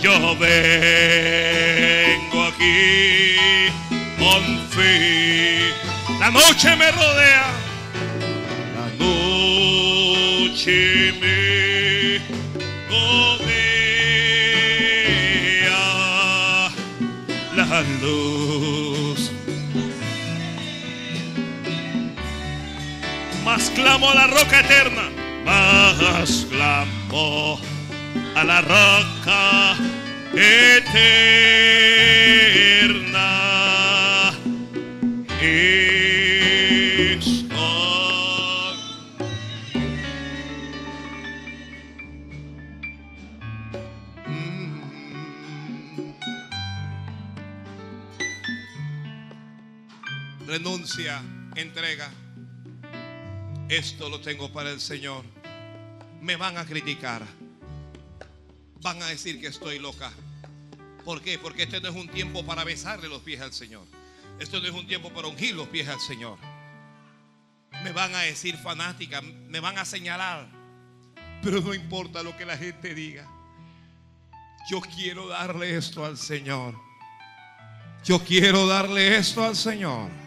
Yo 0.02 0.36
vengo 0.38 1.24
aquí 2.44 3.72
con 4.20 4.44
fe. 4.70 5.74
La 6.20 6.30
noche 6.30 6.76
me 6.76 6.92
rodea. 6.92 7.35
la 24.14 24.28
roca 24.28 24.60
eterna. 24.60 25.10
Más 25.46 25.98
a 28.36 28.44
la 28.44 28.62
roca 28.62 29.76
eterna. 30.34 31.16
Mm. 44.28 44.82
Renuncia, 50.48 51.22
entrega. 51.56 52.25
Esto 53.70 54.10
lo 54.10 54.20
tengo 54.20 54.52
para 54.54 54.70
el 54.70 54.80
Señor. 54.80 55.26
Me 56.22 56.36
van 56.36 56.58
a 56.58 56.66
criticar. 56.66 57.26
Van 58.82 59.02
a 59.02 59.08
decir 59.08 59.42
que 59.42 59.48
estoy 59.48 59.80
loca. 59.80 60.12
¿Por 61.04 61.22
qué? 61.22 61.40
Porque 61.40 61.64
este 61.64 61.82
no 61.82 61.90
es 61.90 61.96
un 61.96 62.08
tiempo 62.08 62.46
para 62.46 62.64
besarle 62.64 63.08
los 63.10 63.24
pies 63.24 63.42
al 63.42 63.54
Señor. 63.54 63.84
Esto 64.40 64.60
no 64.60 64.68
es 64.68 64.74
un 64.74 64.86
tiempo 64.86 65.12
para 65.12 65.28
ungir 65.28 65.56
los 65.56 65.68
pies 65.68 65.88
al 65.88 66.00
Señor. 66.00 66.38
Me 67.84 67.92
van 67.92 68.14
a 68.14 68.22
decir 68.22 68.56
fanática, 68.58 69.22
me 69.22 69.60
van 69.60 69.80
a 69.80 69.86
señalar. 69.86 70.48
Pero 71.42 71.60
no 71.62 71.74
importa 71.74 72.22
lo 72.22 72.38
que 72.38 72.46
la 72.46 72.58
gente 72.58 72.94
diga. 72.94 73.28
Yo 74.70 74.80
quiero 74.82 75.28
darle 75.28 75.76
esto 75.76 76.06
al 76.06 76.18
Señor. 76.18 76.76
Yo 78.04 78.20
quiero 78.24 78.68
darle 78.68 79.18
esto 79.18 79.44
al 79.44 79.56
Señor. 79.56 80.25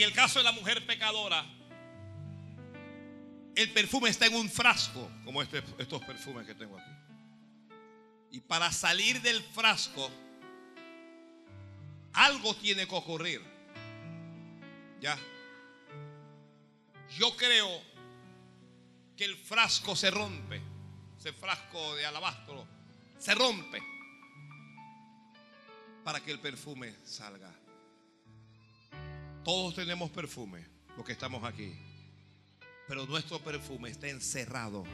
En 0.00 0.08
el 0.08 0.14
caso 0.14 0.38
de 0.38 0.44
la 0.46 0.52
mujer 0.52 0.86
pecadora, 0.86 1.44
el 3.54 3.70
perfume 3.74 4.08
está 4.08 4.24
en 4.24 4.34
un 4.34 4.48
frasco, 4.48 5.10
como 5.26 5.42
este, 5.42 5.62
estos 5.76 6.02
perfumes 6.06 6.46
que 6.46 6.54
tengo 6.54 6.78
aquí. 6.78 6.90
Y 8.30 8.40
para 8.40 8.72
salir 8.72 9.20
del 9.20 9.42
frasco, 9.42 10.10
algo 12.14 12.56
tiene 12.56 12.88
que 12.88 12.94
ocurrir. 12.94 13.42
Ya. 15.02 15.18
Yo 17.18 17.36
creo 17.36 17.68
que 19.18 19.26
el 19.26 19.36
frasco 19.36 19.94
se 19.94 20.10
rompe. 20.10 20.62
Ese 21.18 21.34
frasco 21.34 21.94
de 21.96 22.06
alabastro 22.06 22.66
se 23.18 23.34
rompe 23.34 23.82
para 26.02 26.20
que 26.20 26.30
el 26.30 26.40
perfume 26.40 26.94
salga. 27.04 27.59
Todos 29.44 29.74
tenemos 29.74 30.10
perfume, 30.10 30.66
los 30.96 31.04
que 31.04 31.12
estamos 31.12 31.42
aquí. 31.44 31.72
Pero 32.86 33.06
nuestro 33.06 33.38
perfume 33.38 33.90
está 33.90 34.08
encerrado 34.08 34.84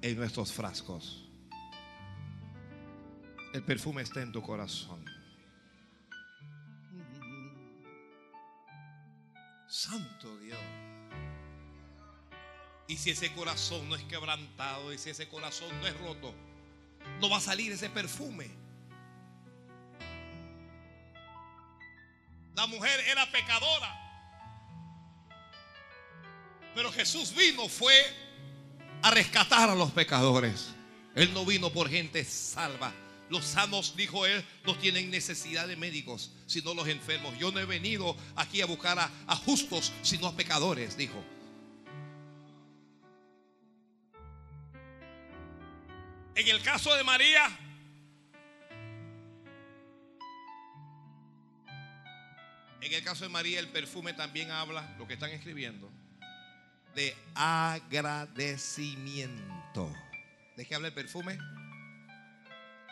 en 0.00 0.16
nuestros 0.16 0.52
frascos. 0.52 1.28
El 3.52 3.62
perfume 3.62 4.02
está 4.02 4.22
en 4.22 4.32
tu 4.32 4.40
corazón. 4.42 5.04
Santo 9.68 10.38
Dios. 10.38 10.58
Y 12.88 12.96
si 12.96 13.10
ese 13.10 13.32
corazón 13.32 13.88
no 13.88 13.96
es 13.96 14.02
quebrantado, 14.04 14.92
y 14.92 14.98
si 14.98 15.10
ese 15.10 15.28
corazón 15.28 15.68
no 15.80 15.86
es 15.86 16.00
roto, 16.00 16.32
no 17.20 17.28
va 17.28 17.38
a 17.38 17.40
salir 17.40 17.72
ese 17.72 17.90
perfume. 17.90 18.48
La 22.56 22.66
mujer 22.66 22.98
era 23.06 23.30
pecadora. 23.30 23.94
Pero 26.74 26.90
Jesús 26.90 27.34
vino 27.34 27.68
fue 27.68 27.94
a 29.02 29.10
rescatar 29.10 29.68
a 29.68 29.74
los 29.74 29.90
pecadores. 29.90 30.68
Él 31.14 31.32
no 31.34 31.44
vino 31.44 31.70
por 31.70 31.90
gente 31.90 32.24
salva. 32.24 32.94
Los 33.28 33.44
sanos, 33.44 33.94
dijo 33.94 34.24
él, 34.24 34.42
no 34.64 34.74
tienen 34.76 35.10
necesidad 35.10 35.68
de 35.68 35.76
médicos, 35.76 36.32
sino 36.46 36.72
los 36.72 36.88
enfermos. 36.88 37.36
Yo 37.38 37.52
no 37.52 37.60
he 37.60 37.66
venido 37.66 38.16
aquí 38.36 38.62
a 38.62 38.66
buscar 38.66 38.98
a, 38.98 39.10
a 39.26 39.36
justos, 39.36 39.92
sino 40.02 40.26
a 40.26 40.34
pecadores, 40.34 40.96
dijo. 40.96 41.22
En 46.34 46.48
el 46.48 46.62
caso 46.62 46.94
de 46.94 47.04
María, 47.04 47.65
en 52.80 52.92
el 52.92 53.02
caso 53.02 53.24
de 53.24 53.30
María, 53.30 53.58
el 53.58 53.68
perfume 53.68 54.12
también 54.12 54.50
habla, 54.50 54.94
lo 54.98 55.06
que 55.06 55.14
están 55.14 55.30
escribiendo, 55.30 55.90
de 56.94 57.16
agradecimiento. 57.34 59.90
¿De 60.56 60.66
qué 60.66 60.74
habla 60.74 60.88
el 60.88 60.94
perfume? 60.94 61.38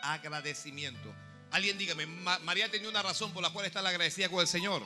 Agradecimiento. 0.03 1.15
Alguien 1.51 1.77
dígame, 1.79 2.07
María 2.07 2.71
tenía 2.71 2.89
una 2.89 3.03
razón 3.03 3.33
por 3.33 3.43
la 3.43 3.51
cual 3.51 3.67
está 3.67 3.81
agradecida 3.81 4.29
con 4.29 4.39
el 4.41 4.47
Señor. 4.47 4.83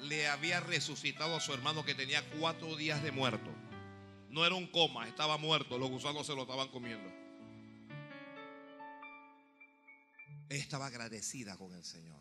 Le 0.00 0.28
había 0.28 0.60
resucitado 0.60 1.36
a 1.36 1.40
su 1.40 1.52
hermano 1.52 1.84
que 1.84 1.94
tenía 1.94 2.22
cuatro 2.38 2.76
días 2.76 3.02
de 3.02 3.12
muerto. 3.12 3.50
No 4.28 4.46
era 4.46 4.54
un 4.54 4.66
coma, 4.66 5.08
estaba 5.08 5.38
muerto. 5.38 5.78
Los 5.78 5.90
gusanos 5.90 6.26
se 6.26 6.34
lo 6.34 6.42
estaban 6.42 6.68
comiendo. 6.68 7.10
estaba 10.50 10.86
agradecida 10.86 11.56
con 11.56 11.72
el 11.72 11.84
Señor. 11.84 12.20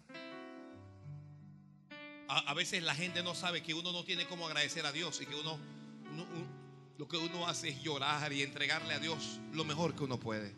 A, 2.32 2.54
veces 2.54 2.84
la 2.84 2.94
gente 2.94 3.24
no 3.24 3.34
sabe 3.34 3.64
que 3.64 3.74
uno 3.74 3.92
no 3.92 4.04
tiene 4.04 4.28
cómo 4.28 4.46
agradecer 4.46 4.86
a 4.86 4.92
Dios 4.92 5.20
y 5.20 5.26
que 5.26 5.34
uno, 5.34 5.60
lo 6.98 7.08
que 7.08 7.18
uno 7.18 7.48
hace 7.48 7.70
es 7.70 7.82
llorar 7.82 8.32
y 8.32 8.44
entregarle 8.44 8.94
a 8.94 9.00
Dios 9.00 9.40
lo 9.52 9.66
mejor 9.66 9.96
que 9.96 10.04
uno 10.04 10.20
puede. 10.20 10.56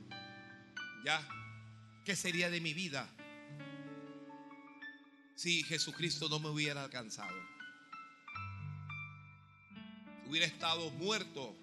¿Ya? 1.05 1.25
¿Qué 2.03 2.15
sería 2.15 2.49
de 2.49 2.59
mi 2.59 2.73
vida 2.73 3.07
si 5.35 5.63
Jesucristo 5.63 6.27
no 6.27 6.39
me 6.39 6.49
hubiera 6.49 6.83
alcanzado? 6.83 7.37
Hubiera 10.27 10.45
estado 10.45 10.91
muerto 10.91 11.55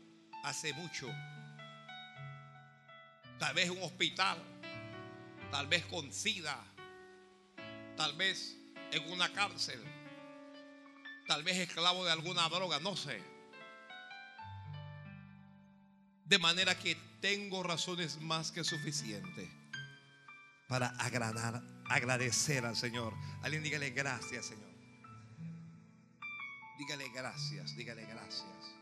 hace 0.42 0.72
mucho. 0.72 1.06
Tal 3.38 3.54
vez 3.54 3.66
en 3.66 3.76
un 3.76 3.82
hospital 3.82 4.42
tal 5.50 5.66
vez 5.66 5.84
con 5.86 6.12
sida, 6.12 6.62
tal 7.96 8.14
vez 8.14 8.56
en 8.92 9.10
una 9.12 9.32
cárcel, 9.32 9.80
tal 11.28 11.44
vez 11.44 11.58
esclavo 11.58 12.06
de 12.06 12.10
alguna 12.10 12.48
droga, 12.48 12.80
no 12.80 12.96
sé. 12.96 13.22
De 16.24 16.38
manera 16.38 16.76
que 16.76 16.96
tengo 17.20 17.62
razones 17.62 18.20
más 18.20 18.50
que 18.50 18.64
suficientes 18.64 19.48
para 20.68 20.88
agradar, 20.88 21.62
agradecer 21.84 22.64
al 22.64 22.76
Señor. 22.76 23.14
Alguien 23.42 23.62
dígale 23.62 23.90
gracias, 23.90 24.46
Señor. 24.46 24.68
Dígale 26.78 27.08
gracias, 27.10 27.76
dígale 27.76 28.06
gracias. 28.06 28.74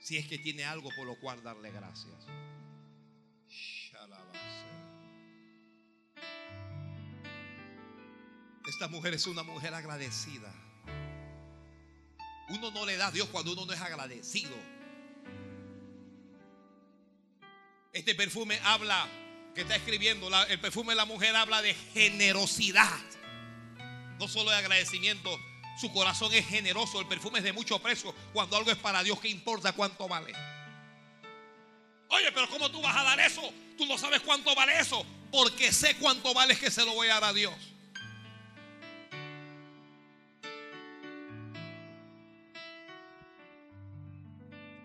Si 0.00 0.16
es 0.16 0.26
que 0.26 0.38
tiene 0.38 0.64
algo 0.64 0.88
por 0.96 1.06
lo 1.06 1.18
cual 1.20 1.42
darle 1.42 1.70
gracias. 1.70 2.26
Esta 8.66 8.88
mujer 8.88 9.12
es 9.12 9.26
una 9.26 9.42
mujer 9.42 9.74
agradecida. 9.74 10.52
Uno 12.48 12.70
no 12.70 12.84
le 12.84 12.96
da 12.96 13.08
a 13.08 13.10
Dios 13.10 13.28
cuando 13.28 13.52
uno 13.52 13.66
no 13.66 13.72
es 13.72 13.80
agradecido. 13.80 14.54
Este 17.92 18.14
perfume 18.14 18.58
habla, 18.64 19.06
que 19.54 19.62
está 19.62 19.76
escribiendo, 19.76 20.28
el 20.48 20.60
perfume 20.60 20.92
de 20.92 20.96
la 20.96 21.04
mujer 21.04 21.36
habla 21.36 21.60
de 21.62 21.74
generosidad. 21.92 22.98
No 24.18 24.28
solo 24.28 24.50
de 24.50 24.56
agradecimiento, 24.56 25.38
su 25.80 25.92
corazón 25.92 26.32
es 26.32 26.46
generoso, 26.46 27.00
el 27.00 27.06
perfume 27.06 27.38
es 27.38 27.44
de 27.44 27.52
mucho 27.52 27.78
precio. 27.80 28.14
Cuando 28.32 28.56
algo 28.56 28.70
es 28.70 28.78
para 28.78 29.02
Dios, 29.02 29.20
¿qué 29.20 29.28
importa 29.28 29.72
cuánto 29.72 30.08
vale? 30.08 30.32
Oye, 32.08 32.30
pero 32.32 32.48
¿cómo 32.48 32.70
tú 32.70 32.80
vas 32.82 32.96
a 32.96 33.02
dar 33.02 33.20
eso? 33.20 33.42
Tú 33.76 33.86
no 33.86 33.96
sabes 33.98 34.20
cuánto 34.20 34.54
vale 34.54 34.78
eso. 34.78 35.04
Porque 35.30 35.72
sé 35.72 35.96
cuánto 35.96 36.34
vale 36.34 36.56
que 36.56 36.70
se 36.70 36.84
lo 36.84 36.92
voy 36.94 37.08
a 37.08 37.14
dar 37.14 37.24
a 37.24 37.32
Dios. 37.32 37.54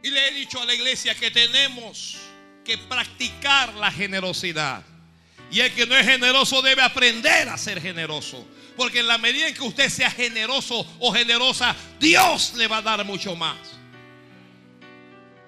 Y 0.07 0.09
le 0.09 0.25
he 0.25 0.31
dicho 0.31 0.61
a 0.61 0.65
la 0.65 0.73
iglesia 0.73 1.13
que 1.15 1.29
tenemos 1.29 2.17
que 2.63 2.77
practicar 2.77 3.73
la 3.73 3.91
generosidad. 3.91 4.81
Y 5.51 5.59
el 5.59 5.73
que 5.73 5.85
no 5.85 5.97
es 5.97 6.07
generoso 6.07 6.61
debe 6.61 6.81
aprender 6.81 7.49
a 7.49 7.57
ser 7.57 7.81
generoso. 7.81 8.47
Porque 8.77 9.01
en 9.01 9.07
la 9.07 9.17
medida 9.17 9.49
en 9.49 9.53
que 9.53 9.63
usted 9.63 9.89
sea 9.89 10.09
generoso 10.09 10.87
o 10.99 11.11
generosa, 11.11 11.75
Dios 11.99 12.53
le 12.55 12.67
va 12.67 12.77
a 12.77 12.81
dar 12.81 13.03
mucho 13.03 13.35
más. 13.35 13.57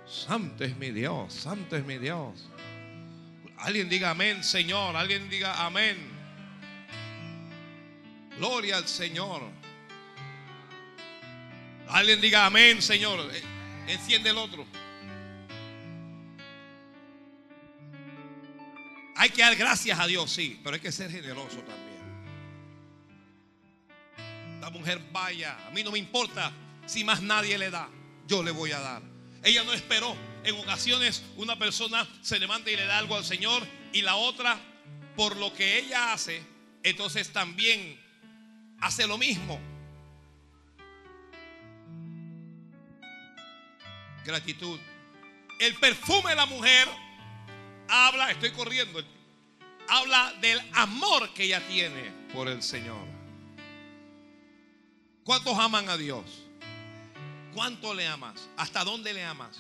Santo 0.06 0.66
es 0.66 0.76
mi 0.76 0.92
Dios, 0.92 1.34
santo 1.34 1.78
es 1.78 1.86
mi 1.86 1.98
Dios. 1.98 2.50
Alguien 3.60 3.88
diga 3.88 4.10
amén, 4.10 4.44
Señor. 4.44 4.94
Alguien 4.98 5.30
diga 5.30 5.66
amén. 5.66 5.96
Gloria 8.38 8.76
al 8.76 8.90
Señor. 8.90 9.42
Alguien 11.88 12.20
diga 12.20 12.46
amén, 12.46 12.82
Señor. 12.82 13.32
Enciende 13.90 14.30
el 14.30 14.38
otro. 14.38 14.68
Hay 19.16 19.32
que 19.32 19.42
dar 19.42 19.56
gracias 19.56 20.00
a 20.00 20.06
Dios, 20.06 20.30
sí, 20.30 20.60
pero 20.64 20.76
hay 20.76 20.80
que 20.80 20.92
ser 20.92 21.10
generoso 21.10 21.58
también. 21.62 21.90
La 24.62 24.70
mujer 24.70 25.02
vaya, 25.12 25.58
a 25.68 25.72
mí 25.72 25.84
no 25.84 25.92
me 25.92 25.98
importa 25.98 26.52
si 26.86 27.04
más 27.04 27.24
nadie 27.24 27.58
le 27.58 27.72
da, 27.72 27.90
yo 28.28 28.44
le 28.44 28.52
voy 28.52 28.72
a 28.74 28.80
dar. 28.80 29.02
Ella 29.44 29.64
no 29.64 29.74
esperó 29.74 30.16
en 30.44 30.56
ocasiones 30.56 31.24
una 31.36 31.58
persona 31.58 32.08
se 32.22 32.40
levanta 32.40 32.70
y 32.70 32.76
le 32.76 32.86
da 32.86 33.00
algo 33.00 33.16
al 33.16 33.26
Señor 33.26 33.66
y 33.92 34.04
la 34.04 34.18
otra, 34.18 34.60
por 35.16 35.36
lo 35.36 35.52
que 35.52 35.80
ella 35.80 36.14
hace, 36.14 36.44
entonces 36.84 37.34
también 37.34 38.00
hace 38.82 39.08
lo 39.08 39.18
mismo. 39.18 39.60
Gratitud. 44.30 44.80
El 45.60 45.74
perfume 45.78 46.30
de 46.30 46.36
la 46.36 46.46
mujer 46.46 46.88
habla, 47.88 48.30
estoy 48.30 48.52
corriendo, 48.52 49.04
habla 49.88 50.34
del 50.40 50.62
amor 50.74 51.34
que 51.34 51.46
ella 51.46 51.68
tiene 51.68 52.12
por 52.32 52.48
el 52.48 52.62
Señor. 52.62 53.08
¿Cuántos 55.24 55.58
aman 55.58 55.90
a 55.90 55.98
Dios? 55.98 56.44
¿Cuánto 57.56 57.96
le 57.96 58.06
amas? 58.06 58.48
¿Hasta 58.56 58.84
dónde 58.84 59.14
le 59.14 59.24
amas? 59.24 59.58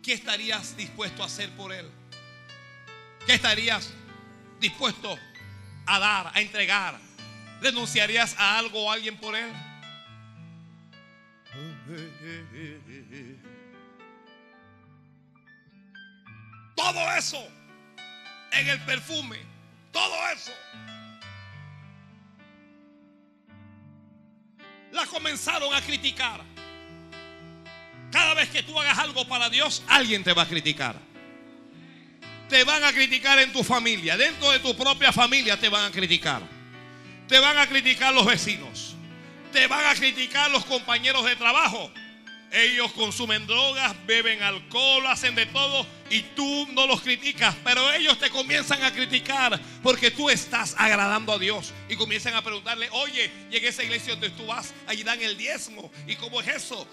¿Qué 0.00 0.12
estarías 0.12 0.76
dispuesto 0.76 1.24
a 1.24 1.26
hacer 1.26 1.50
por 1.56 1.72
Él? 1.72 1.90
¿Qué 3.26 3.34
estarías 3.34 3.92
dispuesto 4.60 5.18
a 5.86 5.98
dar, 5.98 6.30
a 6.32 6.40
entregar? 6.40 7.00
¿Renunciarías 7.60 8.36
a 8.38 8.58
algo 8.58 8.84
o 8.84 8.90
a 8.92 8.94
alguien 8.94 9.16
por 9.16 9.34
Él? 9.34 9.52
Todo 16.76 17.12
eso 17.16 17.42
en 18.52 18.68
el 18.68 18.80
perfume. 18.82 19.38
Todo 19.90 20.14
eso. 20.30 20.52
La 24.92 25.06
comenzaron 25.06 25.74
a 25.74 25.80
criticar. 25.80 26.42
Cada 28.12 28.34
vez 28.34 28.48
que 28.50 28.62
tú 28.62 28.78
hagas 28.78 28.98
algo 28.98 29.26
para 29.26 29.50
Dios, 29.50 29.82
alguien 29.88 30.22
te 30.22 30.32
va 30.32 30.42
a 30.42 30.48
criticar. 30.48 30.96
Te 32.48 32.62
van 32.62 32.84
a 32.84 32.92
criticar 32.92 33.38
en 33.40 33.52
tu 33.52 33.64
familia. 33.64 34.16
Dentro 34.16 34.50
de 34.52 34.60
tu 34.60 34.76
propia 34.76 35.12
familia 35.12 35.58
te 35.58 35.68
van 35.68 35.86
a 35.86 35.90
criticar. 35.90 36.42
Te 37.26 37.40
van 37.40 37.58
a 37.58 37.66
criticar 37.66 38.14
los 38.14 38.24
vecinos. 38.24 38.94
Te 39.52 39.66
van 39.66 39.86
a 39.86 39.94
criticar 39.94 40.50
los 40.50 40.64
compañeros 40.64 41.24
de 41.24 41.34
trabajo. 41.36 41.90
Ellos 42.50 42.92
consumen 42.92 43.46
drogas, 43.46 43.94
beben 44.06 44.42
alcohol, 44.42 45.06
hacen 45.08 45.34
de 45.34 45.46
todo 45.46 45.86
y 46.08 46.22
tú 46.22 46.68
no 46.72 46.86
los 46.86 47.02
criticas, 47.02 47.54
pero 47.64 47.92
ellos 47.92 48.18
te 48.18 48.30
comienzan 48.30 48.82
a 48.84 48.92
criticar 48.92 49.60
porque 49.82 50.10
tú 50.10 50.30
estás 50.30 50.74
agradando 50.78 51.32
a 51.32 51.38
Dios 51.38 51.72
y 51.88 51.96
comienzan 51.96 52.34
a 52.34 52.42
preguntarle, 52.42 52.88
oye, 52.92 53.30
y 53.50 53.56
en 53.56 53.64
esa 53.64 53.82
iglesia 53.82 54.12
donde 54.12 54.30
tú 54.30 54.46
vas, 54.46 54.72
allí 54.86 55.02
dan 55.02 55.20
el 55.20 55.36
diezmo 55.36 55.90
y 56.06 56.14
cómo 56.16 56.40
es 56.40 56.48
eso. 56.48 56.88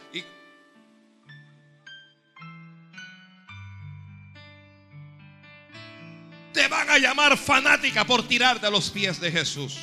Te 6.52 6.68
van 6.68 6.90
a 6.90 6.98
llamar 6.98 7.38
fanática 7.38 8.06
por 8.06 8.28
tirarte 8.28 8.66
a 8.66 8.70
los 8.70 8.90
pies 8.90 9.20
de 9.20 9.32
Jesús. 9.32 9.78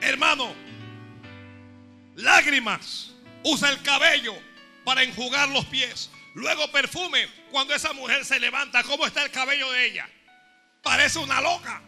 Hermano, 0.00 0.52
lágrimas, 2.16 3.13
usa 3.44 3.70
el 3.70 3.80
cabello 3.82 4.34
para 4.84 5.02
enjugar 5.02 5.48
los 5.50 5.64
pies. 5.66 6.10
Luego 6.34 6.70
perfume 6.72 7.28
cuando 7.50 7.74
esa 7.74 7.92
mujer 7.92 8.24
se 8.24 8.40
levanta. 8.40 8.82
¿Cómo 8.82 9.06
está 9.06 9.24
el 9.24 9.30
cabello 9.30 9.70
de 9.70 9.86
ella? 9.86 10.08
Parece 10.82 11.18
una 11.18 11.40
loca. 11.40 11.80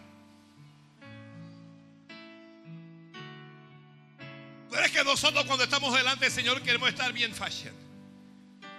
Pero 4.71 4.85
es 4.85 4.93
que 4.93 5.05
nosotros 5.05 5.45
cuando 5.47 5.65
estamos 5.65 5.95
delante 5.97 6.27
del 6.27 6.35
Señor 6.35 6.63
queremos 6.63 6.89
estar 6.89 7.13
bien 7.13 7.35
fashion. 7.35 7.75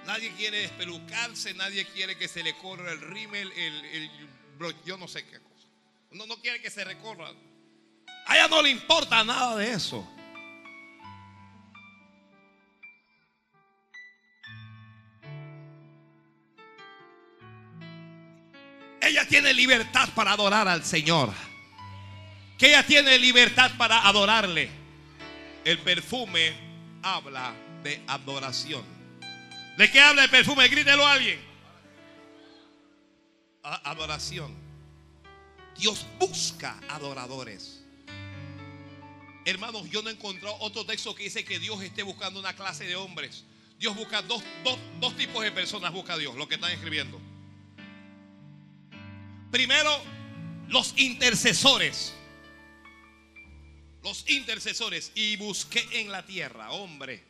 Nadie 0.06 0.32
quiere 0.38 0.60
despelucarse, 0.60 1.54
nadie 1.54 1.86
quiere 1.86 2.18
que 2.18 2.30
se 2.30 2.42
le 2.42 2.56
corra 2.56 2.94
el 2.94 3.02
rímel, 3.02 3.52
el, 3.52 4.10
yo 4.86 4.98
no 4.98 5.08
sé 5.08 5.26
qué 5.26 5.40
cosa. 5.40 5.68
No, 6.12 6.26
no 6.26 6.38
quiere 6.38 6.62
que 6.62 6.70
se 6.70 6.86
recorra. 6.86 7.30
A 8.26 8.36
ella 8.36 8.48
no 8.48 8.62
le 8.62 8.70
importa 8.70 9.24
nada 9.24 9.58
de 9.58 9.74
eso. 9.74 10.08
Ella 19.08 19.28
tiene 19.28 19.54
libertad 19.54 20.10
para 20.16 20.32
adorar 20.32 20.68
al 20.68 20.84
Señor. 20.84 21.34
Que 22.58 22.68
ella 22.68 22.86
tiene 22.86 23.18
libertad 23.20 23.72
para 23.78 24.08
adorarle. 24.08 24.70
El 25.64 25.80
perfume 25.80 26.54
habla 27.02 27.54
de 27.84 28.02
adoración. 28.08 28.84
¿De 29.78 29.92
qué 29.92 30.00
habla 30.00 30.24
el 30.24 30.30
perfume? 30.30 30.68
Grítelo 30.68 31.06
a 31.06 31.14
alguien. 31.14 31.40
adoración. 33.62 34.56
Dios 35.78 36.06
busca 36.18 36.80
adoradores. 36.90 37.84
Hermanos, 39.46 39.90
yo 39.90 40.02
no 40.02 40.10
he 40.10 40.14
encontrado 40.14 40.58
otro 40.60 40.86
texto 40.86 41.14
que 41.14 41.24
dice 41.24 41.46
que 41.46 41.60
Dios 41.60 41.82
esté 41.82 42.04
buscando 42.04 42.40
una 42.40 42.56
clase 42.56 42.86
de 42.86 42.96
hombres. 42.96 43.46
Dios 43.78 43.96
busca 43.96 44.22
dos, 44.24 44.44
dos 45.00 45.16
tipos 45.16 45.44
de 45.44 45.52
personas, 45.52 45.94
busca 45.94 46.18
Dios, 46.18 46.36
lo 46.36 46.48
que 46.48 46.56
están 46.56 46.72
escribiendo. 46.72 47.22
Primero, 49.52 49.92
los 50.68 50.94
intercesores. 50.98 52.14
Los 54.04 54.30
intercesores. 54.30 55.12
Y 55.16 55.38
busqué 55.38 55.86
en 55.94 56.12
la 56.12 56.26
tierra, 56.26 56.72
hombre, 56.72 57.24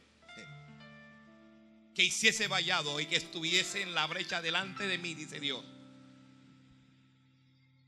que 1.94 2.04
hiciese 2.04 2.48
vallado 2.48 3.00
y 3.00 3.06
que 3.06 3.16
estuviese 3.16 3.82
en 3.82 3.94
la 3.94 4.06
brecha 4.08 4.42
delante 4.42 4.88
de 4.88 4.98
mí, 4.98 5.14
dice 5.16 5.40
Dios. 5.40 5.64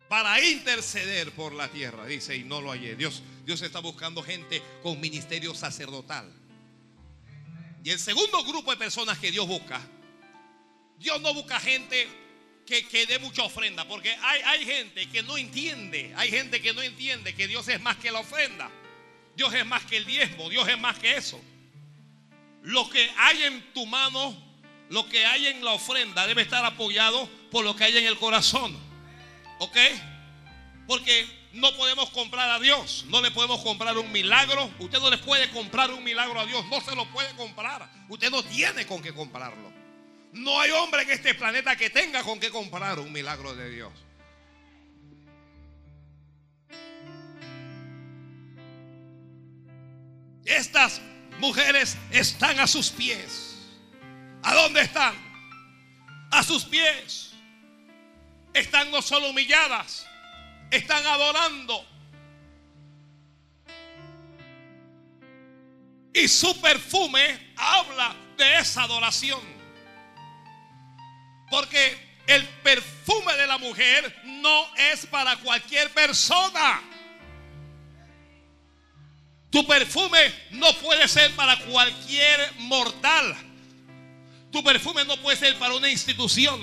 Para 0.08 0.44
interceder 0.44 1.32
por 1.34 1.54
la 1.54 1.70
tierra, 1.70 2.08
dice, 2.08 2.36
y 2.36 2.44
no 2.44 2.62
lo 2.62 2.72
hallé. 2.72 2.96
Dios, 2.96 3.22
Dios 3.46 3.62
está 3.62 3.80
buscando 3.80 4.24
gente 4.24 4.64
con 4.82 5.00
ministerio 5.00 5.54
sacerdotal. 5.54 6.34
Y 7.84 7.92
el 7.92 8.00
segundo 8.00 8.44
grupo 8.44 8.72
de 8.72 8.78
personas 8.78 9.20
que 9.20 9.32
Dios 9.32 9.48
busca, 9.48 9.80
Dios 10.98 11.22
no 11.22 11.34
busca 11.36 11.60
gente 11.60 12.08
que, 12.70 13.06
dé 13.06 13.20
mucha 13.20 13.44
ofrenda. 13.44 13.86
Porque 13.86 14.16
hay, 14.22 14.42
hay 14.42 14.66
gente 14.66 15.10
que 15.10 15.24
no 15.24 15.38
entiende, 15.38 16.14
hay 16.16 16.30
gente 16.30 16.62
que 16.62 16.74
no 16.74 16.82
entiende 16.82 17.34
que 17.34 17.48
Dios 17.48 17.68
es 17.68 17.82
más 17.82 17.98
que 17.98 18.12
la 18.12 18.20
ofrenda. 18.20 18.70
Dios 19.36 19.54
es 19.54 19.66
más 19.66 19.84
que 19.86 19.98
el 19.98 20.06
diezmo, 20.06 20.50
Dios 20.50 20.68
es 20.68 20.78
más 20.78 20.98
que 21.00 21.16
eso. 21.16 21.42
Lo 22.62 22.90
que 22.90 23.10
hay 23.18 23.44
en 23.44 23.74
tu 23.74 23.86
mano, 23.86 24.36
lo 24.90 25.08
que 25.08 25.26
hay 25.26 25.48
en 25.48 25.64
la 25.64 25.72
ofrenda 25.72 26.28
debe 26.28 26.42
estar 26.42 26.64
apoyado 26.66 27.28
por 27.50 27.64
lo 27.64 27.76
que 27.76 27.86
hay 27.86 27.98
en 27.98 28.06
el 28.06 28.18
corazón. 28.18 28.78
¿Ok? 29.60 29.78
Porque 30.88 31.26
no 31.54 31.74
podemos 31.76 32.10
comprar 32.12 32.50
a 32.50 32.60
Dios, 32.60 33.06
no 33.08 33.22
le 33.22 33.32
podemos 33.32 33.62
comprar 33.62 33.98
un 33.98 34.12
milagro. 34.12 34.70
Usted 34.80 35.00
no 35.00 35.10
le 35.10 35.18
puede 35.18 35.50
comprar 35.52 35.92
un 35.92 36.04
milagro 36.04 36.40
a 36.40 36.46
Dios, 36.46 36.66
no 36.68 36.82
se 36.82 36.96
lo 36.96 37.06
puede 37.06 37.34
comprar. 37.36 37.90
Usted 38.10 38.30
no 38.30 38.44
tiene 38.44 38.86
con 38.86 39.02
qué 39.02 39.14
comprarlo. 39.14 39.69
No 40.32 40.60
hay 40.60 40.72
hombre 40.72 41.02
en 41.04 41.12
este 41.12 41.34
planeta 41.34 41.76
que 41.76 41.90
tenga 41.90 42.24
con 42.24 42.40
qué 42.40 42.50
comprar 42.50 43.00
un 43.00 43.12
milagro 43.12 43.56
de 43.56 43.70
Dios. 43.70 43.94
Estas 50.46 51.02
mujeres 51.40 51.98
están 52.12 52.60
a 52.60 52.68
sus 52.68 52.90
pies. 52.90 53.56
¿A 54.44 54.56
dónde 54.56 54.82
están? 54.82 55.16
A 56.32 56.44
sus 56.44 56.66
pies. 56.66 57.34
Están 58.54 58.92
no 58.92 59.02
solo 59.02 59.30
humilladas, 59.30 60.08
están 60.72 61.06
adorando. 61.06 61.86
Y 66.14 66.28
su 66.28 66.60
perfume 66.60 67.54
habla 67.56 68.16
de 68.38 68.58
esa 68.58 68.84
adoración. 68.84 69.59
Porque 71.50 71.98
el 72.28 72.46
perfume 72.64 73.34
de 73.38 73.48
la 73.48 73.58
mujer 73.58 74.16
no 74.24 74.76
es 74.76 75.06
para 75.08 75.36
cualquier 75.38 75.90
persona. 75.92 76.82
Tu 79.50 79.66
perfume 79.66 80.32
no 80.52 80.72
puede 80.78 81.08
ser 81.08 81.32
para 81.36 81.58
cualquier 81.66 82.54
mortal. 82.60 83.36
Tu 84.52 84.64
perfume 84.64 85.06
no 85.06 85.18
puede 85.18 85.38
ser 85.38 85.58
para 85.58 85.74
una 85.74 85.90
institución. 85.90 86.62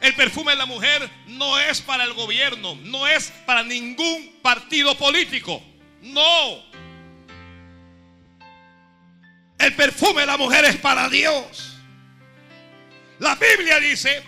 El 0.00 0.14
perfume 0.14 0.52
de 0.52 0.58
la 0.58 0.66
mujer 0.66 1.10
no 1.26 1.58
es 1.58 1.82
para 1.82 2.04
el 2.04 2.14
gobierno, 2.14 2.76
no 2.76 3.06
es 3.06 3.32
para 3.44 3.62
ningún 3.62 4.38
partido 4.40 4.96
político. 4.96 5.62
No. 6.00 6.62
El 9.58 9.74
perfume 9.74 10.22
de 10.22 10.26
la 10.26 10.38
mujer 10.38 10.64
es 10.64 10.76
para 10.76 11.08
Dios. 11.08 11.69
La 13.20 13.34
Biblia 13.34 13.78
dice 13.78 14.22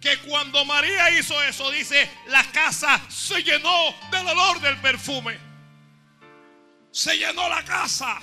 que 0.00 0.16
cuando 0.18 0.64
María 0.64 1.10
hizo 1.10 1.40
eso, 1.42 1.70
dice, 1.72 2.08
la 2.28 2.44
casa 2.52 3.00
se 3.08 3.42
llenó 3.42 3.94
del 4.12 4.26
olor 4.28 4.60
del 4.60 4.80
perfume. 4.80 5.38
Se 6.92 7.16
llenó 7.18 7.48
la 7.48 7.64
casa. 7.64 8.20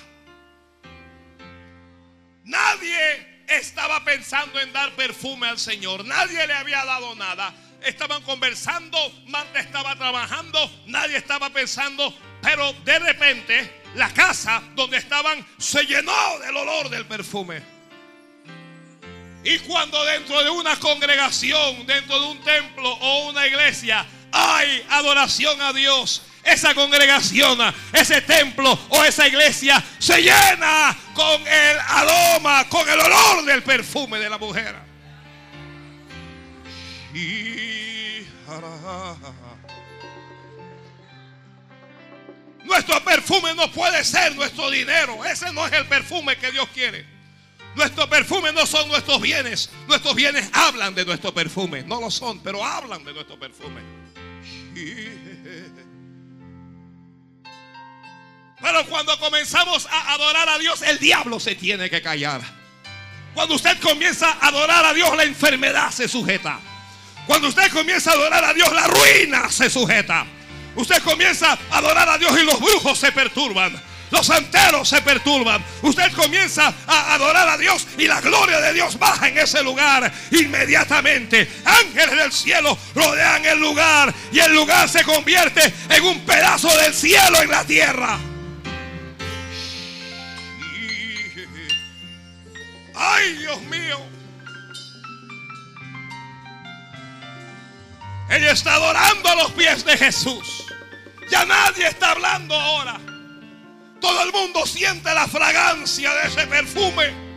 Nadie 2.45 3.43
estaba 3.47 4.03
pensando 4.05 4.59
en 4.61 4.71
dar 4.71 4.95
perfume 4.95 5.49
al 5.49 5.59
Señor. 5.59 6.05
Nadie 6.05 6.47
le 6.47 6.53
había 6.53 6.85
dado 6.85 7.13
nada. 7.15 7.53
Estaban 7.81 8.23
conversando, 8.23 8.97
Marta 9.27 9.59
estaba 9.59 9.97
trabajando, 9.97 10.59
nadie 10.85 11.17
estaba 11.17 11.49
pensando, 11.49 12.13
pero 12.41 12.71
de 12.85 12.99
repente 12.99 13.81
la 13.95 14.13
casa 14.13 14.63
donde 14.75 14.97
estaban 14.97 15.45
se 15.57 15.85
llenó 15.85 16.39
del 16.39 16.55
olor 16.55 16.89
del 16.89 17.05
perfume. 17.05 17.78
Y 19.49 19.57
cuando 19.57 20.05
dentro 20.05 20.43
de 20.43 20.51
una 20.51 20.75
congregación, 20.75 21.83
dentro 21.87 22.21
de 22.21 22.27
un 22.27 22.39
templo 22.43 22.87
o 22.87 23.29
una 23.29 23.47
iglesia 23.47 24.05
hay 24.31 24.85
adoración 24.91 25.59
a 25.59 25.73
Dios, 25.73 26.21
esa 26.43 26.75
congregación, 26.75 27.57
ese 27.91 28.21
templo 28.21 28.77
o 28.89 29.03
esa 29.03 29.27
iglesia 29.27 29.83
se 29.97 30.21
llena 30.21 30.95
con 31.15 31.41
el 31.47 31.79
aroma, 31.79 32.69
con 32.69 32.87
el 32.87 32.99
olor 32.99 33.43
del 33.45 33.63
perfume 33.63 34.19
de 34.19 34.29
la 34.29 34.37
mujer. 34.37 34.75
Nuestro 42.65 43.03
perfume 43.03 43.55
no 43.55 43.71
puede 43.71 44.03
ser 44.03 44.35
nuestro 44.35 44.69
dinero. 44.69 45.25
Ese 45.25 45.51
no 45.51 45.65
es 45.65 45.73
el 45.73 45.87
perfume 45.87 46.37
que 46.37 46.51
Dios 46.51 46.67
quiere. 46.71 47.18
Nuestro 47.75 48.09
perfume 48.09 48.51
no 48.51 48.65
son 48.65 48.87
nuestros 48.89 49.21
bienes. 49.21 49.69
Nuestros 49.87 50.15
bienes 50.15 50.49
hablan 50.53 50.95
de 50.95 51.05
nuestro 51.05 51.33
perfume. 51.33 51.83
No 51.83 52.01
lo 52.01 52.11
son, 52.11 52.39
pero 52.39 52.63
hablan 52.63 53.03
de 53.03 53.13
nuestro 53.13 53.39
perfume. 53.39 53.81
Pero 58.61 58.85
cuando 58.87 59.17
comenzamos 59.19 59.87
a 59.89 60.13
adorar 60.13 60.49
a 60.49 60.59
Dios, 60.59 60.81
el 60.81 60.99
diablo 60.99 61.39
se 61.39 61.55
tiene 61.55 61.89
que 61.89 62.01
callar. 62.01 62.41
Cuando 63.33 63.55
usted 63.55 63.79
comienza 63.79 64.31
a 64.31 64.47
adorar 64.47 64.85
a 64.85 64.93
Dios, 64.93 65.15
la 65.15 65.23
enfermedad 65.23 65.91
se 65.91 66.09
sujeta. 66.09 66.59
Cuando 67.25 67.47
usted 67.47 67.71
comienza 67.71 68.11
a 68.11 68.13
adorar 68.15 68.43
a 68.43 68.53
Dios, 68.53 68.69
la 68.73 68.87
ruina 68.87 69.49
se 69.49 69.69
sujeta. 69.69 70.25
Usted 70.75 71.01
comienza 71.03 71.57
a 71.71 71.77
adorar 71.77 72.09
a 72.09 72.17
Dios 72.17 72.37
y 72.37 72.43
los 72.43 72.59
brujos 72.59 72.99
se 72.99 73.11
perturban. 73.11 73.81
Los 74.11 74.25
santeros 74.27 74.89
se 74.89 75.01
perturban. 75.01 75.63
Usted 75.81 76.11
comienza 76.13 76.73
a 76.87 77.13
adorar 77.13 77.47
a 77.47 77.57
Dios 77.57 77.87
y 77.97 78.07
la 78.07 78.21
gloria 78.21 78.59
de 78.59 78.73
Dios 78.73 78.97
baja 78.97 79.27
en 79.27 79.37
ese 79.37 79.61
lugar 79.63 80.11
inmediatamente. 80.31 81.49
Ángeles 81.65 82.17
del 82.17 82.31
cielo 82.31 82.77
rodean 82.95 83.45
el 83.45 83.59
lugar 83.59 84.13
y 84.31 84.39
el 84.39 84.53
lugar 84.53 84.89
se 84.89 85.03
convierte 85.03 85.73
en 85.89 86.03
un 86.03 86.25
pedazo 86.25 86.75
del 86.77 86.93
cielo 86.93 87.41
en 87.41 87.49
la 87.49 87.63
tierra. 87.65 88.19
Ay, 92.95 93.33
Dios 93.37 93.61
mío. 93.61 93.99
Ella 98.29 98.51
está 98.51 98.75
adorando 98.75 99.29
a 99.29 99.35
los 99.35 99.51
pies 99.53 99.85
de 99.85 99.97
Jesús. 99.97 100.65
Ya 101.31 101.45
nadie 101.45 101.87
está 101.87 102.11
hablando 102.11 102.53
ahora. 102.53 102.99
Todo 103.99 104.23
el 104.23 104.31
mundo 104.31 104.65
siente 104.65 105.13
la 105.13 105.27
fragancia 105.27 106.13
de 106.13 106.27
ese 106.27 106.47
perfume. 106.47 107.29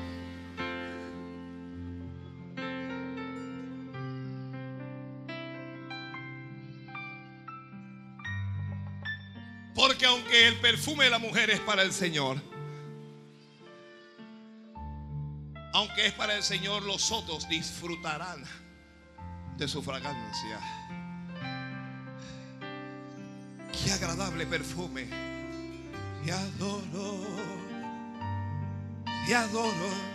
Porque 9.75 10.07
aunque 10.07 10.49
el 10.49 10.61
perfume 10.61 11.05
de 11.05 11.11
la 11.11 11.19
mujer 11.19 11.51
es 11.51 11.61
para 11.61 11.83
el 11.83 11.93
Señor, 11.93 12.41
aunque 15.73 16.07
es 16.07 16.13
para 16.13 16.37
el 16.37 16.43
Señor, 16.43 16.83
los 16.83 17.11
otros 17.11 17.49
disfrutarán 17.49 18.45
de 19.57 19.67
su 19.67 19.83
fragancia. 19.83 20.61
Qué 23.73 23.93
agradable 23.93 24.47
perfume. 24.47 25.32
Te 26.25 26.31
adoro. 26.31 27.21
Te 29.27 29.35
adoro. 29.35 30.13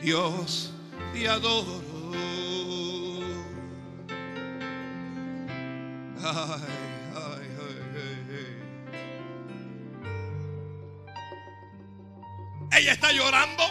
Dios, 0.00 0.72
te 1.12 1.28
adoro. 1.28 1.82
Ay, 6.22 6.62
ay, 7.14 7.48
ay, 12.72 12.78
Ella 12.78 12.92
está 12.92 13.12
llorando. 13.12 13.62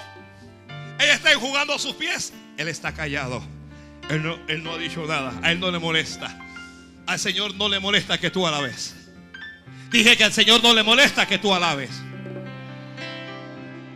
Ella 0.99 1.13
está 1.13 1.31
enjugando 1.31 1.77
sus 1.77 1.93
pies. 1.95 2.33
Él 2.57 2.67
está 2.67 2.93
callado. 2.93 3.41
Él 4.09 4.23
no, 4.23 4.39
él 4.47 4.63
no 4.63 4.73
ha 4.73 4.77
dicho 4.77 5.05
nada. 5.05 5.33
A 5.43 5.51
él 5.51 5.59
no 5.59 5.69
le 5.71 5.79
molesta. 5.79 6.48
Al 7.09 7.17
Señor 7.17 7.55
no 7.55 7.67
le 7.67 7.79
molesta 7.79 8.19
que 8.19 8.29
tú 8.29 8.45
alabes. 8.45 8.95
Dije 9.89 10.15
que 10.15 10.23
al 10.23 10.31
Señor 10.31 10.61
no 10.61 10.75
le 10.75 10.83
molesta 10.83 11.25
que 11.25 11.39
tú 11.39 11.51
alabes. 11.51 11.89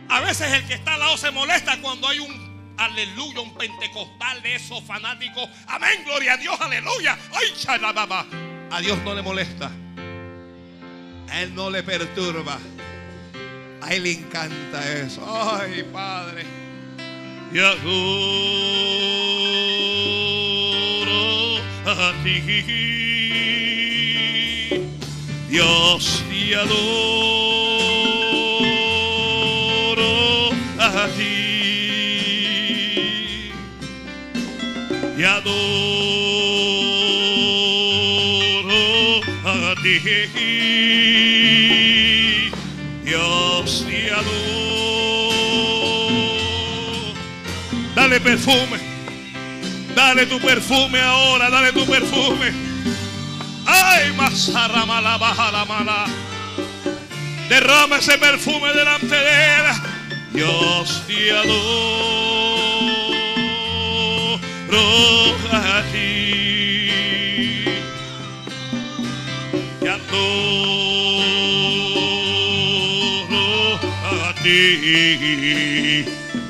A 0.08 0.18
veces 0.18 0.52
el 0.52 0.66
que 0.66 0.74
está 0.74 0.94
al 0.94 1.00
lado 1.00 1.16
se 1.16 1.30
molesta 1.30 1.80
cuando 1.80 2.08
hay 2.08 2.18
un 2.18 2.74
aleluya, 2.76 3.40
un 3.40 3.54
pentecostal 3.54 4.42
de 4.42 4.56
esos 4.56 4.82
fanáticos. 4.82 5.48
Amén, 5.68 6.02
gloria 6.04 6.32
a 6.32 6.36
Dios, 6.38 6.60
aleluya. 6.60 7.16
Ay, 7.32 7.54
chalababa. 7.56 8.26
A 8.72 8.80
Dios 8.80 8.98
no 9.04 9.14
le 9.14 9.22
molesta. 9.22 9.70
A 11.30 11.40
Él 11.40 11.54
no 11.54 11.70
le 11.70 11.84
perturba. 11.84 12.58
A 13.80 13.94
Él 13.94 14.02
le 14.02 14.10
encanta 14.10 14.92
eso. 14.92 15.24
Ay, 15.56 15.84
Padre. 15.92 16.44
Y 17.52 17.60
adoro 17.60 17.84
a 17.84 19.43
ti. 22.24 22.40
Dios, 25.50 26.24
te 26.28 26.54
adoro 26.56 26.80
a 30.78 31.08
ti. 31.16 31.34
Te 35.16 35.26
adoro 35.26 35.64
a 39.44 39.74
ti. 39.82 39.96
Dios, 43.04 43.84
te 43.86 44.10
adoro. 44.10 44.64
Dale 47.94 48.18
perfume. 48.20 48.73
Dale 50.04 50.26
tu 50.26 50.38
perfume 50.38 51.00
ahora. 51.00 51.48
Dale 51.48 51.72
tu 51.72 51.86
perfume. 51.86 52.52
Ay, 53.64 54.12
mala, 54.12 55.16
baja 55.16 55.50
la 55.50 55.64
mala. 55.64 56.04
Derrama 57.48 57.96
ese 57.96 58.18
perfume 58.18 58.70
delante 58.74 59.16
de 59.16 59.56
él. 59.56 59.64
Dios 60.34 61.02
te 61.06 61.32
adoro 61.32 61.48
a 65.52 65.82
ti. 65.90 66.90
Te 69.80 69.88
adoro 69.88 70.20
a 74.20 74.34
ti. 74.42 76.04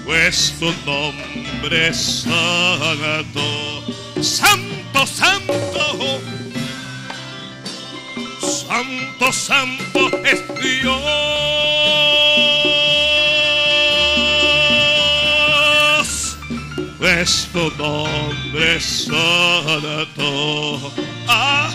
Pues 0.04 0.54
tu 0.58 0.74
nombre 0.84 1.88
es. 1.88 2.26
Santo, 5.06 6.20
santo. 8.40 9.32
Santo, 9.32 10.24
es 10.24 10.42
Dios. 10.62 11.02
Santo. 18.80 20.92
Ah, 21.28 21.70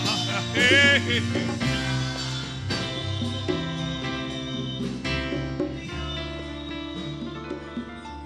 eh. 0.54 1.22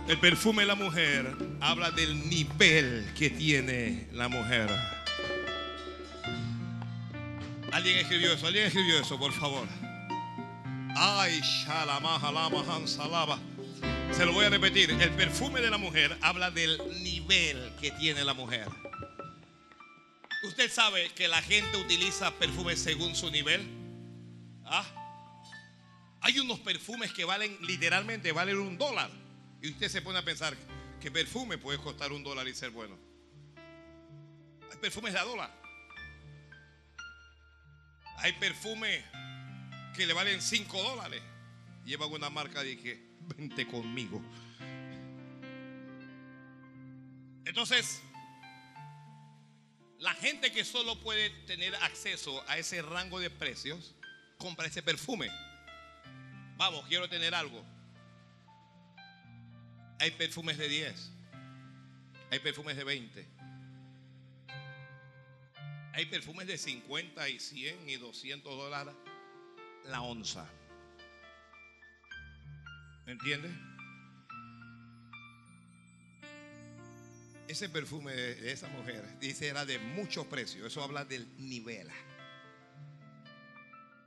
El 0.09 0.19
perfume 0.19 0.63
de 0.63 0.69
la 0.69 0.75
mujer 0.75 1.37
habla 1.61 1.91
del 1.91 2.29
nivel 2.29 3.07
que 3.17 3.31
tiene 3.31 4.07
la 4.13 4.29
mujer. 4.29 4.94
Alguien 7.85 8.01
escribió 8.01 8.33
eso, 8.33 8.47
alguien 8.47 8.65
escribió 8.65 8.99
eso, 8.99 9.19
por 9.19 9.31
favor. 9.35 9.69
Ay, 10.97 11.39
salaba. 11.43 13.39
Se 14.11 14.25
lo 14.25 14.33
voy 14.33 14.47
a 14.47 14.49
repetir. 14.49 14.91
El 14.91 15.11
perfume 15.11 15.61
de 15.61 15.69
la 15.69 15.77
mujer 15.77 16.17
habla 16.23 16.51
del 16.51 16.79
nivel 17.03 17.75
que 17.79 17.91
tiene 17.91 18.25
la 18.25 18.33
mujer. 18.33 18.67
Usted 20.45 20.73
sabe 20.73 21.11
que 21.11 21.29
la 21.29 21.43
gente 21.43 21.77
utiliza 21.77 22.31
perfume 22.31 22.75
según 22.75 23.15
su 23.15 23.31
nivel. 23.31 23.69
¿Ah? 24.65 24.87
Hay 26.23 26.39
unos 26.39 26.61
perfumes 26.61 27.13
que 27.13 27.27
valen 27.27 27.55
literalmente, 27.67 28.33
valen 28.33 28.61
un 28.61 28.79
dólar. 28.79 29.11
Y 29.61 29.69
usted 29.69 29.91
se 29.91 30.01
pone 30.01 30.19
a 30.19 30.25
pensar, 30.25 30.57
¿qué 31.03 31.11
perfume 31.11 31.59
puede 31.59 31.77
costar 31.77 32.13
un 32.13 32.25
dólar 32.25 32.49
y 32.49 32.55
ser 32.55 32.71
bueno? 32.71 32.97
Hay 34.73 34.79
perfumes 34.79 35.13
de 35.13 35.19
a 35.19 35.25
dólar. 35.25 35.64
Hay 38.25 38.33
perfumes 38.33 39.05
que 39.95 40.07
le 40.07 40.15
valen 40.15 40.41
5 40.41 40.83
dólares. 40.83 41.21
Llevan 41.85 42.11
una 42.11 42.31
marca 42.31 42.63
que 42.63 42.99
vente 43.21 43.67
conmigo. 43.67 44.23
Entonces, 47.45 48.01
la 49.99 50.15
gente 50.15 50.51
que 50.53 50.65
solo 50.65 50.99
puede 51.01 51.29
tener 51.45 51.75
acceso 51.77 52.43
a 52.49 52.57
ese 52.57 52.81
rango 52.81 53.21
de 53.21 53.29
precios, 53.29 53.95
compra 54.39 54.69
ese 54.69 54.83
perfume. 54.83 55.29
Vamos, 56.57 56.87
quiero 56.89 57.11
tener 57.11 57.35
algo. 57.35 57.63
Hay 60.01 60.13
perfumes 60.13 60.57
de 60.57 60.69
10. 60.71 61.11
Hay 62.31 62.39
perfumes 62.39 62.75
de 62.75 62.85
20. 62.85 63.34
Hay 65.95 66.07
perfumes 66.07 66.49
de 66.49 66.59
50 66.59 67.29
y 67.29 67.39
100 67.39 67.89
y 67.89 67.97
200 67.97 68.57
dólares 68.57 68.95
la 69.85 70.03
onza. 70.03 70.45
¿Me 73.07 73.13
entiendes? 73.13 73.53
Ese 77.47 77.69
perfume 77.69 78.13
de 78.13 78.51
esa 78.51 78.67
mujer, 78.69 79.05
dice, 79.21 79.47
era 79.47 79.65
de 79.65 79.79
mucho 79.79 80.29
precio. 80.29 80.67
Eso 80.67 80.83
habla 80.83 81.05
del 81.05 81.29
nivel. 81.39 81.89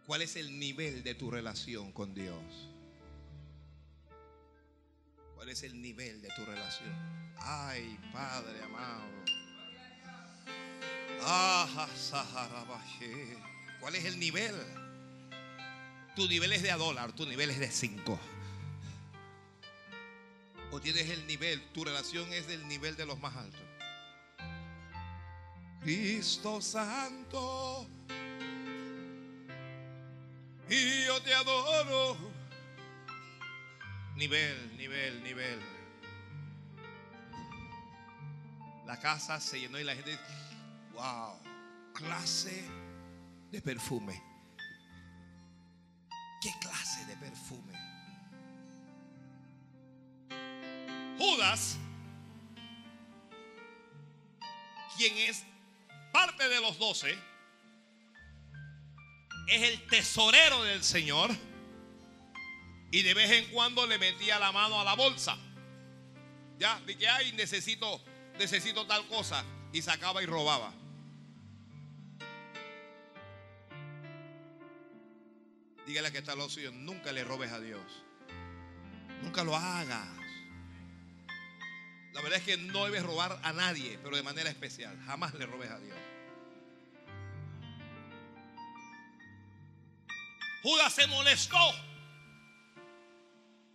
¿Cuál 0.05 0.23
es 0.23 0.35
el 0.35 0.59
nivel 0.59 1.03
de 1.03 1.15
tu 1.15 1.31
relación 1.31 1.93
con 1.93 2.13
Dios? 2.13 2.69
¿Cuál 5.35 5.47
es 5.47 5.63
el 5.63 5.81
nivel 5.81 6.21
de 6.21 6.27
tu 6.35 6.43
relación? 6.43 6.93
Ay, 7.37 7.97
Padre 8.11 8.61
amado. 8.61 9.36
¿Cuál 13.79 13.95
es 13.95 14.05
el 14.05 14.19
nivel? 14.19 14.55
Tu 16.15 16.27
nivel 16.27 16.53
es 16.53 16.63
de 16.63 16.71
a 16.71 16.77
dólar, 16.77 17.13
tu 17.13 17.25
nivel 17.25 17.49
es 17.49 17.59
de 17.59 17.71
cinco. 17.71 18.19
O 20.71 20.81
tienes 20.81 21.09
el 21.09 21.25
nivel, 21.27 21.61
tu 21.73 21.85
relación 21.85 22.31
es 22.33 22.47
del 22.47 22.67
nivel 22.67 22.95
de 22.95 23.05
los 23.05 23.19
más 23.19 23.35
altos. 23.35 23.61
Cristo 25.81 26.59
Santo, 26.61 27.87
y 30.69 31.05
yo 31.05 31.21
te 31.21 31.33
adoro. 31.33 32.17
Nivel, 34.15 34.77
nivel, 34.77 35.23
nivel. 35.23 35.59
La 38.85 38.99
casa 38.99 39.39
se 39.39 39.59
llenó 39.59 39.79
y 39.79 39.83
la 39.83 39.95
gente, 39.95 40.17
wow, 40.97 41.39
clase 41.93 42.63
de 43.51 43.61
perfume. 43.61 44.21
¿Qué 46.41 46.51
clase 46.59 47.05
de 47.05 47.15
perfume? 47.17 47.73
Judas, 51.17 51.77
quien 54.97 55.17
es 55.17 55.43
parte 56.11 56.49
de 56.49 56.61
los 56.61 56.77
doce, 56.77 57.17
es 59.47 59.63
el 59.63 59.87
tesorero 59.87 60.63
del 60.63 60.83
Señor 60.83 61.31
y 62.91 63.01
de 63.03 63.13
vez 63.13 63.31
en 63.31 63.51
cuando 63.51 63.85
le 63.85 63.97
metía 63.97 64.39
la 64.39 64.51
mano 64.51 64.79
a 64.79 64.83
la 64.83 64.95
bolsa. 64.95 65.37
Ya, 66.57 66.79
de 66.81 66.97
que 66.97 67.07
ay, 67.07 67.33
necesito, 67.33 68.03
necesito 68.39 68.85
tal 68.87 69.05
cosa 69.07 69.43
y 69.71 69.81
sacaba 69.81 70.23
y 70.23 70.25
robaba. 70.25 70.73
Dígale 75.87 76.11
que 76.11 76.17
está 76.17 76.35
lo 76.35 76.49
suyo, 76.49 76.69
nunca 76.73 77.13
le 77.13 77.23
robes 77.23 77.49
a 77.49 77.61
Dios. 77.61 77.81
Nunca 79.23 79.45
lo 79.45 79.55
hagas. 79.55 80.05
La 82.11 82.21
verdad 82.21 82.39
es 82.39 82.43
que 82.43 82.57
no 82.57 82.83
debes 82.83 83.03
robar 83.03 83.39
a 83.41 83.53
nadie, 83.53 83.97
pero 84.03 84.17
de 84.17 84.21
manera 84.21 84.49
especial. 84.49 84.99
Jamás 85.05 85.33
le 85.35 85.45
robes 85.45 85.71
a 85.71 85.79
Dios. 85.79 85.97
Judas 90.61 90.93
se 90.93 91.07
molestó 91.07 91.57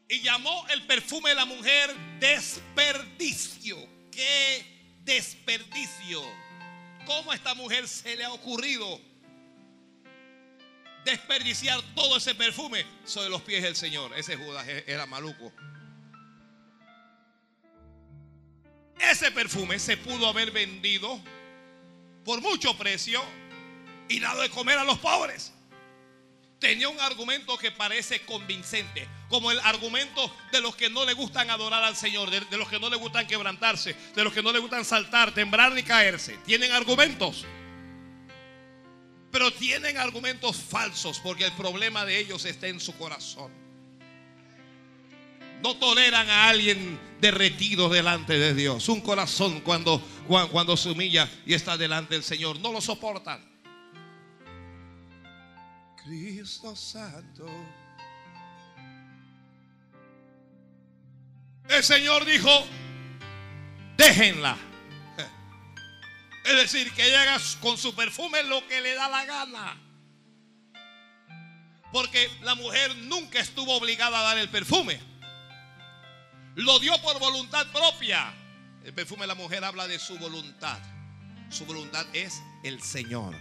y 0.07 0.21
llamó 0.21 0.67
el 0.69 0.87
perfume 0.87 1.31
de 1.31 1.37
la 1.37 1.47
mujer 1.47 1.97
desperdicio. 2.21 3.79
¿Qué 4.11 4.99
desperdicio? 5.03 6.23
¿Cómo 7.07 7.33
a 7.33 7.35
esta 7.35 7.55
mujer 7.55 7.89
se 7.89 8.17
le 8.17 8.25
ha 8.27 8.33
ocurrido 8.35 9.01
desperdiciar 11.05 11.81
todo 11.95 12.17
ese 12.17 12.35
perfume 12.35 12.85
sobre 13.05 13.29
los 13.29 13.43
pies 13.43 13.63
del 13.63 13.77
Señor? 13.77 14.13
Ese 14.17 14.37
Judas 14.37 14.67
e-, 14.69 14.85
era 14.87 15.07
maluco. 15.07 15.53
Ese 18.99 19.31
perfume 19.33 19.79
se 19.79 19.97
pudo 19.97 20.29
haber 20.29 20.51
vendido 20.51 21.21
por 22.25 22.41
mucho 22.41 22.77
precio 22.79 23.23
y 24.09 24.21
dado 24.21 24.43
de 24.43 24.51
comer 24.51 24.79
a 24.79 24.85
los 24.85 24.99
pobres 24.99 25.53
tenía 26.63 26.89
un 26.89 27.01
argumento 27.01 27.59
que 27.59 27.73
parece 27.73 28.21
convincente, 28.21 29.09
como 29.29 29.51
el 29.51 29.59
argumento 29.61 30.33
de 30.53 30.61
los 30.61 30.77
que 30.77 30.89
no 30.89 31.05
le 31.05 31.13
gustan 31.13 31.51
adorar 31.51 31.83
al 31.83 31.97
Señor, 31.97 32.31
de, 32.31 32.57
los 32.57 32.69
que 32.69 32.79
no 32.79 32.89
le 32.89 32.95
gustan 32.95 33.27
quebrantarse, 33.27 33.97
de 34.15 34.23
los 34.23 34.33
que 34.33 34.45
no 34.45 34.53
le 34.53 34.61
gustan 34.61 34.85
saltar, 34.85 35.35
temblar 35.35 35.73
ni 35.73 35.83
caerse. 35.83 36.39
Tienen 36.47 36.71
argumentos, 36.71 37.45
pero 39.33 39.51
tienen 39.51 39.97
argumentos 39.97 40.57
falsos 40.57 41.19
porque 41.19 41.47
el 41.47 41.53
problema 41.53 42.05
de 42.05 42.19
ellos 42.19 42.45
está 42.45 42.69
en 42.69 42.79
su 42.79 42.95
corazón. 42.99 43.51
No 45.63 45.77
toleran 45.77 46.29
a 46.29 46.49
alguien 46.49 47.01
derretido 47.21 47.89
delante 47.89 48.39
de 48.39 48.53
Dios. 48.53 48.89
Un 48.91 49.01
corazón 49.01 49.61
cuando, 49.61 50.03
cuando 50.51 50.77
se 50.77 50.91
humilla 50.91 51.31
y 51.47 51.55
está 51.55 51.79
delante 51.79 52.15
del 52.15 52.23
Señor, 52.23 52.61
no 52.61 52.73
lo 52.73 52.81
soportan. 52.81 53.43
Cristo 56.05 56.77
Santo. 56.77 57.47
El 61.69 61.83
Señor 61.83 62.27
dijo, 62.27 62.51
déjenla. 63.97 64.72
Es 66.45 66.57
decir, 66.57 66.93
que 66.93 67.07
ella 67.07 67.23
haga 67.23 67.39
con 67.61 67.79
su 67.79 67.95
perfume 67.95 68.43
lo 68.45 68.67
que 68.67 68.81
le 68.81 68.95
da 68.95 69.09
la 69.09 69.25
gana. 69.25 69.79
Porque 71.93 72.31
la 72.43 72.55
mujer 72.55 72.97
nunca 72.97 73.41
estuvo 73.41 73.77
obligada 73.77 74.21
a 74.21 74.23
dar 74.23 74.39
el 74.39 74.49
perfume. 74.49 75.01
Lo 76.57 76.79
dio 76.79 77.01
por 77.03 77.19
voluntad 77.19 77.67
propia. 77.73 78.35
El 78.85 78.93
perfume 78.93 79.23
de 79.23 79.29
la 79.29 79.35
mujer 79.35 79.63
habla 79.63 79.87
de 79.87 79.99
su 79.99 80.19
voluntad. 80.19 80.79
Su 81.51 81.65
voluntad 81.67 82.07
es 82.13 82.43
el 82.65 82.83
Señor. 82.83 83.35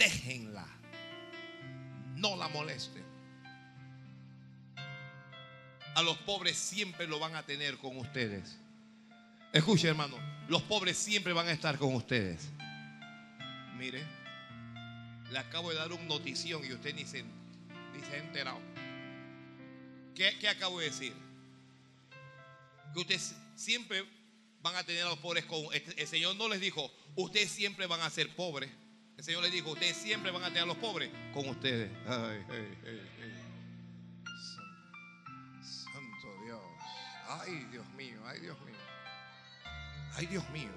déjenla. 0.00 0.66
No 2.16 2.34
la 2.34 2.48
molesten. 2.48 3.09
Los 6.02 6.16
pobres 6.18 6.56
siempre 6.56 7.06
lo 7.06 7.18
van 7.18 7.34
a 7.34 7.42
tener 7.44 7.76
con 7.78 7.96
ustedes. 7.96 8.56
Escuche, 9.52 9.88
hermano, 9.88 10.16
los 10.48 10.62
pobres 10.62 10.96
siempre 10.96 11.32
van 11.32 11.48
a 11.48 11.52
estar 11.52 11.76
con 11.78 11.94
ustedes. 11.94 12.48
Mire, 13.76 14.02
le 15.30 15.38
acabo 15.38 15.70
de 15.70 15.76
dar 15.76 15.92
un 15.92 16.06
notición 16.06 16.64
y 16.64 16.72
usted 16.72 16.94
ni 16.94 17.04
se, 17.04 17.24
ha 18.12 18.16
enterado. 18.16 18.60
¿Qué, 20.14 20.38
¿Qué 20.38 20.48
acabo 20.48 20.78
de 20.78 20.86
decir? 20.86 21.12
Que 22.92 23.00
ustedes 23.00 23.34
siempre 23.56 24.04
van 24.62 24.76
a 24.76 24.84
tener 24.84 25.04
a 25.04 25.08
los 25.08 25.18
pobres 25.18 25.44
con... 25.44 25.60
El 25.72 26.06
Señor 26.06 26.36
no 26.36 26.48
les 26.48 26.60
dijo, 26.60 26.92
ustedes 27.16 27.50
siempre 27.50 27.86
van 27.86 28.00
a 28.00 28.10
ser 28.10 28.34
pobres. 28.34 28.70
El 29.16 29.24
Señor 29.24 29.42
le 29.42 29.50
dijo, 29.50 29.70
ustedes 29.70 29.96
siempre 29.96 30.30
van 30.30 30.44
a 30.44 30.48
tener 30.48 30.62
a 30.62 30.66
los 30.66 30.76
pobres 30.76 31.10
con 31.34 31.48
ustedes. 31.48 31.90
Ay, 32.06 32.44
Santo 32.44 33.39
Ay, 37.38 37.64
Dios 37.70 37.86
mío, 37.90 38.20
ay, 38.26 38.40
Dios 38.40 38.60
mío. 38.62 38.76
Ay, 40.16 40.26
Dios 40.26 40.50
mío. 40.50 40.70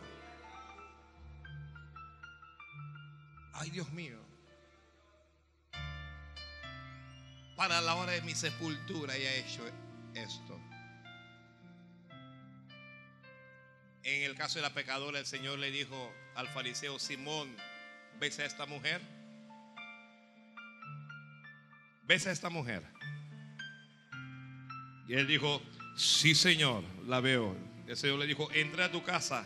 Ay, 3.54 3.72
Dios 3.72 3.92
mío. 3.92 4.20
Para 7.56 7.82
la 7.82 7.96
hora 7.96 8.12
de 8.12 8.22
mi 8.22 8.36
sepultura 8.36 9.16
he 9.16 9.40
hecho 9.40 9.64
esto. 10.14 10.60
En 14.04 14.24
el 14.24 14.36
caso 14.36 14.60
de 14.60 14.62
la 14.62 14.76
pecadora, 14.76 15.18
el 15.18 15.26
Señor 15.26 15.58
le 15.58 15.72
dijo 15.72 16.14
al 16.36 16.48
fariseo 16.50 17.00
Simón, 17.00 17.56
¿ves 18.20 18.38
a 18.38 18.46
esta 18.46 18.68
mujer? 18.68 19.02
¿Ves 22.04 22.28
a 22.28 22.32
esta 22.32 22.50
mujer? 22.50 22.84
Y 25.08 25.16
él 25.16 25.26
dijo, 25.26 25.62
sí 25.96 26.36
Señor, 26.36 26.84
la 27.08 27.20
veo. 27.20 27.56
El 27.88 27.98
Señor 27.98 28.20
le 28.20 28.28
dijo, 28.28 28.50
entra 28.54 28.86
a 28.86 28.92
tu 28.92 29.04
casa 29.04 29.46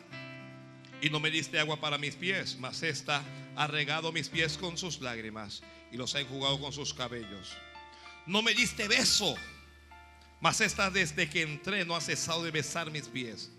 y 1.02 1.10
no 1.10 1.19
me 1.19 1.32
diste 1.32 1.60
agua 1.60 1.80
para 1.80 1.98
mis 1.98 2.15
pies, 2.15 2.57
mas 2.60 2.84
esta 2.84 3.24
ha 3.56 3.68
regado 3.68 4.11
mis 4.11 4.30
pies 4.30 4.57
con 4.57 4.78
sus 4.78 5.02
lágrimas 5.02 5.64
y 5.91 5.98
los 5.98 6.15
ha 6.15 6.22
enjugado 6.22 6.60
con 6.60 6.72
sus 6.72 6.94
cabellos. 6.94 7.57
No 8.26 8.41
me 8.41 8.53
diste 8.53 8.88
beso, 8.88 9.36
mas 10.40 10.61
esta 10.61 10.90
desde 10.90 11.30
que 11.30 11.41
entré 11.41 11.86
no 11.86 11.95
ha 11.95 12.02
cesado 12.02 12.44
de 12.44 12.52
besar 12.52 12.91
mis 12.91 13.07
pies. 13.07 13.52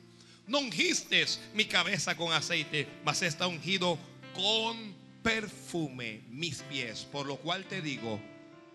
No 0.47 0.61
ungiste 0.61 1.25
mi 1.55 1.67
cabeza 1.67 2.17
con 2.17 2.33
aceite, 2.33 2.89
mas 3.05 3.23
esta 3.23 3.45
ha 3.45 3.49
ungido 3.49 3.99
con 4.35 4.95
perfume 5.23 6.23
mis 6.31 6.63
pies, 6.63 7.05
por 7.05 7.27
lo 7.27 7.37
cual 7.37 7.65
te 7.65 7.83
digo 7.83 8.21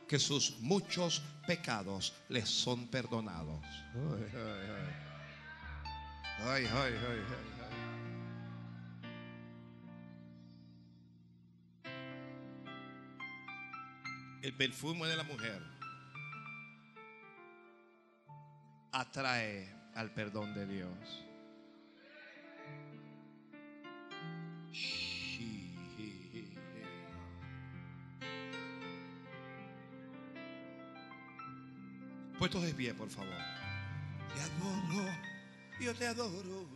que 0.07 0.19
sus 0.19 0.59
muchos 0.59 1.21
pecados 1.47 2.13
les 2.29 2.49
son 2.49 2.87
perdonados. 2.87 3.63
Ay, 6.39 6.65
ay, 6.65 6.65
ay, 6.65 6.93
ay. 7.09 7.63
El 14.41 14.53
perfume 14.57 15.07
de 15.07 15.15
la 15.15 15.23
mujer 15.23 15.61
atrae 18.91 19.73
al 19.95 20.13
perdón 20.13 20.53
de 20.53 20.67
Dios. 20.67 21.23
Puestos 32.43 32.63
de 32.63 32.73
pie, 32.73 32.93
por 32.93 33.09
favor. 33.09 33.37
Te 34.35 34.41
adoro, 34.41 35.09
yo 35.79 35.95
te 35.95 36.07
adoro, 36.07 36.67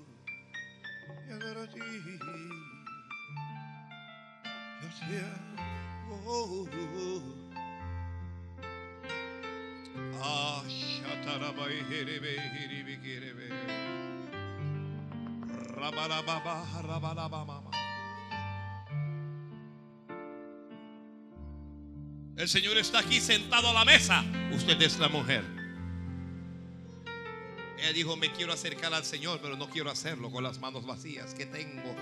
te 1.27 1.33
adoro 1.33 1.61
a 1.61 1.67
ti. 1.67 1.79
Yo 4.81 4.89
te 4.97 5.19
adoro. 6.23 7.21
Ah, 10.23 10.63
shatarabai 10.69 11.79
herebe 11.91 12.37
hiribi 12.55 12.97
kirebe. 12.99 13.49
Rabarababa, 15.75 16.65
rabarabamama. 16.81 17.71
El 22.37 22.47
Señor 22.47 22.77
está 22.77 22.99
aquí 22.99 23.19
sentado 23.19 23.67
a 23.71 23.73
la 23.73 23.83
mesa. 23.83 24.23
Usted 24.53 24.81
es 24.81 24.97
la 24.97 25.09
mujer. 25.09 25.56
Ella 27.77 27.93
dijo, 27.93 28.17
me 28.17 28.31
quiero 28.31 28.53
acercar 28.53 28.93
al 28.93 29.05
Señor, 29.05 29.39
pero 29.41 29.55
no 29.55 29.69
quiero 29.69 29.91
hacerlo 29.91 30.31
con 30.31 30.43
las 30.43 30.59
manos 30.59 30.85
vacías 30.85 31.33
que 31.35 31.45
tengo. 31.45 31.95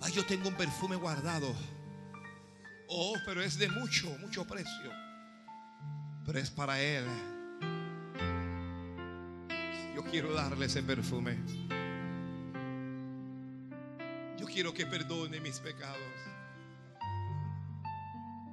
Ay, 0.00 0.12
yo 0.12 0.26
tengo 0.26 0.48
un 0.48 0.54
perfume 0.54 0.96
guardado. 0.96 1.54
Oh, 2.88 3.14
pero 3.24 3.42
es 3.42 3.58
de 3.58 3.68
mucho, 3.68 4.08
mucho 4.18 4.44
precio. 4.44 4.90
Pero 6.26 6.38
es 6.38 6.50
para 6.50 6.80
Él. 6.80 7.04
Yo 9.94 10.02
quiero 10.10 10.34
darle 10.34 10.66
ese 10.66 10.82
perfume. 10.82 11.38
Yo 14.36 14.46
quiero 14.46 14.74
que 14.74 14.84
perdone 14.84 15.40
mis 15.40 15.60
pecados. 15.60 16.00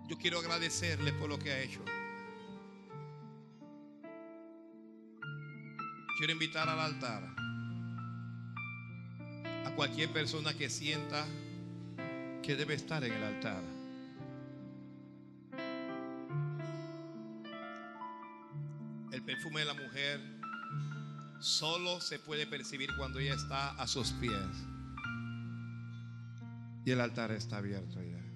Yo 0.07 0.17
quiero 0.17 0.39
agradecerle 0.39 1.11
por 1.13 1.27
lo 1.27 1.39
que 1.39 1.51
ha 1.51 1.59
hecho. 1.59 1.83
Quiero 6.21 6.33
invitar 6.33 6.69
al 6.69 6.79
altar 6.79 7.23
a 9.65 9.71
cualquier 9.75 10.13
persona 10.13 10.53
que 10.53 10.69
sienta 10.69 11.25
que 12.43 12.55
debe 12.55 12.75
estar 12.75 13.03
en 13.03 13.11
el 13.11 13.23
altar. 13.23 13.63
El 19.11 19.23
perfume 19.23 19.61
de 19.61 19.65
la 19.65 19.73
mujer 19.73 20.21
solo 21.39 21.99
se 21.99 22.19
puede 22.19 22.45
percibir 22.45 22.91
cuando 22.99 23.17
ella 23.17 23.33
está 23.33 23.71
a 23.71 23.87
sus 23.87 24.11
pies. 24.11 24.31
Y 26.85 26.91
el 26.91 27.01
altar 27.01 27.31
está 27.31 27.57
abierto 27.57 27.99
ya. 28.03 28.30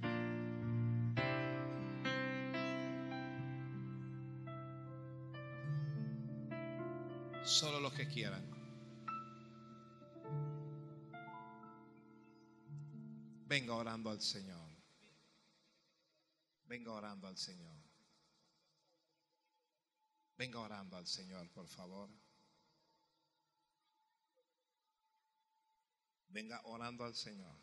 Que 7.96 8.08
quieran. 8.08 8.44
Venga 13.48 13.74
orando 13.74 14.10
al 14.10 14.22
Señor. 14.22 14.70
Venga 16.66 16.92
orando 16.92 17.28
al 17.28 17.38
Señor. 17.38 17.76
Venga 20.38 20.60
orando 20.60 20.98
al 20.98 21.08
Señor, 21.08 21.50
por 21.52 21.68
favor. 21.68 22.10
Venga 26.28 26.60
orando 26.66 27.06
al 27.06 27.16
Señor. 27.16 27.58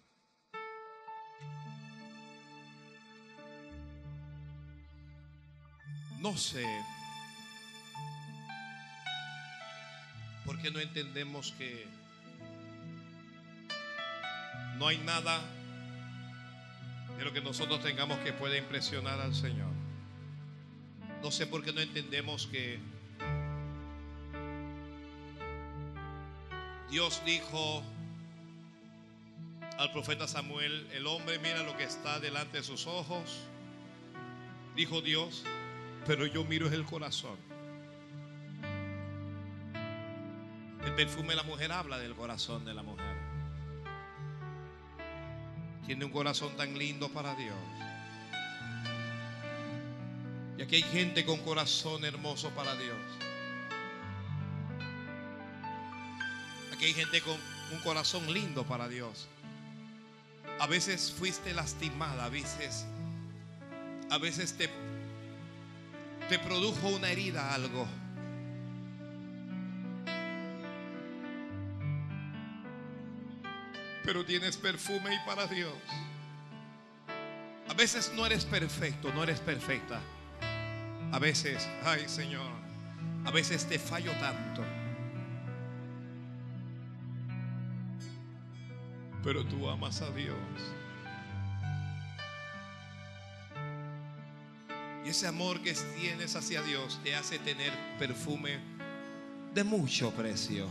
No 6.21 6.37
sé 6.39 6.65
por 10.45 10.59
qué 10.61 10.71
no 10.71 10.81
entendemos 10.81 11.53
que 11.59 11.87
no 14.79 14.89
hay 14.89 14.99
nada 14.99 15.41
de 17.17 17.25
lo 17.25 17.33
que 17.33 17.41
nosotros 17.41 17.83
tengamos 17.83 18.19
que 18.19 18.33
pueda 18.33 18.57
impresionar 18.57 19.21
al 19.21 19.35
Señor. 19.35 19.71
No 21.23 21.31
sé 21.31 21.47
por 21.47 21.63
qué 21.63 21.73
no 21.73 21.81
entendemos 21.81 22.49
que 22.49 22.81
Dios 26.91 27.23
dijo 27.25 27.83
al 29.79 29.93
profeta 29.93 30.27
Samuel, 30.27 30.87
el 30.93 31.07
hombre 31.07 31.39
mira 31.39 31.63
lo 31.63 31.77
que 31.77 31.85
está 31.85 32.21
delante 32.21 32.59
de 32.59 32.63
sus 32.63 32.87
ojos, 32.87 33.41
dijo 34.75 35.01
Dios, 35.01 35.45
pero 36.07 36.27
yo 36.27 36.45
miro 36.45 36.67
el 36.69 36.85
corazón. 36.85 37.52
El 40.93 40.97
perfume 41.07 41.29
de 41.29 41.37
la 41.37 41.43
mujer 41.43 41.73
habla 41.73 41.99
del 41.99 42.15
corazón 42.15 42.67
de 42.67 42.75
la 42.75 42.83
mujer. 42.83 43.17
Tiene 45.87 46.05
un 46.05 46.11
corazón 46.11 46.55
tan 46.59 46.77
lindo 46.77 47.09
para 47.09 47.35
Dios. 47.35 47.57
Y 50.59 50.63
aquí 50.63 50.77
hay 50.77 50.83
gente 50.83 51.25
con 51.25 51.39
corazón 51.39 52.05
hermoso 52.05 52.51
para 52.51 52.77
Dios. 52.77 52.99
Aquí 56.75 56.85
hay 56.85 56.93
gente 56.93 57.23
con 57.23 57.39
un 57.73 57.79
corazón 57.83 58.31
lindo 58.31 58.63
para 58.65 58.87
Dios. 58.87 59.29
A 60.61 60.67
veces 60.67 61.11
fuiste 61.19 61.55
lastimada, 61.55 62.27
a 62.27 62.29
veces, 62.29 62.85
a 64.11 64.19
veces 64.19 64.59
te, 64.59 64.69
te 66.29 66.39
produjo 66.39 66.89
una 66.89 67.11
herida 67.11 67.55
algo. 67.55 67.89
Pero 74.05 74.25
tienes 74.25 74.57
perfume 74.57 75.15
y 75.15 75.27
para 75.27 75.47
Dios. 75.47 75.75
A 77.69 77.75
veces 77.75 78.13
no 78.15 78.27
eres 78.27 78.45
perfecto, 78.45 79.13
no 79.15 79.23
eres 79.23 79.41
perfecta. 79.41 80.01
A 81.13 81.19
veces, 81.19 81.69
ay 81.85 82.05
Señor, 82.07 82.51
a 83.25 83.31
veces 83.31 83.67
te 83.67 83.79
fallo 83.79 84.13
tanto. 84.13 84.65
Pero 89.23 89.45
tú 89.45 89.69
amas 89.69 90.03
a 90.03 90.11
Dios. 90.11 90.37
Y 95.05 95.09
ese 95.09 95.27
amor 95.27 95.61
que 95.63 95.75
tienes 95.99 96.35
hacia 96.37 96.63
Dios 96.63 97.01
te 97.03 97.15
hace 97.15 97.39
tener 97.39 97.73
perfume 97.99 98.59
de 99.55 99.65
mucho 99.65 100.11
precio, 100.13 100.69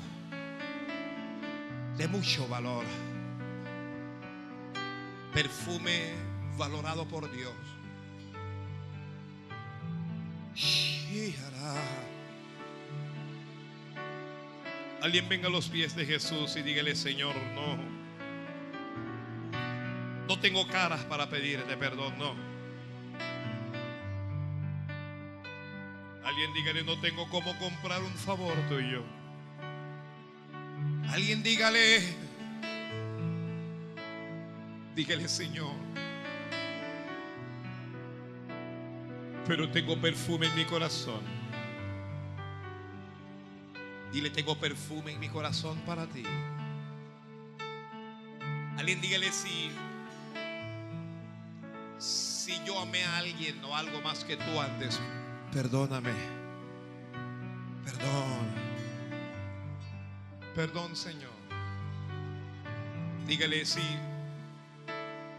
de 1.97 2.07
mucho 2.07 2.47
valor. 2.47 2.85
Perfume 5.33 6.13
valorado 6.57 7.07
por 7.07 7.31
Dios. 7.31 7.53
Alguien 15.01 15.27
venga 15.27 15.47
a 15.47 15.51
los 15.51 15.67
pies 15.67 15.95
de 15.95 16.05
Jesús 16.05 16.55
y 16.55 16.61
dígale, 16.61 16.95
Señor, 16.95 17.35
no. 17.55 17.77
No 20.27 20.39
tengo 20.39 20.67
caras 20.67 21.03
para 21.05 21.27
pedirte 21.27 21.75
perdón, 21.75 22.17
no. 22.19 22.35
Alguien 26.23 26.53
dígale, 26.53 26.83
no 26.83 26.99
tengo 27.01 27.27
cómo 27.29 27.57
comprar 27.57 28.01
un 28.03 28.13
favor 28.13 28.53
tuyo. 28.69 29.03
Alguien 31.09 31.41
dígale, 31.41 32.15
dígale, 34.95 35.27
Señor. 35.27 35.73
Pero 39.47 39.69
tengo 39.69 39.99
perfume 39.99 40.47
en 40.47 40.55
mi 40.55 40.65
corazón. 40.65 41.21
Dile, 44.11 44.29
tengo 44.29 44.55
perfume 44.57 45.13
en 45.13 45.19
mi 45.19 45.29
corazón 45.29 45.77
para 45.85 46.05
ti. 46.07 46.23
Alguien 48.77 48.99
dígale 48.99 49.31
si, 49.31 49.71
si 51.97 52.59
yo 52.65 52.79
amé 52.79 53.03
a 53.03 53.17
alguien 53.17 53.63
o 53.63 53.75
algo 53.75 54.01
más 54.01 54.23
que 54.25 54.35
tú 54.35 54.59
antes, 54.59 54.99
perdóname. 55.53 56.13
Perdón. 57.85 58.71
Perdón, 60.55 60.95
Señor. 60.95 61.31
Dígale 63.25 63.65
si, 63.65 63.81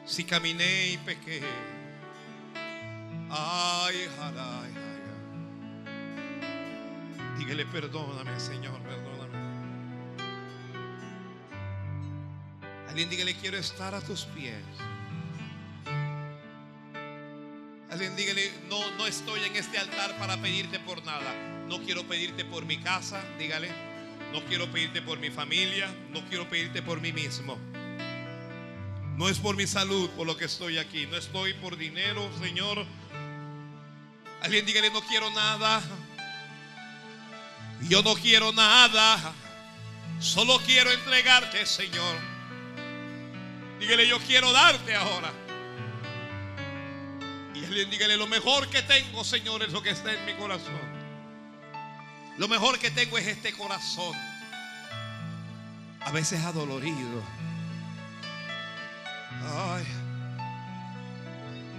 si 0.05 0.25
caminé 0.25 0.89
y 0.89 0.99
pequé. 0.99 1.43
Ay, 3.31 4.09
ay, 4.21 4.35
ay. 4.37 4.73
Dígale, 7.39 7.67
perdóname, 7.67 8.39
Señor, 8.39 8.81
perdóname. 8.83 9.33
Alguien 12.89 13.09
dígale, 13.09 13.35
quiero 13.37 13.57
estar 13.57 13.95
a 13.95 14.01
tus 14.01 14.25
pies. 14.27 14.63
Alguien 17.91 18.15
dígale, 18.17 18.53
no, 18.69 18.91
no 18.97 19.07
estoy 19.07 19.45
en 19.45 19.57
este 19.57 19.79
altar 19.79 20.17
para 20.19 20.37
pedirte 20.37 20.79
por 20.79 21.05
nada. 21.05 21.35
No 21.69 21.81
quiero 21.83 22.05
pedirte 22.05 22.45
por 22.45 22.65
mi 22.65 22.79
casa, 22.79 23.23
dígale. 23.39 23.71
No 24.33 24.45
quiero 24.45 24.71
pedirte 24.71 25.03
por 25.03 25.19
mi 25.19 25.31
familia, 25.31 25.91
no 26.11 26.25
quiero 26.29 26.49
pedirte 26.49 26.83
por 26.83 27.01
mí 27.01 27.13
mismo. 27.13 27.59
No 29.17 29.29
es 29.29 29.39
por 29.39 29.57
mi 29.57 29.67
salud 29.67 30.09
por 30.11 30.27
lo 30.27 30.37
que 30.37 30.47
estoy 30.47 30.79
aquí. 30.79 31.07
No 31.07 31.17
estoy 31.17 31.55
por 31.55 31.77
dinero, 31.77 32.31
Señor. 32.41 32.85
Alguien 34.43 34.67
dígale, 34.67 34.91
no 34.91 35.03
quiero 35.03 35.31
nada. 35.31 35.83
Yo 37.89 38.03
no 38.03 38.15
quiero 38.15 38.53
nada. 38.53 39.33
Solo 40.19 40.59
quiero 40.65 40.91
entregarte, 40.91 41.65
Señor. 41.67 42.17
Dígale, 43.79 44.07
yo 44.07 44.19
quiero 44.21 44.53
darte 44.53 44.95
ahora. 44.95 45.33
Y 47.55 47.65
alguien 47.65 47.91
dígale, 47.91 48.17
lo 48.17 48.27
mejor 48.27 48.69
que 48.69 48.83
tengo, 48.83 49.25
Señor, 49.25 49.63
es 49.63 49.73
lo 49.73 49.83
que 49.83 49.91
está 49.91 50.13
en 50.13 50.25
mi 50.25 50.35
corazón. 50.35 50.81
Lo 52.39 52.49
mejor 52.49 52.79
que 52.79 52.91
tengo 52.91 53.19
es 53.19 53.27
este 53.27 53.53
corazón. 53.53 54.17
A 56.01 56.11
veces 56.13 56.41
adolorido. 56.45 57.23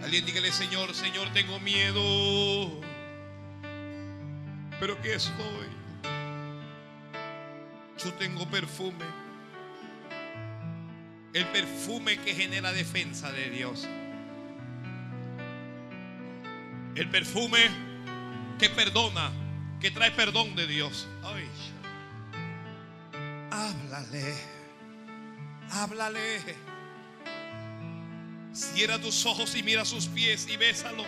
Alguien 0.03 0.25
dígale, 0.25 0.51
Señor, 0.51 0.93
Señor, 0.93 1.29
tengo 1.33 1.59
miedo. 1.59 2.81
Pero 4.79 5.01
que 5.01 5.15
estoy. 5.15 5.67
Yo 8.03 8.13
tengo 8.15 8.45
perfume. 8.49 9.05
El 11.33 11.45
perfume 11.47 12.19
que 12.19 12.35
genera 12.35 12.71
defensa 12.73 13.31
de 13.31 13.49
Dios. 13.49 13.87
El 16.95 17.09
perfume 17.09 17.59
que 18.59 18.69
perdona, 18.69 19.31
que 19.79 19.89
trae 19.89 20.11
perdón 20.11 20.55
de 20.55 20.67
Dios. 20.67 21.07
Ay. 21.23 21.49
Háblale. 23.49 24.35
Háblale. 25.71 26.62
Cierra 28.53 28.99
tus 28.99 29.25
ojos 29.25 29.55
y 29.55 29.63
mira 29.63 29.83
sus 29.83 30.05
pies 30.05 30.47
y 30.47 30.57
bésalos. 30.57 31.07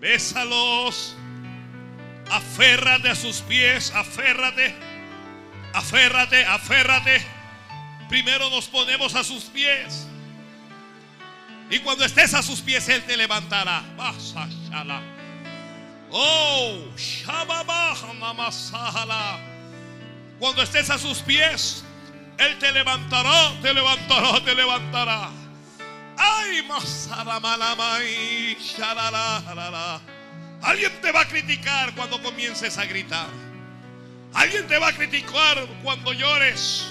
Bésalos. 0.00 1.16
Aférrate 2.30 3.10
a 3.10 3.14
sus 3.14 3.40
pies, 3.40 3.92
aférrate. 3.94 4.74
Aférrate, 5.72 6.44
aférrate. 6.44 7.26
Primero 8.08 8.48
nos 8.50 8.66
ponemos 8.66 9.14
a 9.16 9.24
sus 9.24 9.44
pies. 9.44 10.06
Y 11.70 11.80
cuando 11.80 12.04
estés 12.04 12.34
a 12.34 12.42
sus 12.42 12.60
pies, 12.60 12.88
Él 12.88 13.02
te 13.02 13.16
levantará. 13.16 13.82
Oh, 16.10 16.78
Cuando 20.38 20.62
estés 20.62 20.90
a 20.90 20.98
sus 20.98 21.18
pies, 21.18 21.84
Él 22.38 22.58
te 22.60 22.70
levantará, 22.70 23.52
te 23.60 23.74
levantará, 23.74 24.44
te 24.44 24.54
levantará. 24.54 25.43
Ay, 26.24 26.66
Alguien 30.62 31.00
te 31.02 31.12
va 31.12 31.20
a 31.20 31.28
criticar 31.28 31.94
cuando 31.94 32.22
comiences 32.22 32.78
a 32.78 32.86
gritar. 32.86 33.28
Alguien 34.32 34.66
te 34.66 34.78
va 34.78 34.88
a 34.88 34.92
criticar 34.92 35.66
cuando 35.82 36.12
llores. 36.12 36.86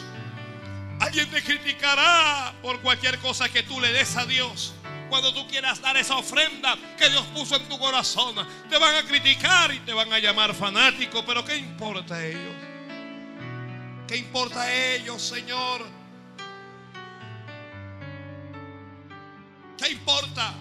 Alguien 0.99 1.29
te 1.31 1.41
criticará 1.41 2.53
por 2.61 2.79
cualquier 2.81 3.17
cosa 3.19 3.49
que 3.49 3.63
tú 3.63 3.79
le 3.81 3.91
des 3.91 4.15
a 4.15 4.25
Dios. 4.25 4.73
Cuando 5.09 5.33
tú 5.33 5.47
quieras 5.47 5.81
dar 5.81 5.97
esa 5.97 6.15
ofrenda 6.15 6.77
que 6.97 7.09
Dios 7.09 7.25
puso 7.33 7.55
en 7.55 7.67
tu 7.67 7.77
corazón, 7.77 8.35
te 8.69 8.77
van 8.77 8.95
a 8.95 9.03
criticar 9.03 9.73
y 9.73 9.79
te 9.79 9.93
van 9.93 10.11
a 10.13 10.19
llamar 10.19 10.53
fanático. 10.53 11.25
Pero 11.25 11.43
¿qué 11.43 11.57
importa 11.57 12.15
a 12.15 12.25
ellos? 12.25 12.55
¿Qué 14.07 14.17
importa 14.17 14.61
a 14.61 14.73
ellos, 14.73 15.21
Señor? 15.21 15.81
¿Qué 19.83 19.91
importa? 19.91 20.53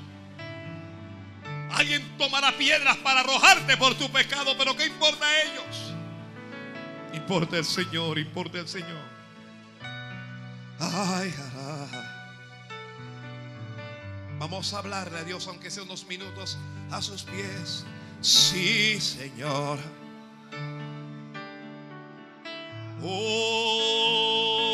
Alguien 1.70 2.02
tomará 2.18 2.56
piedras 2.58 2.96
para 2.98 3.20
arrojarte 3.20 3.76
por 3.76 3.94
tu 3.94 4.10
pecado, 4.10 4.56
pero 4.58 4.76
¿qué 4.76 4.86
importa 4.86 5.24
a 5.24 5.42
ellos? 5.42 5.94
Importa 7.14 7.56
el 7.56 7.64
Señor, 7.64 8.18
importa 8.18 8.58
el 8.58 8.68
Señor. 8.68 9.12
Ay, 10.80 11.32
Vamos 14.40 14.74
a 14.74 14.78
hablarle 14.78 15.20
a 15.20 15.22
Dios, 15.22 15.46
aunque 15.46 15.70
sea 15.70 15.84
unos 15.84 16.04
minutos, 16.06 16.58
a 16.90 17.00
sus 17.00 17.22
pies. 17.22 17.84
Sí, 18.20 19.00
Señor. 19.00 19.78
Oh. 23.04 24.71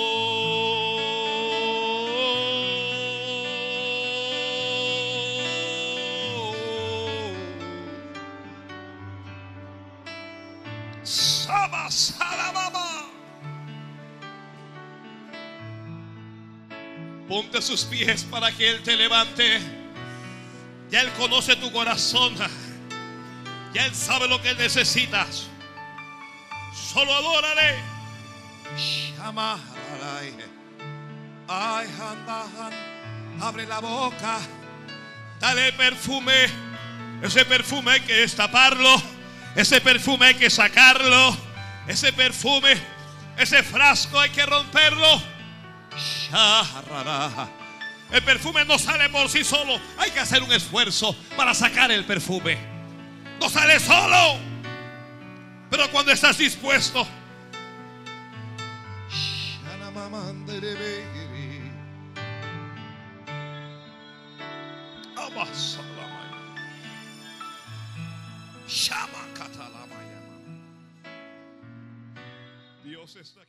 Ponte 17.39 17.63
sus 17.63 17.85
pies 17.85 18.25
para 18.25 18.51
que 18.51 18.69
Él 18.69 18.83
te 18.83 18.97
levante. 18.97 19.61
Ya 20.91 21.03
Él 21.03 21.13
conoce 21.13 21.55
tu 21.55 21.71
corazón. 21.71 22.35
Ya 23.73 23.87
Él 23.87 23.95
sabe 23.95 24.27
lo 24.27 24.43
que 24.43 24.57
necesitas. 24.57 25.47
Solo 26.93 27.15
adórale. 27.15 27.77
Ay, 31.47 31.89
abre 33.41 33.67
la 33.67 33.79
boca. 33.79 34.41
Dale 35.39 35.73
perfume. 35.75 36.47
Ese 37.23 37.45
perfume 37.45 37.93
hay 37.93 38.01
que 38.01 38.15
destaparlo. 38.15 39.01
Ese 39.55 39.81
perfume 39.81 40.27
hay 40.27 40.35
que 40.35 40.51
sacarlo. 40.51 41.37
Ese 41.87 42.13
perfume, 42.13 42.75
ese 43.37 43.63
frasco 43.63 44.19
hay 44.19 44.31
que 44.31 44.45
romperlo. 44.45 45.38
El 48.11 48.23
perfume 48.23 48.65
no 48.65 48.79
sale 48.79 49.09
por 49.11 49.29
sí 49.29 49.45
solo. 49.45 49.79
Hay 49.99 50.11
que 50.11 50.21
hacer 50.21 50.43
un 50.43 50.53
esfuerzo 50.53 51.15
para 51.37 51.55
sacar 51.55 51.91
el 51.91 52.05
perfume. 52.05 52.59
No 53.41 53.49
sale 53.49 53.79
solo. 53.81 54.39
Pero 55.71 55.91
cuando 55.91 56.13
estás 56.13 56.39
dispuesto. 56.39 57.07
Dios 72.85 73.17
está 73.17 73.43
aquí. 73.43 73.49